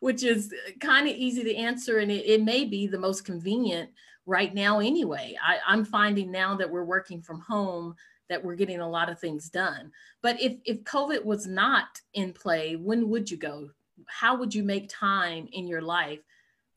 which 0.00 0.22
is 0.22 0.54
kind 0.80 1.06
of 1.06 1.14
easy 1.14 1.44
to 1.44 1.54
answer. 1.54 1.98
And 1.98 2.10
it, 2.10 2.24
it, 2.26 2.42
may 2.42 2.64
be 2.64 2.86
the 2.86 2.98
most 2.98 3.26
convenient 3.26 3.90
right 4.24 4.54
now 4.54 4.80
anyway. 4.80 5.36
I, 5.42 5.58
I'm 5.66 5.84
finding 5.84 6.30
now 6.30 6.56
that 6.56 6.70
we're 6.70 6.84
working 6.84 7.20
from 7.20 7.40
home 7.40 7.94
that 8.28 8.42
we're 8.42 8.54
getting 8.54 8.80
a 8.80 8.88
lot 8.88 9.08
of 9.08 9.18
things 9.18 9.48
done. 9.48 9.90
But 10.22 10.40
if, 10.40 10.58
if 10.64 10.84
COVID 10.84 11.24
was 11.24 11.46
not 11.46 12.00
in 12.14 12.32
play, 12.32 12.76
when 12.76 13.08
would 13.08 13.30
you 13.30 13.36
go? 13.36 13.70
How 14.06 14.36
would 14.36 14.54
you 14.54 14.62
make 14.62 14.88
time 14.88 15.48
in 15.52 15.66
your 15.66 15.82
life 15.82 16.20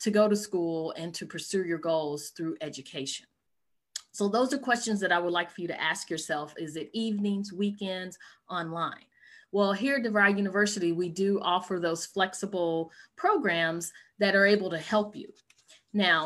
to 0.02 0.12
go 0.12 0.28
to 0.28 0.36
school 0.36 0.94
and 0.98 1.14
to 1.16 1.26
pursue 1.26 1.64
your 1.64 1.78
goals 1.78 2.30
through 2.36 2.58
education? 2.62 3.28
So 4.14 4.28
those 4.28 4.54
are 4.54 4.58
questions 4.58 5.00
that 5.00 5.12
I 5.12 5.20
would 5.20 5.32
like 5.32 5.52
for 5.52 5.62
you 5.62 5.68
to 5.68 5.82
ask 5.82 6.10
yourself. 6.10 6.54
Is 6.58 6.76
it 6.76 6.90
evenings, 6.94 7.54
weekends, 7.54 8.18
online? 8.50 9.06
Well, 9.54 9.74
here 9.74 9.98
at 9.98 10.04
DeVry 10.04 10.38
University, 10.38 10.92
we 10.92 11.10
do 11.10 11.40
offer 11.42 11.80
those 11.80 12.06
flexible 12.06 12.92
programs 13.18 13.92
that 14.20 14.36
are 14.36 14.46
able 14.46 14.70
to 14.70 14.78
help 14.78 15.16
you. 15.16 15.28
Now, 15.94 16.26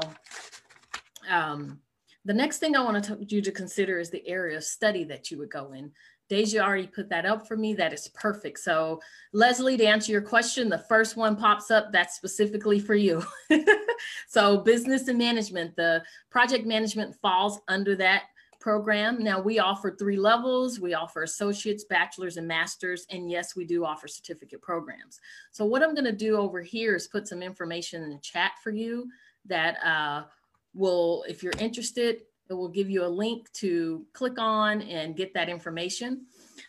um, 1.29 1.79
the 2.25 2.33
next 2.33 2.57
thing 2.57 2.75
I 2.75 2.83
want 2.83 3.03
to 3.05 3.17
you 3.29 3.41
to 3.41 3.51
consider 3.51 3.99
is 3.99 4.09
the 4.09 4.27
area 4.27 4.57
of 4.57 4.63
study 4.63 5.03
that 5.05 5.31
you 5.31 5.37
would 5.37 5.51
go 5.51 5.73
in. 5.73 5.91
Deja 6.27 6.59
already 6.59 6.87
put 6.87 7.07
that 7.09 7.25
up 7.25 7.47
for 7.47 7.55
me. 7.55 7.75
That 7.75 7.93
is 7.93 8.07
perfect. 8.15 8.59
So 8.59 8.99
Leslie, 9.31 9.77
to 9.77 9.85
answer 9.85 10.11
your 10.11 10.23
question, 10.23 10.69
the 10.69 10.79
first 10.89 11.15
one 11.15 11.35
pops 11.35 11.69
up 11.69 11.91
that's 11.91 12.15
specifically 12.15 12.79
for 12.79 12.95
you. 12.95 13.23
so 14.27 14.57
business 14.57 15.07
and 15.07 15.19
management, 15.19 15.75
the 15.75 16.03
project 16.31 16.65
management 16.65 17.15
falls 17.21 17.59
under 17.67 17.95
that 17.97 18.23
program. 18.59 19.23
Now 19.23 19.39
we 19.39 19.59
offer 19.59 19.95
three 19.95 20.17
levels. 20.17 20.79
We 20.79 20.95
offer 20.95 21.21
associates, 21.21 21.83
bachelors, 21.83 22.37
and 22.37 22.47
masters. 22.47 23.05
And 23.11 23.29
yes, 23.29 23.55
we 23.55 23.63
do 23.63 23.85
offer 23.85 24.07
certificate 24.07 24.63
programs. 24.63 25.19
So 25.51 25.63
what 25.65 25.83
I'm 25.83 25.93
gonna 25.93 26.11
do 26.11 26.37
over 26.37 26.63
here 26.63 26.95
is 26.95 27.07
put 27.07 27.27
some 27.27 27.43
information 27.43 28.01
in 28.01 28.09
the 28.09 28.17
chat 28.17 28.53
for 28.63 28.71
you 28.71 29.07
that 29.45 29.77
uh, 29.85 30.23
will, 30.75 31.23
if 31.27 31.41
you're 31.41 31.53
interested, 31.57 32.21
it 32.49 32.53
will 32.53 32.69
give 32.69 32.89
you 32.89 33.03
a 33.03 33.07
link 33.07 33.51
to 33.53 34.05
click 34.13 34.37
on 34.37 34.81
and 34.83 35.15
get 35.15 35.33
that 35.33 35.49
information. 35.49 36.25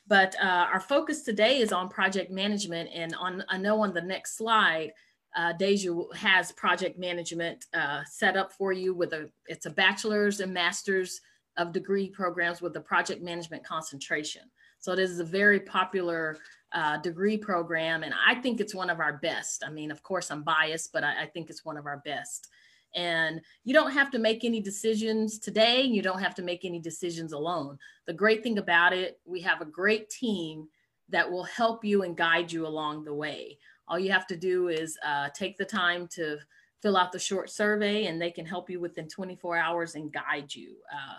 But 0.06 0.34
uh, 0.42 0.68
our 0.72 0.80
focus 0.80 1.22
today 1.22 1.58
is 1.58 1.72
on 1.72 1.88
project 1.88 2.30
management. 2.30 2.88
And 2.94 3.14
on 3.16 3.44
I 3.48 3.58
know 3.58 3.82
on 3.82 3.92
the 3.92 4.00
next 4.00 4.38
slide, 4.38 4.92
uh, 5.36 5.52
Deja 5.52 5.92
has 6.14 6.52
project 6.52 6.98
management 6.98 7.66
uh, 7.74 8.02
set 8.04 8.36
up 8.36 8.52
for 8.52 8.72
you 8.72 8.94
with 8.94 9.12
a, 9.12 9.28
it's 9.48 9.66
a 9.66 9.70
bachelor's 9.70 10.40
and 10.40 10.54
master's 10.54 11.20
of 11.58 11.72
degree 11.72 12.08
programs 12.08 12.62
with 12.62 12.76
a 12.76 12.80
project 12.80 13.22
management 13.22 13.64
concentration. 13.64 14.42
So 14.78 14.94
this 14.94 15.10
is 15.10 15.20
a 15.20 15.24
very 15.24 15.60
popular 15.60 16.38
uh, 16.72 16.98
degree 16.98 17.36
program. 17.36 18.02
And 18.02 18.14
I 18.26 18.34
think 18.36 18.60
it's 18.60 18.74
one 18.74 18.90
of 18.90 19.00
our 19.00 19.14
best. 19.14 19.64
I 19.66 19.70
mean, 19.70 19.90
of 19.90 20.02
course 20.02 20.30
I'm 20.30 20.42
biased, 20.42 20.92
but 20.92 21.04
I, 21.04 21.22
I 21.22 21.26
think 21.26 21.50
it's 21.50 21.64
one 21.64 21.76
of 21.76 21.86
our 21.86 22.02
best. 22.04 22.48
And 22.96 23.42
you 23.64 23.74
don't 23.74 23.92
have 23.92 24.10
to 24.12 24.18
make 24.18 24.44
any 24.44 24.60
decisions 24.60 25.38
today. 25.38 25.82
You 25.82 26.02
don't 26.02 26.22
have 26.22 26.34
to 26.36 26.42
make 26.42 26.64
any 26.64 26.80
decisions 26.80 27.32
alone. 27.32 27.78
The 28.06 28.14
great 28.14 28.42
thing 28.42 28.58
about 28.58 28.92
it, 28.94 29.20
we 29.24 29.40
have 29.42 29.60
a 29.60 29.66
great 29.66 30.08
team 30.08 30.66
that 31.10 31.30
will 31.30 31.44
help 31.44 31.84
you 31.84 32.02
and 32.02 32.16
guide 32.16 32.50
you 32.50 32.66
along 32.66 33.04
the 33.04 33.14
way. 33.14 33.58
All 33.86 33.98
you 33.98 34.10
have 34.10 34.26
to 34.28 34.36
do 34.36 34.68
is 34.68 34.98
uh, 35.06 35.28
take 35.34 35.58
the 35.58 35.64
time 35.64 36.08
to 36.14 36.38
fill 36.82 36.96
out 36.96 37.12
the 37.12 37.18
short 37.18 37.50
survey 37.50 38.06
and 38.06 38.20
they 38.20 38.30
can 38.30 38.46
help 38.46 38.70
you 38.70 38.80
within 38.80 39.08
24 39.08 39.56
hours 39.56 39.94
and 39.94 40.12
guide 40.12 40.54
you. 40.54 40.76
Uh, 40.92 41.18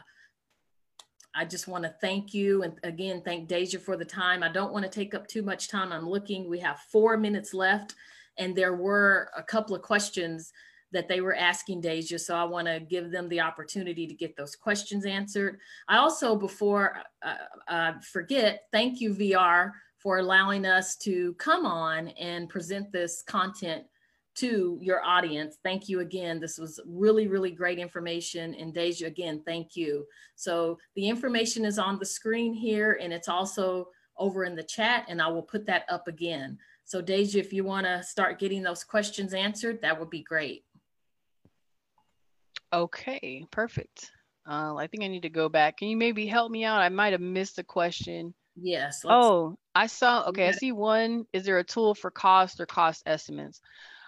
I 1.36 1.46
just 1.46 1.68
want 1.68 1.84
to 1.84 1.94
thank 2.02 2.34
you 2.34 2.64
and 2.64 2.74
again 2.84 3.22
thank 3.24 3.48
Deja 3.48 3.78
for 3.78 3.96
the 3.96 4.04
time. 4.04 4.42
I 4.42 4.50
don't 4.50 4.74
want 4.74 4.86
to 4.86 4.92
take 4.92 5.14
up 5.14 5.28
too 5.28 5.44
much 5.44 5.68
time. 5.68 5.92
I'm 5.92 6.10
looking. 6.10 6.50
We 6.50 6.60
have 6.60 6.80
four 6.92 7.16
minutes 7.16 7.54
left, 7.54 7.94
and 8.38 8.56
there 8.56 8.76
were 8.76 9.30
a 9.38 9.44
couple 9.44 9.76
of 9.76 9.84
questions 9.84 10.52
that 10.92 11.08
they 11.08 11.22
were 11.22 11.36
asking 11.36 11.82
Deja. 11.82 12.18
So 12.18 12.36
I 12.36 12.44
want 12.44 12.68
to 12.68 12.80
give 12.80 13.12
them 13.12 13.28
the 13.30 13.42
opportunity 13.42 14.08
to 14.08 14.14
get 14.14 14.38
those 14.38 14.56
questions 14.56 15.06
answered. 15.06 15.60
I 15.88 15.98
also, 15.98 16.36
before 16.36 16.98
uh, 17.22 17.36
uh, 17.68 17.94
forget, 18.12 18.64
thank 18.72 19.02
you, 19.02 19.14
VR, 19.14 19.72
for 19.98 20.20
allowing 20.20 20.66
us 20.66 20.96
to 20.98 21.34
come 21.34 21.66
on 21.66 22.10
and 22.10 22.48
present 22.48 22.92
this 22.92 23.22
content 23.24 23.84
to 24.38 24.78
your 24.82 25.04
audience. 25.04 25.58
Thank 25.64 25.90
you 25.90 26.02
again. 26.02 26.40
This 26.40 26.60
was 26.60 26.80
really, 26.86 27.28
really 27.28 27.50
great 27.50 27.80
information. 27.80 28.54
And 28.54 28.72
Deja, 28.72 29.08
again, 29.08 29.42
thank 29.46 29.76
you. 29.76 30.06
So 30.36 30.78
the 30.96 31.10
information 31.10 31.66
is 31.66 31.80
on 31.80 31.98
the 31.98 32.06
screen 32.06 32.54
here 32.54 33.00
and 33.02 33.12
it's 33.12 33.28
also 33.28 33.90
over 34.16 34.46
in 34.46 34.56
the 34.56 34.64
chat 34.64 35.06
and 35.10 35.22
I 35.22 35.28
will 35.28 35.42
put 35.42 35.66
that 35.66 35.86
up 35.90 36.08
again. 36.08 36.60
So 36.86 37.02
Deja, 37.02 37.40
if 37.40 37.52
you 37.52 37.64
wanna 37.64 38.04
start 38.04 38.40
getting 38.40 38.62
those 38.62 38.84
questions 38.84 39.34
answered, 39.34 39.82
that 39.82 40.00
would 40.00 40.12
be 40.12 40.22
great. 40.22 40.64
Okay, 42.72 43.46
perfect. 43.52 44.12
Uh, 44.48 44.76
I 44.76 44.88
think 44.88 45.04
I 45.04 45.08
need 45.08 45.24
to 45.24 45.30
go 45.30 45.50
back. 45.50 45.78
Can 45.78 45.90
you 45.90 45.98
maybe 45.98 46.28
help 46.28 46.52
me 46.52 46.64
out? 46.64 46.82
I 46.82 46.90
might 46.90 47.14
have 47.14 47.22
missed 47.22 47.60
a 47.60 47.64
question. 47.64 48.34
Yes. 48.56 49.04
Oh, 49.06 49.58
I 49.76 49.88
saw. 49.88 50.26
Okay, 50.30 50.48
I 50.48 50.52
see 50.52 50.72
one. 50.72 51.26
Is 51.34 51.46
there 51.46 51.60
a 51.60 51.64
tool 51.64 51.94
for 51.96 52.12
cost 52.12 52.60
or 52.60 52.66
cost 52.66 53.04
estimates? 53.06 53.62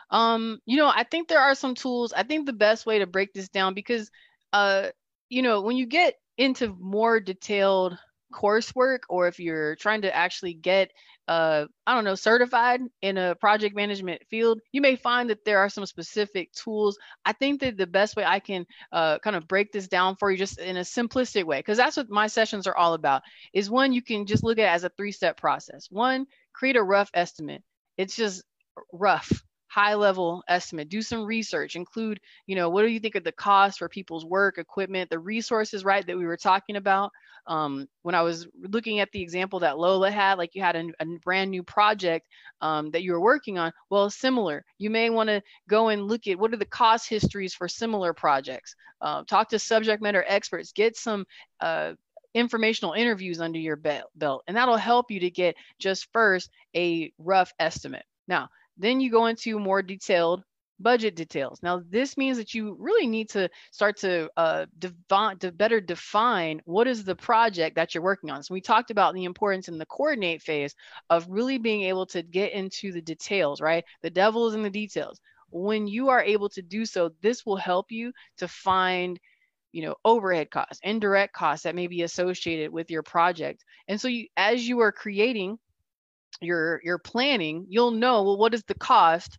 Um, 0.09 0.59
you 0.65 0.77
know, 0.77 0.87
I 0.93 1.03
think 1.03 1.27
there 1.27 1.41
are 1.41 1.55
some 1.55 1.75
tools. 1.75 2.13
I 2.13 2.23
think 2.23 2.45
the 2.45 2.53
best 2.53 2.85
way 2.85 2.99
to 2.99 3.07
break 3.07 3.33
this 3.33 3.49
down 3.49 3.73
because, 3.73 4.09
uh, 4.53 4.89
you 5.29 5.41
know, 5.41 5.61
when 5.61 5.77
you 5.77 5.85
get 5.85 6.15
into 6.37 6.75
more 6.79 7.19
detailed 7.19 7.97
coursework 8.33 8.99
or 9.09 9.27
if 9.27 9.39
you're 9.39 9.75
trying 9.75 10.01
to 10.01 10.15
actually 10.15 10.53
get 10.53 10.91
uh, 11.29 11.67
I 11.85 11.93
don't 11.93 12.05
know, 12.05 12.15
certified 12.15 12.81
in 13.03 13.19
a 13.19 13.35
project 13.35 13.75
management 13.75 14.23
field, 14.31 14.61
you 14.71 14.81
may 14.81 14.95
find 14.95 15.29
that 15.29 15.45
there 15.45 15.59
are 15.59 15.69
some 15.69 15.85
specific 15.85 16.51
tools. 16.53 16.97
I 17.23 17.33
think 17.33 17.61
that 17.61 17.77
the 17.77 17.85
best 17.85 18.15
way 18.15 18.25
I 18.25 18.39
can 18.39 18.65
uh, 18.91 19.19
kind 19.19 19.35
of 19.35 19.47
break 19.47 19.71
this 19.71 19.87
down 19.87 20.15
for 20.15 20.31
you 20.31 20.37
just 20.37 20.57
in 20.57 20.77
a 20.77 20.81
simplistic 20.81 21.43
way, 21.43 21.59
because 21.59 21.77
that's 21.77 21.97
what 21.97 22.09
my 22.09 22.25
sessions 22.25 22.65
are 22.65 22.75
all 22.75 22.95
about, 22.95 23.21
is 23.53 23.69
one, 23.69 23.93
you 23.93 24.01
can 24.01 24.25
just 24.25 24.43
look 24.43 24.57
at 24.57 24.73
as 24.73 24.83
a 24.83 24.89
three 24.89 25.11
step 25.11 25.37
process. 25.37 25.85
One, 25.91 26.25
create 26.51 26.77
a 26.77 26.81
rough 26.81 27.11
estimate. 27.13 27.61
It's 27.95 28.15
just 28.15 28.43
rough 28.91 29.43
high 29.69 29.93
level 29.93 30.43
estimate 30.47 30.89
do 30.89 31.01
some 31.01 31.25
research 31.25 31.75
include 31.75 32.19
you 32.47 32.55
know 32.55 32.69
what 32.69 32.81
do 32.81 32.87
you 32.87 32.99
think 32.99 33.15
of 33.15 33.23
the 33.23 33.31
cost 33.31 33.77
for 33.79 33.87
people's 33.87 34.25
work 34.25 34.57
equipment 34.57 35.09
the 35.09 35.19
resources 35.19 35.85
right 35.85 36.05
that 36.07 36.17
we 36.17 36.25
were 36.25 36.37
talking 36.37 36.75
about. 36.75 37.11
Um, 37.47 37.87
when 38.01 38.15
i 38.15 38.21
was 38.21 38.47
looking 38.59 38.99
at 38.99 39.11
the 39.11 39.21
example 39.21 39.59
that 39.59 39.77
lola 39.77 40.11
had 40.11 40.37
like 40.37 40.53
you 40.53 40.61
had 40.61 40.75
a, 40.75 40.89
a 40.99 41.05
brand 41.23 41.49
new 41.51 41.63
project 41.63 42.27
um, 42.61 42.91
that 42.91 43.03
you 43.03 43.13
were 43.13 43.21
working 43.21 43.57
on 43.57 43.71
well 43.89 44.09
similar. 44.09 44.65
You 44.77 44.89
may 44.89 45.09
want 45.09 45.29
to 45.29 45.41
go 45.67 45.89
and 45.89 46.07
look 46.07 46.27
at 46.27 46.37
what 46.37 46.53
are 46.53 46.57
the 46.57 46.65
cost 46.65 47.09
histories 47.09 47.53
for 47.53 47.67
similar 47.67 48.13
projects. 48.13 48.75
Uh, 49.01 49.23
talk 49.23 49.49
to 49.49 49.59
subject 49.59 50.01
matter 50.01 50.25
experts 50.27 50.73
get 50.73 50.97
some 50.97 51.25
uh, 51.61 51.93
informational 52.33 52.93
interviews 52.93 53.39
under 53.39 53.59
your 53.59 53.77
belt 53.77 54.43
and 54.47 54.55
that'll 54.55 54.77
help 54.77 55.09
you 55.09 55.19
to 55.21 55.31
get 55.31 55.55
just 55.79 56.07
first 56.11 56.49
a 56.75 57.11
rough 57.17 57.53
estimate. 57.59 58.05
Now 58.27 58.49
then 58.79 58.99
you 58.99 59.11
go 59.11 59.27
into 59.27 59.59
more 59.59 59.81
detailed 59.81 60.43
budget 60.79 61.15
details. 61.15 61.59
Now, 61.61 61.81
this 61.89 62.17
means 62.17 62.37
that 62.37 62.53
you 62.53 62.75
really 62.79 63.05
need 63.05 63.29
to 63.31 63.49
start 63.71 63.97
to 63.97 64.29
uh, 64.37 64.65
to 64.79 65.51
better 65.51 65.81
define 65.81 66.61
what 66.65 66.87
is 66.87 67.03
the 67.03 67.15
project 67.15 67.75
that 67.75 67.93
you're 67.93 68.03
working 68.03 68.31
on. 68.31 68.41
So 68.43 68.53
we 68.53 68.61
talked 68.61 68.89
about 68.89 69.13
the 69.13 69.25
importance 69.25 69.67
in 69.67 69.77
the 69.77 69.85
coordinate 69.85 70.41
phase 70.41 70.73
of 71.09 71.27
really 71.29 71.57
being 71.57 71.83
able 71.83 72.05
to 72.07 72.23
get 72.23 72.53
into 72.53 72.91
the 72.91 73.01
details, 73.01 73.61
right? 73.61 73.83
The 74.01 74.09
devil 74.09 74.47
is 74.47 74.55
in 74.55 74.63
the 74.63 74.69
details. 74.69 75.19
When 75.51 75.87
you 75.87 76.09
are 76.09 76.23
able 76.23 76.49
to 76.49 76.61
do 76.61 76.85
so, 76.85 77.11
this 77.21 77.45
will 77.45 77.57
help 77.57 77.91
you 77.91 78.13
to 78.37 78.47
find 78.47 79.19
you 79.71 79.83
know 79.83 79.95
overhead 80.03 80.49
costs 80.49 80.79
indirect 80.81 81.33
costs 81.33 81.63
that 81.63 81.75
may 81.75 81.85
be 81.85 82.01
associated 82.01 82.71
with 82.71 82.89
your 82.89 83.03
project 83.03 83.63
and 83.87 84.01
so 84.01 84.07
you 84.07 84.25
as 84.35 84.67
you 84.67 84.79
are 84.79 84.91
creating 84.91 85.59
your 86.41 86.81
your 86.83 86.97
planning, 86.97 87.65
you'll 87.69 87.91
know 87.91 88.23
well 88.23 88.37
what 88.37 88.53
is 88.53 88.63
the 88.63 88.75
cost 88.75 89.37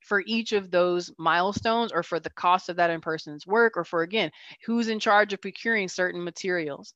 for 0.00 0.22
each 0.26 0.52
of 0.52 0.70
those 0.70 1.12
milestones 1.18 1.92
or 1.92 2.02
for 2.02 2.18
the 2.18 2.30
cost 2.30 2.68
of 2.68 2.76
that 2.76 2.90
in 2.90 3.00
person's 3.00 3.46
work 3.46 3.76
or 3.76 3.84
for 3.84 4.02
again 4.02 4.30
who's 4.64 4.88
in 4.88 4.98
charge 4.98 5.32
of 5.32 5.40
procuring 5.40 5.88
certain 5.88 6.22
materials. 6.24 6.94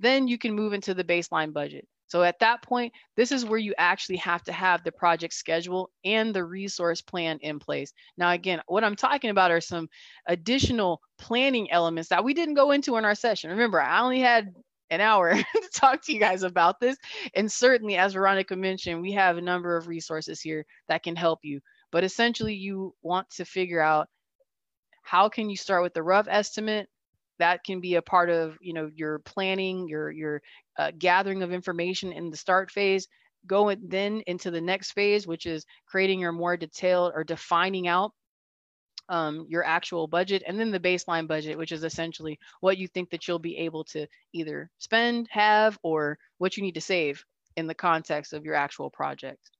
Then 0.00 0.28
you 0.28 0.38
can 0.38 0.54
move 0.54 0.72
into 0.72 0.94
the 0.94 1.04
baseline 1.04 1.52
budget. 1.52 1.86
So 2.06 2.22
at 2.22 2.38
that 2.40 2.62
point 2.62 2.92
this 3.16 3.32
is 3.32 3.44
where 3.44 3.58
you 3.58 3.74
actually 3.78 4.18
have 4.18 4.42
to 4.44 4.52
have 4.52 4.84
the 4.84 4.92
project 4.92 5.34
schedule 5.34 5.90
and 6.04 6.34
the 6.34 6.44
resource 6.44 7.00
plan 7.00 7.38
in 7.40 7.58
place. 7.58 7.92
Now 8.16 8.30
again 8.30 8.60
what 8.66 8.84
i'm 8.84 8.96
talking 8.96 9.30
about 9.30 9.50
are 9.50 9.60
some 9.60 9.88
additional 10.26 11.00
planning 11.18 11.70
elements 11.70 12.10
that 12.10 12.24
we 12.24 12.34
didn't 12.34 12.54
go 12.54 12.70
into 12.70 12.96
in 12.96 13.04
our 13.04 13.16
session. 13.16 13.50
Remember 13.50 13.80
i 13.80 14.00
only 14.00 14.20
had 14.20 14.54
an 14.90 15.00
hour 15.00 15.34
to 15.34 15.68
talk 15.74 16.02
to 16.04 16.12
you 16.12 16.20
guys 16.20 16.42
about 16.42 16.80
this. 16.80 16.96
And 17.34 17.50
certainly, 17.50 17.96
as 17.96 18.14
Veronica 18.14 18.56
mentioned, 18.56 19.02
we 19.02 19.12
have 19.12 19.36
a 19.36 19.42
number 19.42 19.76
of 19.76 19.88
resources 19.88 20.40
here 20.40 20.64
that 20.88 21.02
can 21.02 21.16
help 21.16 21.40
you. 21.42 21.60
But 21.90 22.04
essentially, 22.04 22.54
you 22.54 22.94
want 23.02 23.30
to 23.30 23.44
figure 23.44 23.80
out 23.80 24.08
how 25.02 25.28
can 25.28 25.50
you 25.50 25.56
start 25.56 25.82
with 25.82 25.94
the 25.94 26.02
rough 26.02 26.26
estimate 26.28 26.88
that 27.38 27.64
can 27.64 27.80
be 27.80 27.96
a 27.96 28.02
part 28.02 28.30
of 28.30 28.56
you 28.60 28.72
know 28.72 28.90
your 28.94 29.18
planning 29.20 29.88
your 29.88 30.10
your 30.10 30.42
uh, 30.78 30.90
gathering 30.98 31.42
of 31.42 31.52
information 31.52 32.12
in 32.12 32.30
the 32.30 32.36
start 32.36 32.70
phase 32.70 33.08
go 33.46 33.74
then 33.82 34.22
into 34.26 34.50
the 34.50 34.60
next 34.60 34.92
phase 34.92 35.26
which 35.26 35.46
is 35.46 35.66
creating 35.86 36.20
your 36.20 36.32
more 36.32 36.56
detailed 36.56 37.12
or 37.14 37.24
defining 37.24 37.86
out 37.88 38.12
um, 39.08 39.46
your 39.48 39.64
actual 39.64 40.06
budget 40.06 40.42
and 40.46 40.58
then 40.58 40.70
the 40.70 40.80
baseline 40.80 41.26
budget, 41.28 41.58
which 41.58 41.72
is 41.72 41.84
essentially 41.84 42.38
what 42.60 42.78
you 42.78 42.88
think 42.88 43.10
that 43.10 43.26
you'll 43.26 43.38
be 43.38 43.58
able 43.58 43.84
to 43.84 44.06
either 44.32 44.70
spend, 44.78 45.28
have, 45.30 45.78
or 45.82 46.18
what 46.38 46.56
you 46.56 46.62
need 46.62 46.74
to 46.74 46.80
save 46.80 47.24
in 47.56 47.66
the 47.66 47.74
context 47.74 48.32
of 48.32 48.44
your 48.44 48.54
actual 48.54 48.90
project. 48.90 49.50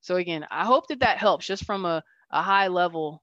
So 0.00 0.16
again, 0.16 0.46
I 0.50 0.64
hope 0.64 0.88
that 0.88 1.00
that 1.00 1.18
helps 1.18 1.46
just 1.46 1.64
from 1.64 1.84
a, 1.84 2.02
a 2.30 2.42
high 2.42 2.68
level. 2.68 3.22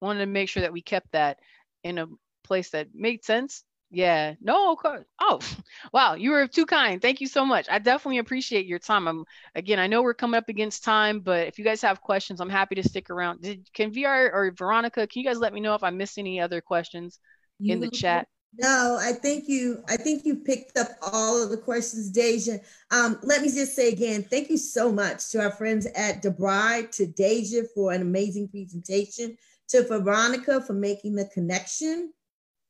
Wanted 0.00 0.20
to 0.20 0.26
make 0.26 0.48
sure 0.48 0.62
that 0.62 0.72
we 0.72 0.82
kept 0.82 1.12
that 1.12 1.38
in 1.82 1.98
a 1.98 2.06
place 2.44 2.70
that 2.70 2.88
made 2.94 3.24
sense 3.24 3.64
Yeah. 3.94 4.34
No, 4.40 4.72
of 4.72 4.78
course. 4.78 5.04
Oh, 5.20 5.40
wow. 5.92 6.14
You 6.14 6.30
were 6.32 6.46
too 6.46 6.66
kind. 6.66 7.00
Thank 7.00 7.20
you 7.20 7.26
so 7.26 7.44
much. 7.44 7.66
I 7.70 7.78
definitely 7.78 8.18
appreciate 8.18 8.66
your 8.66 8.78
time. 8.78 9.06
I'm 9.06 9.24
again, 9.54 9.78
I 9.78 9.86
know 9.86 10.02
we're 10.02 10.14
coming 10.14 10.38
up 10.38 10.48
against 10.48 10.84
time, 10.84 11.20
but 11.20 11.46
if 11.46 11.58
you 11.58 11.64
guys 11.64 11.80
have 11.82 12.00
questions, 12.00 12.40
I'm 12.40 12.50
happy 12.50 12.74
to 12.74 12.82
stick 12.82 13.10
around. 13.10 13.42
Did 13.42 13.68
can 13.72 13.92
VR 13.92 14.30
or 14.32 14.52
Veronica, 14.56 15.06
can 15.06 15.22
you 15.22 15.28
guys 15.28 15.38
let 15.38 15.52
me 15.52 15.60
know 15.60 15.74
if 15.74 15.82
I 15.82 15.90
missed 15.90 16.18
any 16.18 16.40
other 16.40 16.60
questions 16.60 17.18
in 17.60 17.80
the 17.80 17.90
chat? 17.90 18.26
No, 18.56 18.98
I 19.00 19.12
think 19.12 19.48
you 19.48 19.82
I 19.88 19.96
think 19.96 20.24
you 20.24 20.36
picked 20.36 20.78
up 20.78 20.88
all 21.02 21.42
of 21.42 21.50
the 21.50 21.56
questions, 21.56 22.10
Deja. 22.10 22.58
Um, 22.90 23.18
let 23.22 23.42
me 23.42 23.48
just 23.48 23.74
say 23.74 23.88
again, 23.88 24.22
thank 24.22 24.48
you 24.48 24.58
so 24.58 24.92
much 24.92 25.30
to 25.30 25.42
our 25.42 25.50
friends 25.50 25.86
at 25.96 26.22
DeVry, 26.22 26.90
to 26.92 27.06
Deja 27.06 27.62
for 27.74 27.92
an 27.92 28.02
amazing 28.02 28.48
presentation, 28.48 29.36
to 29.68 29.82
Veronica 29.82 30.60
for 30.60 30.72
making 30.72 31.16
the 31.16 31.26
connection 31.34 32.12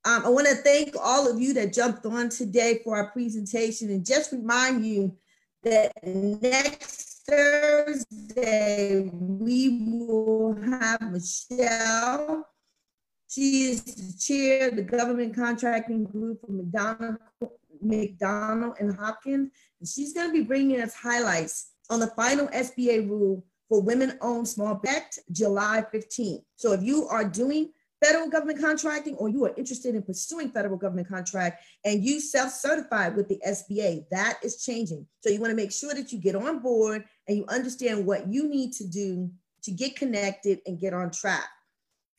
um, 0.05 0.27
I 0.27 0.29
want 0.29 0.47
to 0.47 0.55
thank 0.55 0.95
all 1.01 1.31
of 1.31 1.41
you 1.41 1.55
that 1.55 1.73
jumped 1.73 2.05
on 2.05 2.29
today 2.29 2.81
for 2.85 2.97
our 2.97 3.11
presentation 3.11 3.89
and 3.91 4.05
just 4.05 4.33
remind 4.33 4.85
you 4.85 5.17
that 5.63 5.93
next 6.05 7.23
Thursday 7.27 9.09
we 9.13 9.97
will 9.97 10.61
have 10.63 11.01
Michelle. 11.11 12.47
She 13.29 13.71
is 13.71 13.83
the 13.83 14.19
chair 14.19 14.69
of 14.69 14.77
the 14.77 14.83
government 14.83 15.35
contracting 15.35 16.05
group 16.05 16.43
for 16.43 16.53
McDonald, 16.53 17.17
McDonald 17.81 18.77
and 18.79 18.95
Hopkins. 18.95 19.51
And 19.81 19.89
she's 19.89 20.13
going 20.13 20.29
to 20.29 20.33
be 20.33 20.45
bringing 20.45 20.83
us 20.83 20.95
highlights 20.95 21.71
on 21.89 22.01
the 22.01 22.09
final 22.09 22.47
SBA 22.49 23.09
rule 23.09 23.43
for 23.71 23.81
women-owned 23.81 24.47
small 24.47 24.75
bet 24.75 25.17
July 25.33 25.83
15th. 25.93 26.45
So 26.57 26.73
if 26.73 26.83
you 26.83 27.09
are 27.09 27.25
doing 27.25 27.71
federal 28.03 28.29
government 28.29 28.61
contracting 28.61 29.15
or 29.17 29.29
you 29.29 29.45
are 29.45 29.55
interested 29.57 29.95
in 29.95 30.03
pursuing 30.03 30.51
federal 30.51 30.77
government 30.77 31.09
contract 31.09 31.63
and 31.85 32.05
you 32.05 32.21
self-certified 32.21 33.17
with 33.17 33.29
the 33.29 33.41
SBA, 33.47 34.05
that 34.11 34.39
is 34.43 34.63
changing. 34.63 35.07
So 35.21 35.31
you 35.31 35.41
want 35.41 35.51
to 35.51 35.57
make 35.57 35.73
sure 35.73 35.95
that 35.95 36.13
you 36.13 36.19
get 36.19 36.35
on 36.35 36.61
board 36.61 37.05
and 37.29 37.37
you 37.37 37.45
understand 37.49 38.07
what 38.07 38.29
you 38.29 38.49
need 38.49 38.73
to 38.75 38.87
do 38.87 39.31
to 39.63 39.71
get 39.71 39.97
connected 39.97 40.61
and 40.67 40.81
get 40.81 40.93
on 40.93 41.11
track. 41.11 41.49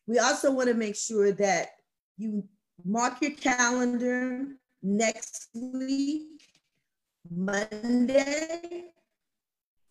We 0.08 0.20
also 0.20 0.52
want 0.52 0.70
to 0.70 0.76
make 0.76 0.96
sure 0.96 1.32
that 1.34 1.70
you 2.18 2.48
mark 2.84 3.22
your 3.22 3.32
calendar 3.32 4.46
next 4.82 5.50
week, 5.54 6.42
Monday. 7.30 8.86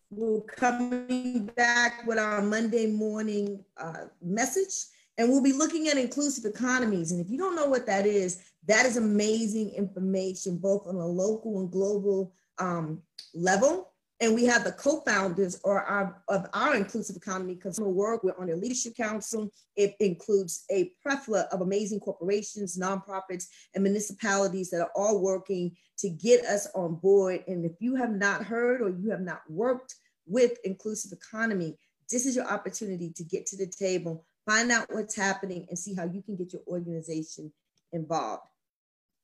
We're 0.09 0.41
coming 0.41 1.49
back 1.55 2.05
with 2.05 2.17
our 2.17 2.41
Monday 2.41 2.87
morning 2.87 3.63
uh, 3.77 4.05
message 4.21 4.85
and 5.17 5.29
we'll 5.29 5.43
be 5.43 5.53
looking 5.53 5.87
at 5.87 5.97
inclusive 5.97 6.45
economies. 6.45 7.11
And 7.11 7.21
if 7.21 7.29
you 7.29 7.37
don't 7.37 7.55
know 7.55 7.67
what 7.67 7.85
that 7.85 8.05
is, 8.05 8.43
that 8.67 8.85
is 8.85 8.97
amazing 8.97 9.71
information, 9.71 10.57
both 10.57 10.87
on 10.87 10.95
a 10.95 11.05
local 11.05 11.59
and 11.59 11.71
global 11.71 12.33
um, 12.57 13.01
level. 13.33 13.91
And 14.21 14.33
we 14.33 14.45
have 14.45 14.63
the 14.63 14.71
co-founders 14.71 15.59
or 15.63 15.85
of 16.29 16.45
our 16.53 16.75
inclusive 16.75 17.17
economy 17.17 17.55
consumer 17.55 17.89
work. 17.89 18.23
We're 18.23 18.37
on 18.39 18.47
their 18.47 18.55
leadership 18.55 18.95
council. 18.95 19.49
It 19.75 19.95
includes 19.99 20.63
a 20.71 20.91
plethora 21.03 21.47
of 21.51 21.59
amazing 21.59 21.99
corporations, 21.99 22.77
nonprofits, 22.77 23.47
and 23.73 23.83
municipalities 23.83 24.69
that 24.69 24.81
are 24.81 24.91
all 24.95 25.21
working 25.21 25.75
to 25.97 26.09
get 26.09 26.45
us 26.45 26.67
on 26.75 26.95
board. 26.95 27.43
And 27.47 27.65
if 27.65 27.73
you 27.79 27.95
have 27.95 28.11
not 28.11 28.43
heard 28.43 28.81
or 28.81 28.89
you 28.89 29.11
have 29.11 29.21
not 29.21 29.41
worked 29.49 29.95
with 30.25 30.57
inclusive 30.63 31.11
economy, 31.11 31.77
this 32.09 32.25
is 32.25 32.37
your 32.37 32.47
opportunity 32.47 33.11
to 33.17 33.23
get 33.23 33.45
to 33.47 33.57
the 33.57 33.67
table 33.67 34.25
find 34.45 34.71
out 34.71 34.93
what's 34.93 35.15
happening 35.15 35.65
and 35.69 35.77
see 35.77 35.93
how 35.93 36.05
you 36.05 36.21
can 36.21 36.35
get 36.35 36.53
your 36.53 36.61
organization 36.67 37.51
involved. 37.91 38.43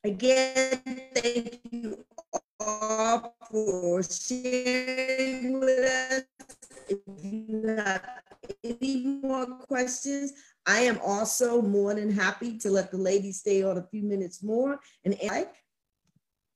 Again, 0.03 0.81
thank 1.15 1.59
you 1.71 2.03
all 2.59 3.35
for 3.49 4.01
sharing 4.03 5.59
with 5.59 5.79
us. 5.79 6.23
If 6.89 6.99
you 7.23 7.67
have 7.77 8.03
any 8.63 9.19
more 9.21 9.45
questions, 9.45 10.33
I 10.65 10.81
am 10.81 10.99
also 11.03 11.61
more 11.61 11.93
than 11.93 12.11
happy 12.11 12.57
to 12.59 12.69
let 12.69 12.91
the 12.91 12.97
ladies 12.97 13.39
stay 13.39 13.63
on 13.63 13.77
a 13.77 13.83
few 13.83 14.03
minutes 14.03 14.43
more 14.43 14.79
and. 15.05 15.15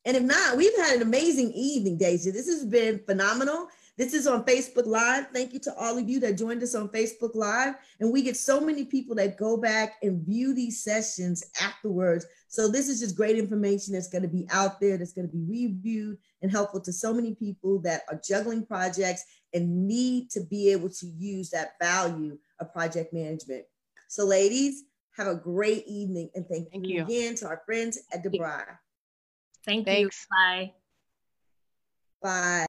And 0.07 0.17
if 0.17 0.21
not, 0.21 0.55
we've 0.55 0.77
had 0.77 0.97
an 0.97 1.01
amazing 1.01 1.51
evening, 1.53 1.97
Deja. 1.97 2.31
This 2.31 2.45
has 2.45 2.63
been 2.63 2.99
phenomenal. 3.07 3.67
This 3.97 4.13
is 4.13 4.27
on 4.27 4.43
Facebook 4.43 4.85
Live. 4.85 5.27
Thank 5.33 5.53
you 5.53 5.59
to 5.59 5.73
all 5.75 5.97
of 5.97 6.09
you 6.09 6.19
that 6.19 6.37
joined 6.37 6.61
us 6.61 6.75
on 6.75 6.89
Facebook 6.89 7.33
Live. 7.33 7.75
And 8.01 8.11
we 8.11 8.23
get 8.23 8.35
so 8.35 8.59
many 8.59 8.83
people 8.83 9.15
that 9.15 9.37
go 9.37 9.55
back 9.55 9.93
and 10.03 10.25
view 10.25 10.53
these 10.53 10.83
sessions 10.83 11.43
afterwards. 11.61 12.25
So 12.49 12.67
this 12.67 12.89
is 12.89 12.99
just 12.99 13.15
great 13.15 13.37
information 13.37 13.93
that's 13.93 14.09
going 14.09 14.23
to 14.23 14.27
be 14.27 14.47
out 14.51 14.81
there, 14.81 14.97
that's 14.97 15.13
going 15.13 15.29
to 15.29 15.33
be 15.33 15.45
reviewed 15.47 16.17
and 16.41 16.51
helpful 16.51 16.81
to 16.81 16.91
so 16.91 17.13
many 17.13 17.35
people 17.35 17.79
that 17.81 18.01
are 18.09 18.19
juggling 18.21 18.65
projects 18.65 19.23
and 19.53 19.87
need 19.87 20.29
to 20.31 20.41
be 20.41 20.71
able 20.71 20.89
to 20.89 21.07
use 21.17 21.49
that 21.51 21.73
value 21.81 22.37
of 22.59 22.73
project 22.73 23.13
management. 23.13 23.63
So 24.09 24.25
ladies, 24.25 24.83
have 25.15 25.27
a 25.27 25.35
great 25.35 25.87
evening 25.87 26.29
and 26.35 26.45
thank, 26.47 26.69
thank 26.69 26.85
you, 26.85 26.97
you, 26.97 27.03
again 27.03 27.35
to 27.35 27.47
our 27.47 27.61
friends 27.65 27.97
at 28.13 28.25
DeVry. 28.25 28.65
Thank 29.65 29.85
Thanks. 29.85 30.27
you. 30.29 30.35
Bye. 30.37 30.73
Bye. 32.21 32.63